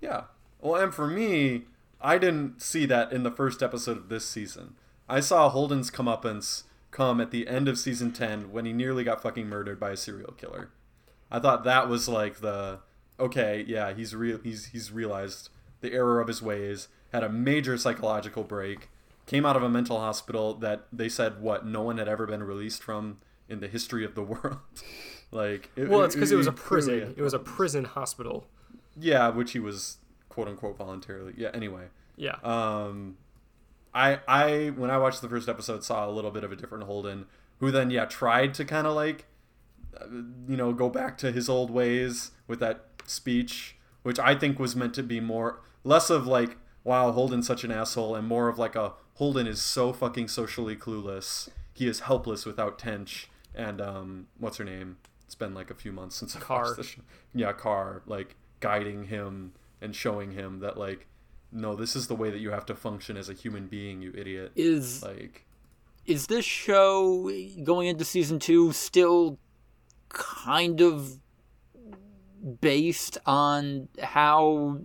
[0.01, 0.25] Yeah.
[0.61, 1.63] Well, and for me,
[2.01, 4.75] I didn't see that in the first episode of this season.
[5.09, 9.23] I saw Holden's comeuppance come at the end of season 10 when he nearly got
[9.23, 10.69] fucking murdered by a serial killer.
[11.33, 12.81] I thought that was like the
[13.19, 15.49] okay, yeah, he's real he's he's realized
[15.81, 18.89] the error of his ways, had a major psychological break,
[19.27, 22.43] came out of a mental hospital that they said what no one had ever been
[22.43, 23.19] released from
[23.49, 24.59] in the history of the world.
[25.31, 27.01] like it, Well, it's because it was a prison.
[27.01, 28.47] had It was a prison hospital.
[28.97, 29.97] Yeah, which he was
[30.29, 31.35] quote unquote voluntarily.
[31.37, 31.87] Yeah, anyway.
[32.17, 32.37] Yeah.
[32.43, 33.17] Um
[33.95, 36.85] I I when I watched the first episode saw a little bit of a different
[36.85, 37.27] Holden
[37.59, 39.27] who then yeah tried to kind of like
[40.49, 44.75] you know go back to his old ways with that speech which I think was
[44.75, 48.59] meant to be more less of like wow Holden's such an asshole and more of
[48.59, 51.49] like a Holden is so fucking socially clueless.
[51.75, 54.99] He is helpless without Tench and um what's her name?
[55.27, 57.03] It's been like a few months since I watched the show.
[57.35, 61.07] Yeah, Carr like guiding him and showing him that like
[61.55, 64.13] no, this is the way that you have to function as a human being, you
[64.17, 64.53] idiot.
[64.57, 65.45] Is Like
[66.05, 67.31] is this show
[67.63, 69.39] going into season two still
[70.13, 71.19] kind of
[72.61, 74.79] based on how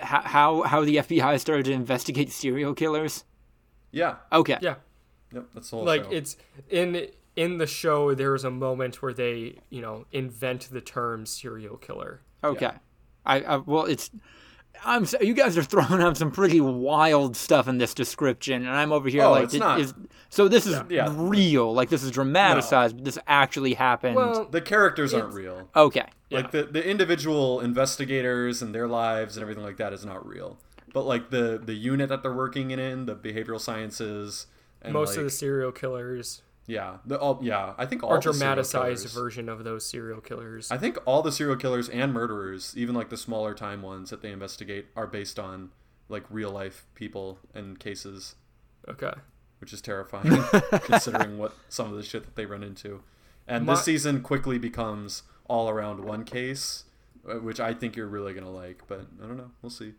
[0.00, 3.24] how how the FBI started to investigate serial killers?
[3.92, 4.16] yeah.
[4.32, 4.58] Okay.
[4.60, 4.76] yeah.
[5.32, 6.10] Yep, that's the whole like show.
[6.10, 6.36] it's
[6.68, 7.06] in
[7.36, 11.76] in the show there is a moment where they you know invent the term serial
[11.76, 12.70] killer Okay.
[13.24, 14.10] I, I well, it's.
[14.84, 15.04] I'm.
[15.06, 18.92] so- You guys are throwing out some pretty wild stuff in this description, and I'm
[18.92, 19.80] over here Oh, like, it's not.
[19.80, 19.94] is-
[20.28, 21.12] so this is Yeah.
[21.16, 21.72] real.
[21.74, 24.16] Like this is dramatized, but this actually happened.
[24.16, 25.68] well the characters aren't real.
[25.74, 26.06] okay.
[26.30, 30.58] Like the, the individual investigators and their lives and everything like that is not real.
[30.92, 34.46] But like the the unit that they're working in, the behavioral sciences
[34.82, 38.20] and most like, of the serial killers yeah, the all yeah, I think all the
[38.20, 42.74] dramatized killers- version of those serial killers I think all the serial killers and murderers,
[42.76, 45.70] even like the smaller time ones that they investigate, are based on
[46.08, 48.36] like real life people and cases.
[48.88, 49.12] okay
[49.60, 50.42] which is terrifying
[50.84, 53.02] considering what some of the shit that they run into.
[53.46, 56.84] And My- this season quickly becomes all around one case,
[57.28, 58.82] uh, which I think you're really gonna like.
[58.86, 59.92] But I don't know, we'll see.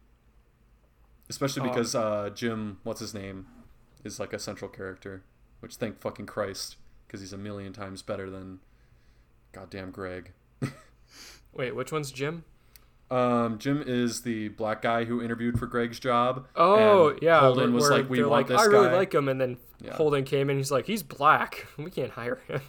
[1.30, 3.46] Especially Um, because uh, Jim, what's his name,
[4.04, 5.24] is like a central character,
[5.62, 6.76] which thank fucking Christ,
[7.08, 8.60] because he's a million times better than
[9.54, 10.32] goddamn Greg.
[11.54, 12.44] wait which one's jim
[13.10, 16.48] Um, Jim is the black guy who interviewed for Greg's job.
[16.56, 19.40] oh yeah Holden was like, "We want like, this i really guy." like him and
[19.42, 19.96] then Yeah.
[19.96, 22.62] holden came in he's like he's black we can't hire him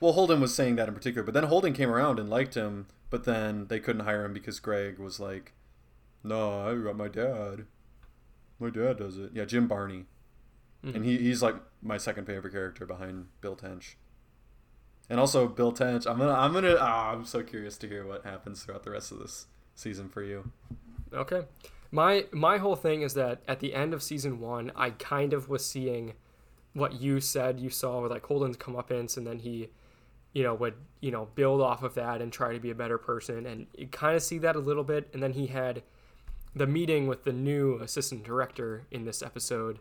[0.00, 2.86] Well, Holden was saying that in particular, but then Holden came around and liked him,
[3.10, 5.52] but then they couldn't hire him because Greg was like,
[6.24, 7.66] "No, I got my dad.
[8.58, 10.06] My dad does it." Yeah, Jim Barney,
[10.82, 13.96] and he, he's like my second favorite character behind Bill Tench.
[15.08, 18.24] And also Bill Tench, I'm gonna I'm gonna ah, I'm so curious to hear what
[18.24, 20.50] happens throughout the rest of this season for you.
[21.12, 21.42] Okay.
[21.90, 25.48] My my whole thing is that at the end of season one, I kind of
[25.48, 26.14] was seeing
[26.72, 29.70] what you said you saw with like Holden's comeuppance, and then he,
[30.32, 32.96] you know, would you know build off of that and try to be a better
[32.98, 35.82] person, and you kind of see that a little bit, and then he had
[36.54, 39.80] the meeting with the new assistant director in this episode,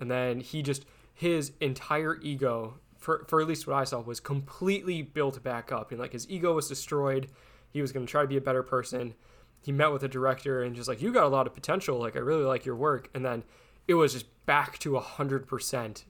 [0.00, 4.20] and then he just his entire ego for for at least what I saw was
[4.20, 7.28] completely built back up, and like his ego was destroyed.
[7.70, 9.14] He was going to try to be a better person.
[9.62, 11.98] He met with the director and just like you got a lot of potential.
[11.98, 13.10] Like i really like your work.
[13.14, 13.44] And then
[13.86, 16.04] it was just back to 100%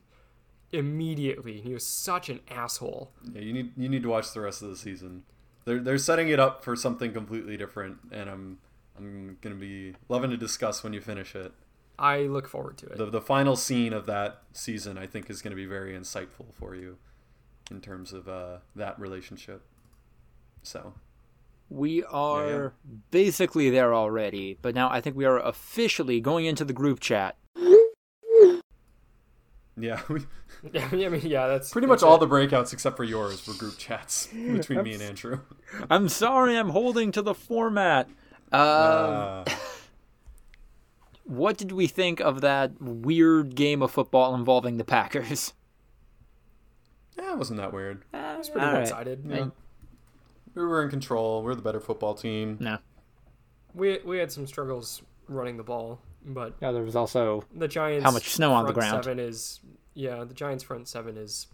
[0.73, 1.57] immediately.
[1.59, 3.13] And he was such an asshole.
[3.33, 5.25] Yeah, you need you need to watch the rest of the season.
[5.65, 8.59] They're they're setting it up for something completely different, and I'm
[8.97, 11.53] I'm gonna be loving to discuss when you finish it.
[11.99, 15.43] I look forward to it the the final scene of that season I think is
[15.43, 16.99] going to be very insightful for you
[17.71, 19.63] in terms of uh, that relationship.
[20.63, 20.95] So
[21.69, 22.75] We are
[23.11, 27.37] basically there already, but now I think we are officially going into the group chat.
[29.79, 30.01] Yeah,
[30.73, 32.21] Yeah, I mean, yeah, that's pretty much that's all it.
[32.21, 35.41] the breakouts except for yours were group chats between me and Andrew.
[35.91, 38.09] I'm sorry, I'm holding to the format.
[38.53, 39.45] Uh, Uh,
[41.27, 45.53] what did we think of that weird game of football involving the Packers?
[47.19, 48.05] yeah, it wasn't that weird.
[48.15, 48.79] Eh, it was pretty All right.
[48.81, 49.25] one-sided.
[49.29, 49.47] Yeah.
[50.55, 51.43] We were in control.
[51.43, 52.57] We're the better football team.
[52.61, 52.79] No.
[53.75, 58.05] We we had some struggles running the ball, but Yeah, there was also the Giants.
[58.05, 59.05] How much snow on the ground?
[59.05, 59.61] Seven is
[59.93, 60.25] yeah.
[60.25, 61.49] The Giants front seven is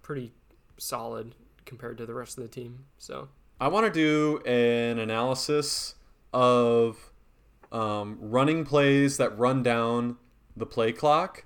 [0.00, 0.32] pretty
[0.78, 1.34] solid
[1.66, 2.86] compared to the rest of the team.
[2.96, 3.28] So
[3.60, 5.96] I want to do an analysis
[6.32, 7.12] of
[7.76, 10.16] um, running plays that run down
[10.56, 11.44] the play clock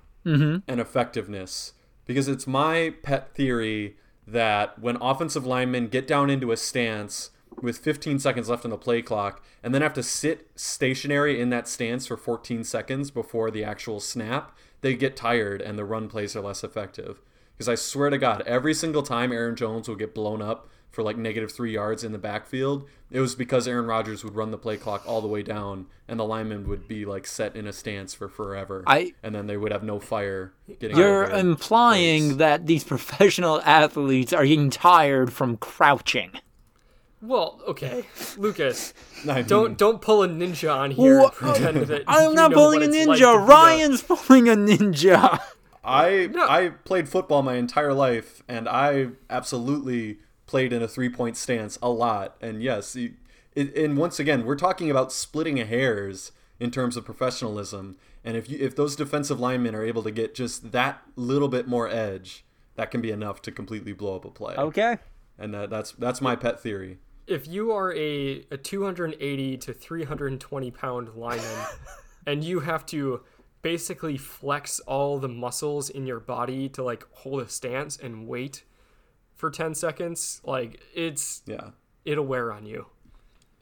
[0.67, 1.73] and effectiveness
[2.05, 7.31] because it's my pet theory that when offensive linemen get down into a stance
[7.61, 11.49] with 15 seconds left on the play clock and then have to sit stationary in
[11.49, 16.07] that stance for 14 seconds before the actual snap, they get tired and the run
[16.07, 17.21] plays are less effective.
[17.53, 21.03] Because I swear to God, every single time Aaron Jones will get blown up for
[21.03, 24.57] like negative three yards in the backfield, it was because Aaron Rodgers would run the
[24.57, 27.71] play clock all the way down and the lineman would be like set in a
[27.73, 28.83] stance for forever.
[28.85, 32.37] I- and then they would have no fire getting You're out of implying plays.
[32.37, 36.31] that these professional athletes are getting tired from crouching.
[37.21, 38.05] well, okay,
[38.37, 38.93] Lucas,
[39.29, 41.39] I mean, don't don't pull a ninja on here What?
[41.41, 43.31] and pretend that I'm you not know pulling a what it's like ninja.
[43.33, 45.39] to be a- Ryan's pulling a ninja.
[45.83, 46.47] I No.
[46.47, 50.19] I played football my entire life, and I absolutely
[50.51, 52.35] played in a three point stance a lot.
[52.41, 53.13] And yes, you,
[53.55, 57.97] it, and once again, we're talking about splitting hairs in terms of professionalism.
[58.23, 61.67] And if you if those defensive linemen are able to get just that little bit
[61.67, 62.43] more edge,
[62.75, 64.55] that can be enough to completely blow up a play.
[64.55, 64.97] Okay.
[65.39, 66.99] And that, that's that's my pet theory.
[67.27, 71.65] if you are a, a 280 to 320 pound lineman
[72.27, 73.21] and you have to
[73.61, 78.63] basically flex all the muscles in your body to like hold a stance and wait
[79.41, 81.71] for 10 seconds like it's Yeah.
[82.05, 82.85] it'll wear on you.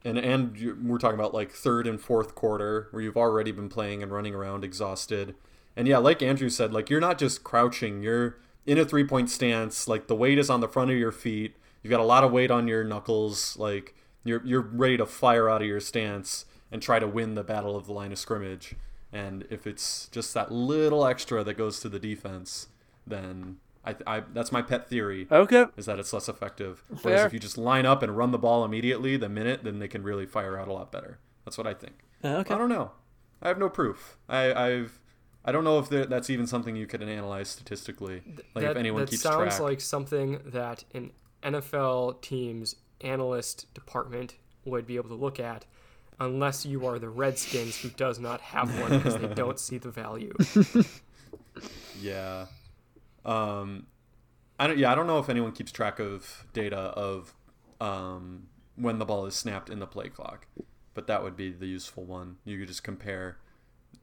[0.05, 3.69] And and you, we're talking about like third and fourth quarter where you've already been
[3.69, 5.35] playing and running around exhausted.
[5.75, 8.03] And yeah like andrew said like you're not just crouching.
[8.03, 9.87] You're in a three point stance.
[9.87, 11.55] Like the weight is on the front of your feet.
[11.81, 13.57] You've got a lot of weight on your knuckles.
[13.57, 17.43] Like you're you're ready to fire out of your stance and try to win the
[17.43, 18.75] battle of the line of scrimmage.
[19.11, 22.67] And if it's just that little extra that goes to the defense
[23.07, 23.57] then
[24.05, 25.65] I, I that's my pet theory Okay.
[25.77, 26.83] is that it's less effective.
[27.01, 29.87] Whereas if you just line up and run the ball immediately the minute, then they
[29.87, 31.19] can really fire out a lot better.
[31.45, 31.95] That's what I think.
[32.23, 32.53] Uh, okay.
[32.53, 32.91] I don't know.
[33.41, 34.17] I have no proof.
[34.27, 34.99] I, I've
[35.45, 38.21] I don't know if that's even something you could analyze statistically.
[38.53, 39.59] Like that, if anyone that keeps sounds track.
[39.61, 41.11] like something that an
[41.43, 44.35] NFL team's analyst department
[44.65, 45.65] would be able to look at
[46.19, 49.89] unless you are the Redskins who does not have one because they don't see the
[49.89, 50.33] value.
[52.01, 52.45] Yeah.
[53.25, 53.87] Um,
[54.59, 54.77] I don't.
[54.77, 57.33] Yeah, I don't know if anyone keeps track of data of
[57.81, 60.47] um, when the ball is snapped in the play clock,
[60.93, 62.37] but that would be the useful one.
[62.45, 63.37] You could just compare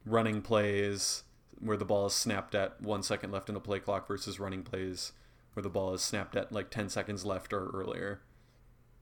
[0.05, 1.23] running plays
[1.59, 4.63] where the ball is snapped at one second left in the play clock versus running
[4.63, 5.11] plays
[5.53, 8.21] where the ball is snapped at like ten seconds left or earlier,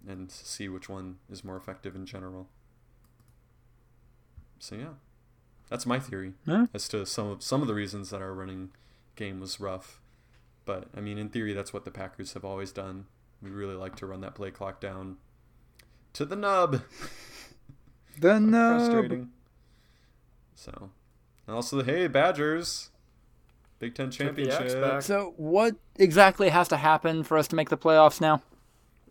[0.08, 2.48] and see which one is more effective in general.
[4.60, 4.94] So yeah,
[5.70, 6.68] that's my theory Yeah.
[6.74, 8.72] as to some of some of the reasons that our running
[9.16, 10.00] game was rough.
[10.66, 13.06] But I mean, in theory, that's what the Packers have always done.
[13.42, 15.18] We really like to run that play clock down
[16.14, 16.82] to the nub.
[18.18, 19.30] The Frustrating.
[20.56, 20.90] So,
[21.48, 22.90] and also, hey, Badgers,
[23.80, 24.80] Big Ten Took championship.
[24.82, 25.02] back.
[25.02, 28.42] So what exactly has to happen for us to make the playoffs now?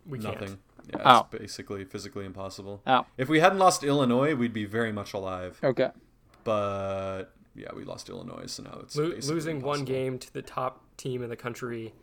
[0.07, 0.41] We can't.
[0.41, 0.57] Nothing.
[0.89, 1.27] Yeah, Oh.
[1.29, 2.81] basically physically impossible.
[2.87, 3.05] Oh.
[3.15, 5.59] If we hadn't lost Illinois, we'd be very much alive.
[5.63, 5.91] Okay.
[6.43, 7.25] But
[7.55, 11.21] yeah, we lost Illinois, so now it's Lo- losing one game to the top team
[11.23, 11.93] in the country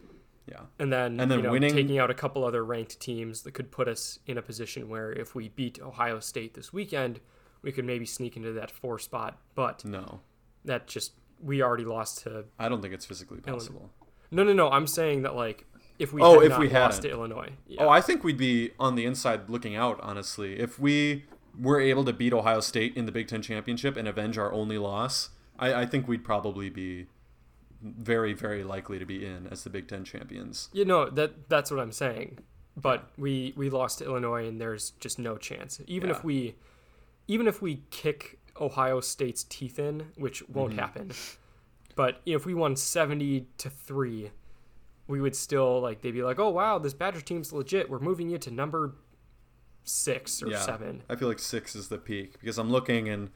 [0.49, 0.61] Yeah.
[0.79, 3.53] and then, And then you know, winning- taking out a couple other ranked teams that
[3.53, 7.21] could put us in a position where if we beat Ohio State this weekend,
[7.63, 9.39] we could maybe sneak into that four spot.
[9.55, 10.21] But No,
[10.65, 13.91] that just we already lost to I don't think it's physically possible.
[14.31, 14.71] no no no.
[14.71, 15.65] I'm saying that like
[15.99, 17.03] if we Oh, had if not we hadn't.
[17.03, 17.85] to Illinois, yeah.
[17.85, 20.59] Oh, I think we'd be on the inside looking out, honestly.
[20.59, 21.25] If we
[21.59, 24.79] were able to beat Ohio State in the Big Ten championship and avenge our only
[24.79, 25.31] loss,
[25.63, 27.07] I, I think we'd probably be
[27.83, 30.69] very, very likely to be in as the Big Ten champions.
[30.73, 32.39] you know that that's what I'm saying.
[32.77, 35.81] But we we lost to Illinois, and there's just no chance.
[35.87, 36.17] Even Yeah.
[36.17, 36.55] if we
[37.29, 40.59] even if we kick Ohio State's teeth in, which Mm-hmm.
[40.59, 41.11] won't happen.
[41.95, 44.31] But if we won 70 to 3,
[45.07, 47.91] we would still like they'd be like, "Oh wow, this Badger team's legit.
[47.91, 48.95] We're moving you to number
[49.85, 51.03] six or yeah, seven.
[51.11, 53.31] I feel like six is the peak because I'm looking and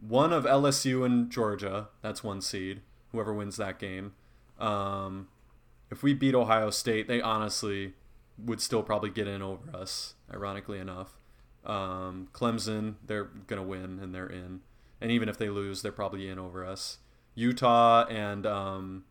[0.00, 1.88] one of LSU and Georgia.
[2.02, 2.82] That's one seed.
[3.12, 4.12] Whoever wins that game.
[4.58, 5.28] Um,
[5.90, 7.94] if we beat Ohio State, they honestly
[8.38, 10.14] would still probably get in over us.
[10.32, 11.18] Ironically enough,
[11.64, 14.60] um, Clemson they're gonna win and they're in.
[15.00, 16.98] And even if they lose, they're probably in over us.
[17.34, 19.04] Utah and um,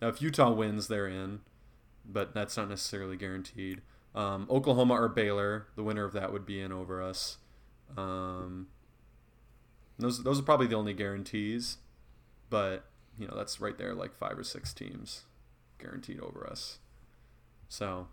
[0.00, 1.40] if Utah wins, they're in,
[2.04, 3.82] but that's not necessarily guaranteed.
[4.14, 7.38] Um, Oklahoma or Baylor, the winner of that would be in over us.
[7.96, 8.68] Um,
[9.98, 11.78] those those are probably the only guarantees,
[12.50, 12.84] but
[13.18, 15.22] you know that's right there, like five or six teams
[15.78, 16.78] guaranteed over us.
[17.68, 18.08] So,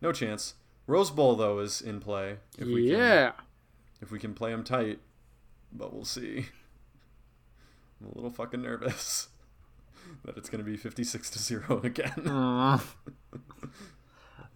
[0.00, 0.54] no chance.
[0.86, 3.32] Rose Bowl though is in play if we can
[4.00, 5.00] if we can play them tight,
[5.72, 6.46] but we'll see.
[8.00, 9.28] I'm a little fucking nervous
[10.24, 12.80] that it's gonna be 56 to zero again.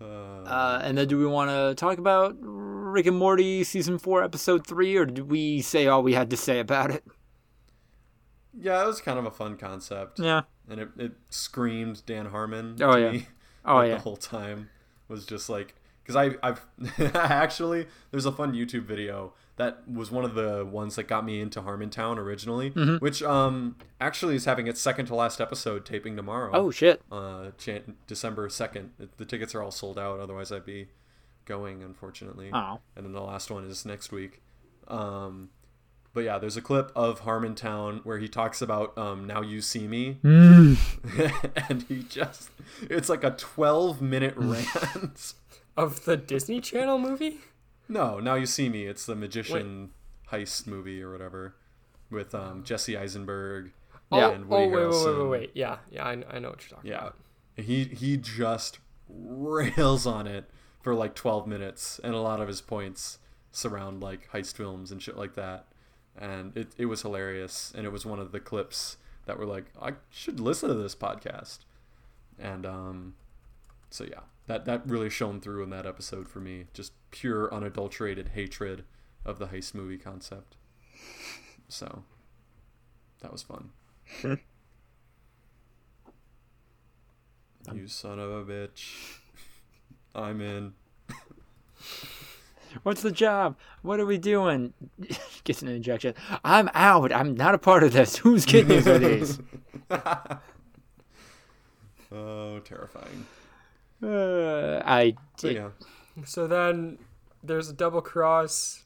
[0.01, 0.05] Uh,
[0.45, 4.67] uh, and then do we want to talk about Rick and Morty season four, episode
[4.67, 7.05] three, or did we say all we had to say about it?
[8.59, 10.19] Yeah, it was kind of a fun concept.
[10.19, 10.43] Yeah.
[10.69, 12.77] and it, it screamed Dan Harmon.
[12.81, 13.11] Oh, to yeah.
[13.13, 13.27] me,
[13.65, 13.95] Oh, like, yeah.
[13.97, 14.71] The whole time
[15.09, 16.65] was just like because I I've
[17.15, 21.41] actually there's a fun YouTube video that was one of the ones that got me
[21.41, 22.97] into Harmontown originally, Mm-hmm.
[23.05, 26.51] which um actually is having its second to last episode taping tomorrow.
[26.55, 27.03] Oh shit.
[27.13, 28.93] uh, Jan- December second.
[29.19, 30.21] The tickets are all sold out.
[30.21, 30.89] Otherwise, I'd be
[31.45, 32.51] going, unfortunately.
[32.53, 32.81] Oh.
[32.97, 34.43] And then the last one is next week.
[34.89, 35.51] Um,
[36.15, 39.87] but yeah, there's a clip of Harmontown where he talks about um, "Now You See
[39.87, 45.35] Me," and he just—it's like a 12 minute rant.
[45.77, 47.39] Of the Disney Channel movie?
[47.89, 49.91] No, "Now You See Me." It's the magician
[50.31, 51.55] heist movie or whatever
[52.11, 53.73] with um, Jesse Eisenberg
[54.11, 54.31] Yeah.
[54.31, 55.51] and Oh, Woody wait, wait, wait, wait, wait.
[55.55, 56.99] Yeah, yeah, I, I know what you're talking Yeah.
[56.99, 57.17] about.
[57.57, 58.79] He he just
[59.09, 60.49] rails on it
[60.81, 63.19] for like 12 minutes and a lot of his points
[63.51, 65.67] surround like heist films and shit like that.
[66.17, 68.97] And it, it was hilarious and it was one of the clips
[69.27, 71.59] that were like I should listen to this podcast.
[72.39, 73.15] And um
[73.91, 76.67] so yeah, that that really shone through in that episode for me.
[76.73, 78.85] Just pure unadulterated hatred
[79.25, 80.57] of the heist movie concept.
[81.69, 82.05] So
[83.21, 83.71] that was fun.
[84.23, 84.35] Hmm.
[87.75, 89.19] You son of a bitch.
[90.15, 90.73] I'm in.
[92.83, 93.57] What's the job?
[93.83, 94.73] What are we doing?
[95.45, 96.15] Gets an injection.
[96.45, 97.13] I'm out.
[97.13, 98.17] I'm not a part of this.
[98.17, 99.39] Whose kidneys are these?
[102.11, 103.27] Oh, terrifying.
[104.03, 105.69] Uh, I So yeah.
[106.25, 106.99] So then
[107.43, 108.83] there's a double cross,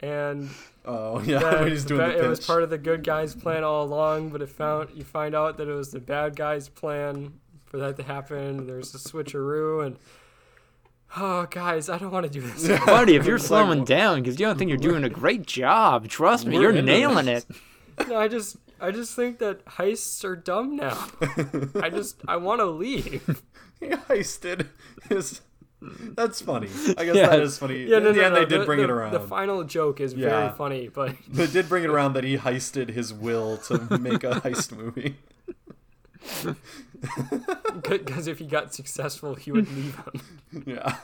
[0.00, 0.50] and
[0.84, 1.38] Oh yeah.
[1.40, 4.30] that- he's doing that- the it was part of the good guys' plan all along,
[4.30, 7.96] but it found you find out that it was the bad guys' plan for that
[7.96, 8.66] to happen.
[8.66, 9.96] There's a switcheroo, and
[11.16, 12.68] oh, guys, I don't want to do this.
[12.86, 16.46] buddy, if you're slowing down because you don't think you're doing a great job, trust
[16.46, 17.46] me, We're you're nailing this.
[17.98, 18.08] it.
[18.08, 21.08] no, I just, I just think that heists are dumb now.
[21.82, 23.42] I just, I want to leave.
[23.80, 24.68] He heisted
[25.08, 25.40] his.
[25.80, 26.68] That's funny.
[26.96, 27.28] I guess Yeah.
[27.28, 27.84] that is funny.
[27.84, 28.40] Yeah, no, In the no, end, no.
[28.40, 29.12] they did the, bring the, it around.
[29.12, 30.28] The final joke is Yeah.
[30.30, 34.24] very funny, but they did bring it around that he heisted his will to make
[34.24, 35.16] a heist movie.
[37.88, 40.64] because if he got successful, he would leave him.
[40.66, 40.96] Yeah.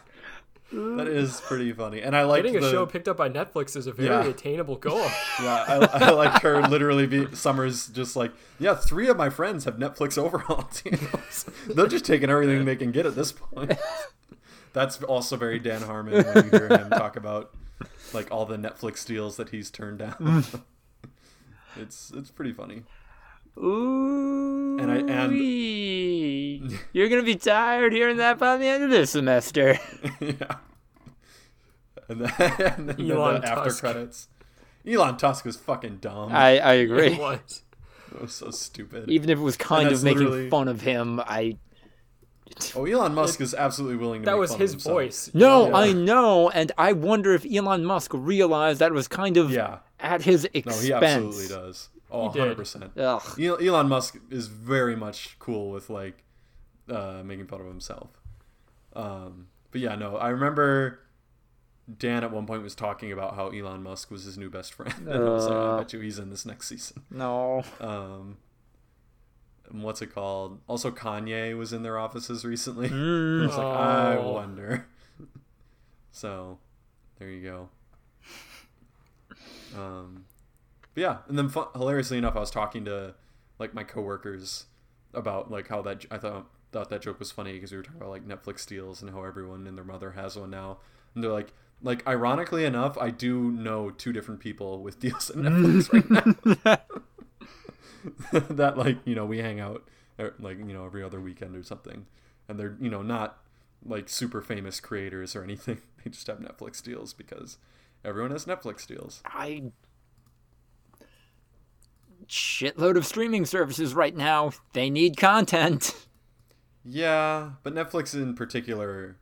[0.72, 1.14] That mm.
[1.14, 3.92] is pretty funny, and I like Getting a show picked up by Netflix is a
[3.92, 4.24] very Yeah.
[4.24, 5.06] attainable goal.
[5.42, 9.64] Yeah, I, I like her literally be Summers just like, yeah, three of my friends
[9.64, 11.46] have Netflix overhaul deals.
[11.66, 13.72] They're just taking everything they can get at this point.
[14.72, 17.54] That's also very Dan Harmon when you hear him talk about
[18.14, 20.44] like all the Netflix deals that he's turned down.
[21.76, 22.84] it's it's pretty funny.
[23.58, 24.78] Ooh.
[24.78, 25.32] And I- and-
[26.92, 29.78] You're gonna be tired hearing that by the end of this semester.
[30.20, 30.56] yeah.
[32.08, 33.80] And then, and then Elon the after Tusk.
[33.80, 34.28] credits.
[34.86, 36.32] Elon Tusk was fucking dumb.
[36.32, 37.16] I, I It agree.
[37.16, 37.62] was.
[38.12, 39.08] it was so stupid.
[39.10, 41.56] Even if it was kind of making literally- fun of him, I
[42.74, 44.26] oh, Elon Musk is absolutely willing to.
[44.26, 44.94] That make was fun his himself.
[44.94, 45.30] voice.
[45.34, 45.76] No, Yeah.
[45.76, 49.78] I know, and I wonder if Elon Musk realized that was kind of Yeah.
[50.00, 50.82] at his expense.
[50.82, 51.88] No, he absolutely does.
[52.12, 52.90] Oh, He 100%.
[52.96, 53.40] Ugh.
[53.66, 56.22] Elon Musk is very much cool with like
[56.90, 58.10] uh, making fun of himself.
[58.94, 61.00] Um, but yeah, no, I remember
[61.98, 64.94] Dan at one point was talking about how Elon Musk was his new best friend.
[65.08, 65.76] And I was like, I Uh.
[65.78, 67.02] bet you he's in this next season.
[67.10, 67.64] No.
[67.80, 68.36] Um,
[69.70, 70.60] what's it called?
[70.68, 72.90] Also, Kanye was in their offices recently.
[72.90, 73.40] Mm.
[73.42, 74.32] I was like, I Oh.
[74.32, 74.86] wonder.
[76.14, 76.58] So,
[77.18, 77.68] there you go.
[79.74, 80.26] Um,
[80.94, 83.14] but yeah, and then hilariously enough, I was talking to
[83.58, 84.66] like my coworkers
[85.14, 88.00] about like how that I thought thought that joke was funny because we were talking
[88.00, 90.78] about like Netflix deals and how everyone and their mother has one now,
[91.14, 91.52] and they're like,
[91.82, 96.10] like ironically enough, I do know two different people with deals at Netflix right
[96.64, 96.78] now.
[98.32, 99.88] that like you know we hang out
[100.18, 102.06] er, like you know every other weekend or something,
[102.48, 103.38] and they're you know not
[103.84, 105.78] like super famous creators or anything.
[106.04, 107.58] They just have Netflix deals because
[108.04, 109.22] everyone has Netflix deals.
[109.24, 109.70] I
[112.32, 114.52] shitload of streaming services right now.
[114.72, 115.94] They need content.
[116.82, 119.18] Yeah, but Netflix in particular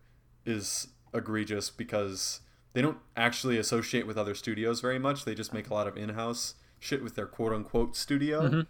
[0.46, 2.40] is egregious because
[2.72, 5.24] they don't actually associate with other studios very much.
[5.24, 8.42] They just make a lot of in-house shit with their quote-unquote studio.
[8.42, 8.60] Mm-hmm.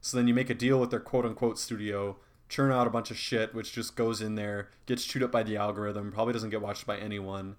[0.00, 2.16] So then you make a deal with their quote-unquote studio,
[2.48, 5.42] churn out a bunch of shit which just goes in there, gets chewed up by
[5.42, 7.56] the algorithm, probably doesn't get watched by anyone,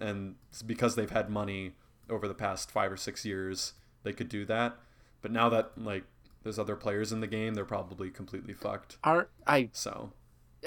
[0.00, 1.76] and it's because they've had money
[2.10, 4.76] over the past 5 or 6 years, they could do that.
[5.24, 6.04] But now that like
[6.42, 8.98] there's other players in the game, they're probably completely fucked.
[9.04, 10.12] Are I So,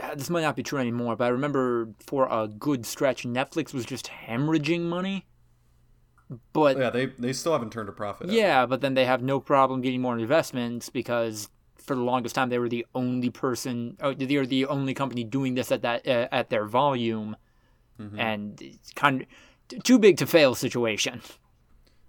[0.02, 3.72] uh, this might not be true anymore, but I remember for a good stretch, Netflix
[3.72, 5.28] was just hemorrhaging money.
[6.54, 8.30] But yeah, they they still haven't turned a profit.
[8.30, 8.34] out.
[8.34, 12.50] yeah, but then they have no problem getting more investments because for the longest time
[12.50, 16.08] they were the only person, oh, they were the only company doing this at that
[16.08, 17.36] uh, at their volume,
[18.18, 21.22] and it's kind of too big to fail situation.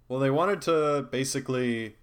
[0.09, 1.97] Well, they wanted to basically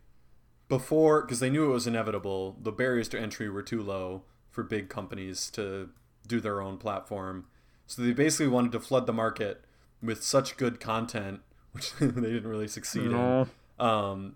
[0.67, 2.57] before because they knew it was inevitable.
[2.61, 5.89] The barriers to entry were too low for big companies to
[6.27, 7.45] do their own platform.
[7.87, 9.63] So they basically wanted to flood the market
[10.01, 13.47] with such good content, which they didn't really succeed No.
[13.79, 13.85] in.
[13.85, 14.35] Um,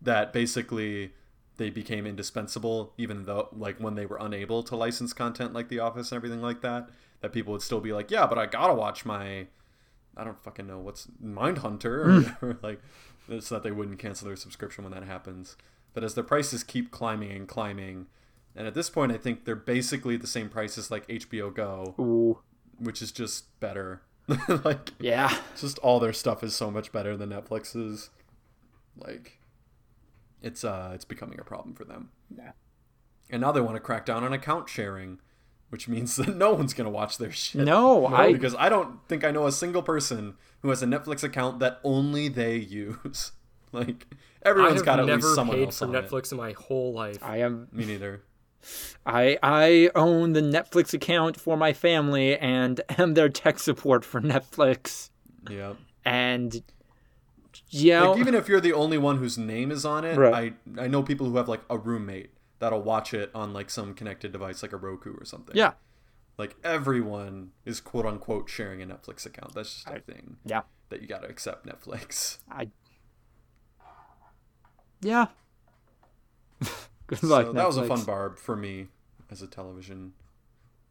[0.00, 1.12] that basically
[1.56, 5.78] they became indispensable, even though like when they were unable to license content like The
[5.78, 6.88] Office and everything like that.
[7.20, 9.46] That people would still be like, yeah, but I gotta watch my
[10.16, 11.84] I don't fucking know what's Mindhunter
[12.42, 12.80] or, or like
[13.28, 15.56] it's that they wouldn't cancel their subscription when that happens.
[15.94, 18.06] But as their prices keep climbing and climbing,
[18.56, 22.40] and at this point I think they're basically the same prices like HBO Go, Ooh,
[22.78, 24.02] which is just better.
[24.64, 25.36] like yeah.
[25.58, 28.10] just all their stuff is so much better than Netflix's.
[28.96, 29.38] Like
[30.42, 32.10] it's uh it's becoming a problem for them.
[32.36, 32.52] Yeah.
[33.30, 35.18] And now they want to crack down on account sharing,
[35.72, 37.64] which means that no one's gonna watch their shit.
[37.64, 41.24] No, I because I don't think I know a single person who has a Netflix
[41.24, 43.32] account that only they use.
[43.72, 44.06] Like
[44.42, 46.04] everyone's got at never least someone paid else for on it.
[46.06, 47.18] Netflix in my whole life.
[47.22, 48.22] I am Me neither.
[49.06, 54.20] I I own the Netflix account for my family and am their tech support for
[54.20, 55.08] Netflix.
[55.50, 55.72] Yeah.
[56.04, 56.62] And
[57.70, 60.54] yeah, Like even if you're the only one whose name is on it, Right.
[60.76, 62.30] I I know people who have like a roommate
[62.62, 65.56] that'll watch it on like some connected device like a Roku or something.
[65.56, 65.72] yeah,
[66.38, 69.52] Like everyone is quote unquote sharing a Netflix account.
[69.54, 72.38] That's just a thing yeah, that you got to accept Netflix.
[72.50, 72.68] I
[75.00, 75.26] yeah.
[77.08, 77.46] Good luck.
[77.46, 78.86] so that was a fun barb for me
[79.30, 80.12] as a television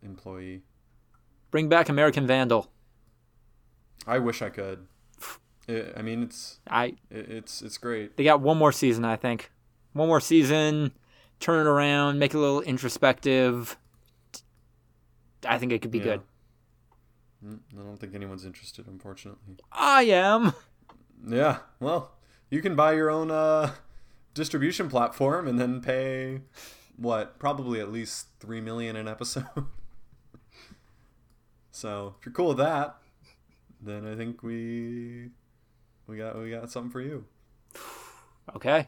[0.04, 0.64] employee.
[1.52, 2.70] Bring back American Vandal.
[4.06, 4.88] I wish I could.
[5.70, 8.18] I I mean, it's I it- it's it's great.
[8.18, 9.52] they got one more season, I think.
[9.94, 10.92] One more season.
[11.42, 13.76] Turn it around, make it a little introspective.
[15.46, 16.04] I think it could be Yeah.
[16.04, 16.22] good.
[17.44, 19.58] Mm, I don't think anyone's interested, unfortunately.
[19.72, 20.54] I am.
[21.28, 22.12] Yeah, well,
[22.52, 23.74] you can buy your own uh,
[24.34, 26.42] distribution platform and then pay
[26.96, 29.46] what probably at least three million an episode.
[31.72, 32.98] so if you're cool with that,
[33.82, 35.30] then I think we
[36.08, 37.26] we got we got something for you.
[38.56, 38.88] Okay.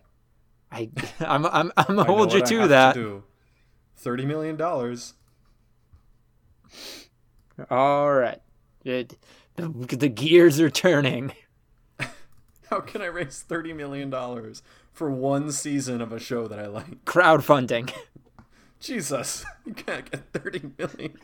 [0.73, 0.89] I
[1.19, 2.93] I'm I'm I'm gonna hold you what I to that.
[2.95, 3.23] do.
[3.95, 5.13] Thirty million dollars.
[7.69, 8.41] All right.
[8.83, 9.17] It,
[9.55, 11.33] the, the gears are turning.
[12.69, 16.65] How can I raise thirty million dollars for one season of a show that I
[16.67, 17.05] like?
[17.05, 17.93] Crowdfunding.
[18.79, 21.17] Jesus, you can't get thirty million.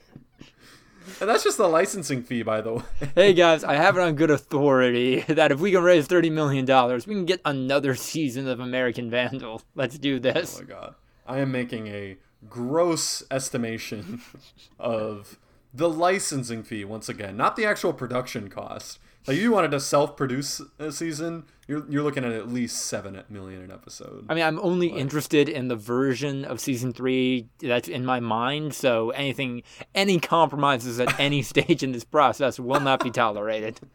[1.19, 2.83] And that's just the licensing fee, by the way.
[3.15, 6.65] hey guys, I have it on good authority that if we can raise thirty million
[6.65, 9.61] dollars, we can get another season of American Vandal.
[9.75, 10.57] Let's do this.
[10.57, 10.95] Oh my god.
[11.27, 12.17] I am making a
[12.47, 14.21] gross estimation
[14.79, 15.37] of
[15.73, 18.99] the licensing fee once again, not the actual production cost.
[19.27, 23.61] Like you wanted to self-produce a season, you're you're looking at at least seven million
[23.61, 24.25] an episode.
[24.27, 28.73] I mean, I'm only interested in the version of season three that's in my mind.
[28.73, 29.63] So anything,
[29.93, 33.79] any compromises at any stage in this process will not be tolerated.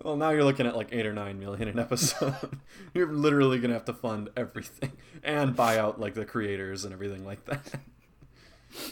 [0.00, 2.60] Well, now you're looking at like eight or nine million an episode.
[2.94, 4.92] you're literally gonna have to fund everything
[5.24, 7.80] and buy out like the creators and everything like that.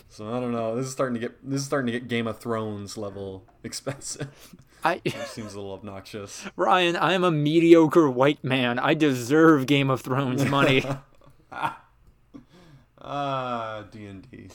[0.08, 0.74] So I don't know.
[0.74, 4.56] This is starting to get this is starting to get Game of Thrones level expensive.
[4.86, 6.46] I, Which seems a little obnoxious.
[6.56, 8.78] Ryan, I am a mediocre white man.
[8.78, 10.84] I deserve Game of Thrones money.
[13.08, 14.48] Ah, D and D.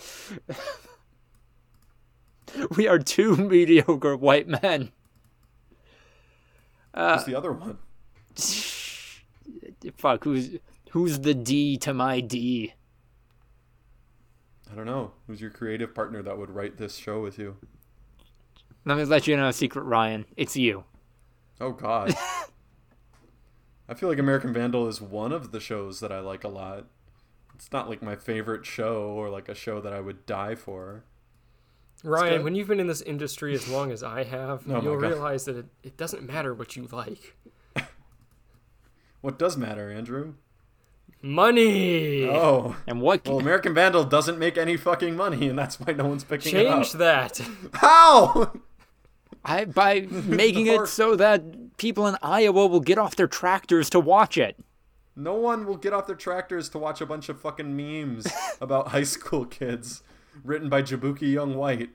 [2.76, 4.91] we are two mediocre white men.
[6.94, 7.78] Who's the other one?
[9.95, 10.58] Fuck, who's
[10.90, 12.74] who's the D to my D?
[14.70, 15.14] I don't know.
[15.28, 17.56] Who's your creative partner that would write this show with you?
[18.86, 20.26] Let me let you know a secret, Ryan.
[20.36, 20.84] It's you.
[21.60, 22.16] Oh God.
[23.90, 26.86] I feel like American Vandal is one of the shows that I like a lot.
[27.56, 31.03] It's not like my favorite show or like a show that I would die for.
[32.03, 35.45] Ryan, when you've been in this industry as long as I have, Oh you'll realize
[35.45, 37.36] that it, it doesn't matter what you like.
[39.22, 40.34] What does matter, Andrew?
[41.22, 42.28] Money.
[42.28, 42.76] Oh.
[42.88, 43.28] And what?
[43.28, 46.66] Well, American Vandal doesn't make any fucking money, and that's why no one's picking Change
[46.66, 46.84] it up.
[46.84, 47.41] Change that.
[47.74, 48.52] How?
[49.44, 54.00] I by making it so that people in Iowa will get off their tractors to
[54.00, 54.58] watch it.
[55.16, 58.28] No one will get off their tractors to watch a bunch of fucking memes
[58.62, 60.04] about high school kids
[60.44, 61.90] written by Jaboukie Young-White.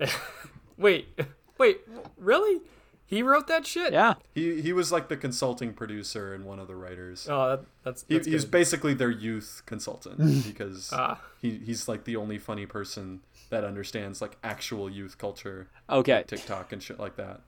[0.76, 1.18] wait,
[1.58, 1.80] wait,
[2.18, 2.60] really?
[3.08, 3.92] He wrote that shit?
[3.92, 4.14] Yeah.
[4.34, 7.28] he he was like the consulting producer and one of the writers.
[7.30, 11.20] Oh, that, that's, He, he's basically their youth consultant because Ah.
[11.40, 13.20] he, he's like the only funny person
[13.50, 16.24] that understands like actual youth culture, Okay.
[16.26, 17.40] TikTok and shit like that.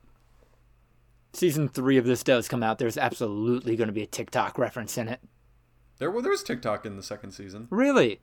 [1.33, 2.79] Season three of this does come out.
[2.79, 5.19] There's absolutely going to be a TikTok reference in it.
[5.99, 7.67] There well, there was TikTok in the second season.
[7.69, 8.21] Really?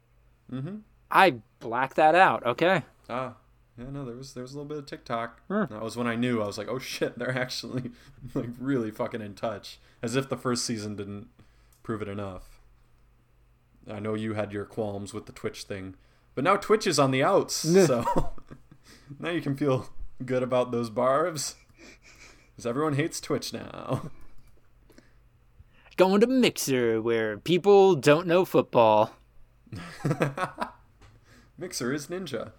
[0.50, 0.76] Mm-hmm.
[1.10, 2.44] I blacked that out.
[2.44, 2.82] Okay.
[3.08, 3.34] Ah,
[3.78, 5.40] yeah, no, there was there was a little bit of TikTok.
[5.48, 5.66] Huh.
[5.70, 7.90] That was when I knew I was like, oh shit, they're actually
[8.34, 9.78] like really fucking in touch.
[10.02, 11.28] As if the first season didn't
[11.82, 12.58] prove it enough.
[13.88, 15.94] I know you had your qualms with the Twitch thing,
[16.36, 18.04] but now Twitch is on the outs, so
[19.18, 19.88] now you can feel
[20.24, 21.56] good about those barbs.
[22.54, 24.10] Because everyone hates Twitch now.
[25.96, 29.10] Going to Mixer, where people don't know football.
[31.58, 32.52] Mixer is ninja.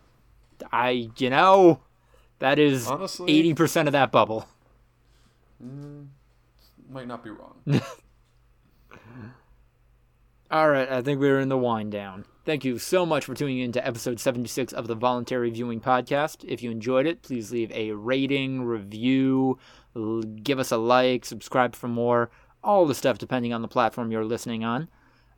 [0.72, 1.82] I, you know,
[2.40, 4.48] that is Honestly- eighty percent of that bubble.
[5.64, 6.08] Mm,
[6.90, 7.56] might not be wrong.
[10.50, 12.24] All right, I think we're in the wind down.
[12.46, 16.46] Thank you so much for tuning in to episode 76 of the Voluntary Viewing Podcast.
[16.48, 19.60] If you enjoyed it, please leave a rating, review,
[20.44, 22.32] give us a like, subscribe for more,
[22.64, 24.88] all the stuff depending on the platform you're listening on.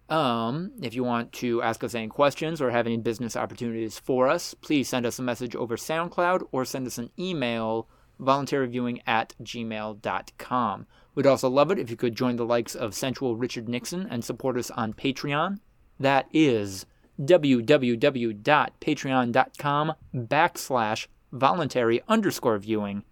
[0.09, 4.27] Um, if you want to ask us any questions or have any business opportunities for
[4.27, 7.87] us, please send us a message over SoundCloud or send us an email,
[8.21, 10.85] voluntaryviewing at gmail.com.
[11.19, 14.23] We'd also love it if you could join the likes of Sensual Richard Nixon and
[14.23, 15.59] support us on Patreon.
[15.99, 16.85] That is
[17.19, 23.03] www.patreon.com backslash voluntary underscore viewing.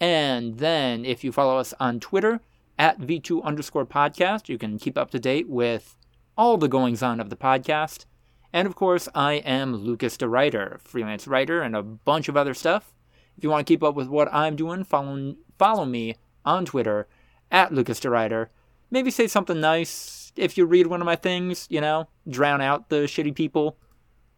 [0.00, 2.40] And then if you follow us on Twitter
[2.78, 5.98] at V2 underscore podcast, you can keep up to date with
[6.34, 8.06] all the goings on of the podcast.
[8.54, 12.94] And of course, I am Lucas DeRuyter, freelance writer, and a bunch of other stuff.
[13.36, 17.06] If you want to keep up with what I'm doing, follow, follow me on Twitter
[17.50, 18.48] at Lucas DeRuyter.
[18.90, 22.88] Maybe say something nice if you read one of my things, you know, drown out
[22.88, 23.76] the shitty people.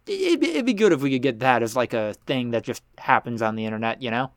[0.07, 2.63] It'd be, it'd be good if we could get that as like a thing that
[2.63, 4.31] just happens on the internet, you know?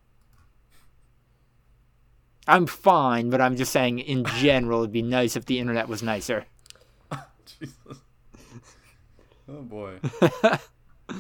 [2.46, 6.02] I'm fine, but I'm just saying in general it'd be nice if the internet was
[6.02, 6.44] nicer.
[7.46, 8.02] Jesus.
[9.48, 9.98] Oh boy.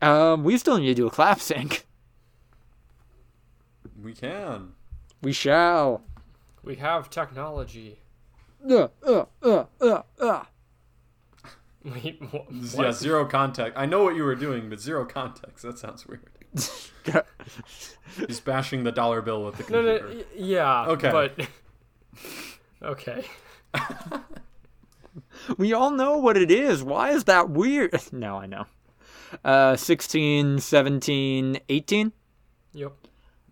[0.00, 1.86] Um, we still need to do a clap sync.
[4.00, 4.74] We can.
[5.22, 6.02] We shall.
[6.62, 7.98] We have technology.
[8.68, 10.42] Uh, uh, uh, uh, uh.
[11.84, 13.74] Wait, wh- Yeah, zero context.
[13.78, 15.62] I know what you were doing, but zero context.
[15.64, 16.22] That sounds weird.
[18.26, 20.08] He's bashing the dollar bill with the No, computer.
[20.08, 20.86] no, y- yeah.
[20.86, 21.10] Okay.
[21.10, 21.48] But
[22.82, 23.24] okay.
[25.56, 26.82] We all know what it is.
[26.82, 27.94] Why is that weird?
[28.12, 28.66] No, I know.
[29.44, 32.12] Uh, 16, 17, 18?
[32.72, 32.92] Yep.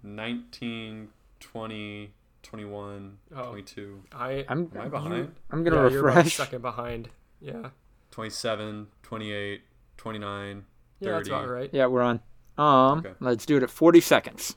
[0.03, 1.09] 19,
[1.47, 2.13] 20,
[2.43, 3.45] 21, Oh.
[3.51, 4.45] 22, I.
[4.49, 5.35] I'm, Am I behind?
[5.51, 6.35] I'm gonna yeah, you're about refresh.
[6.37, 7.09] second behind.
[7.41, 7.71] Yeah.
[8.11, 9.63] 27, 28,
[9.97, 10.65] 29,
[11.01, 11.11] 30.
[11.11, 11.71] Yeah, that's about right.
[11.73, 12.21] Yeah, we're on.
[12.59, 13.13] Um, Okay.
[13.21, 14.57] let's do it at 40 seconds.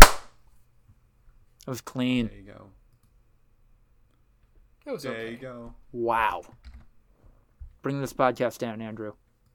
[0.00, 2.28] That was clean.
[2.28, 2.66] There you go.
[4.86, 5.30] It was There okay.
[5.32, 5.74] you go.
[5.92, 6.42] Wow.
[7.82, 9.12] Bring this podcast down, Andrew.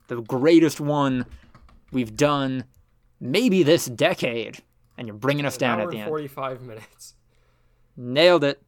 [0.08, 1.26] The greatest one
[1.92, 2.66] we've done
[3.20, 4.60] maybe this decade.
[4.98, 6.10] And you're bringing us An down hour at the and end.
[6.10, 7.16] 45 minutes.
[7.98, 8.62] Nailed it.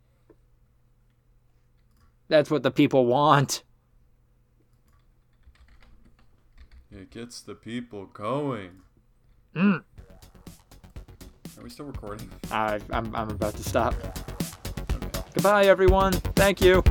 [2.27, 3.63] That's what the people want.
[6.91, 8.71] It gets the people going.
[9.55, 9.83] Mm.
[11.57, 12.29] Are we still recording?
[12.51, 13.93] I, I'm, I'm about to stop.
[13.93, 15.21] Okay.
[15.33, 16.13] Goodbye, everyone.
[16.13, 16.81] Thank you.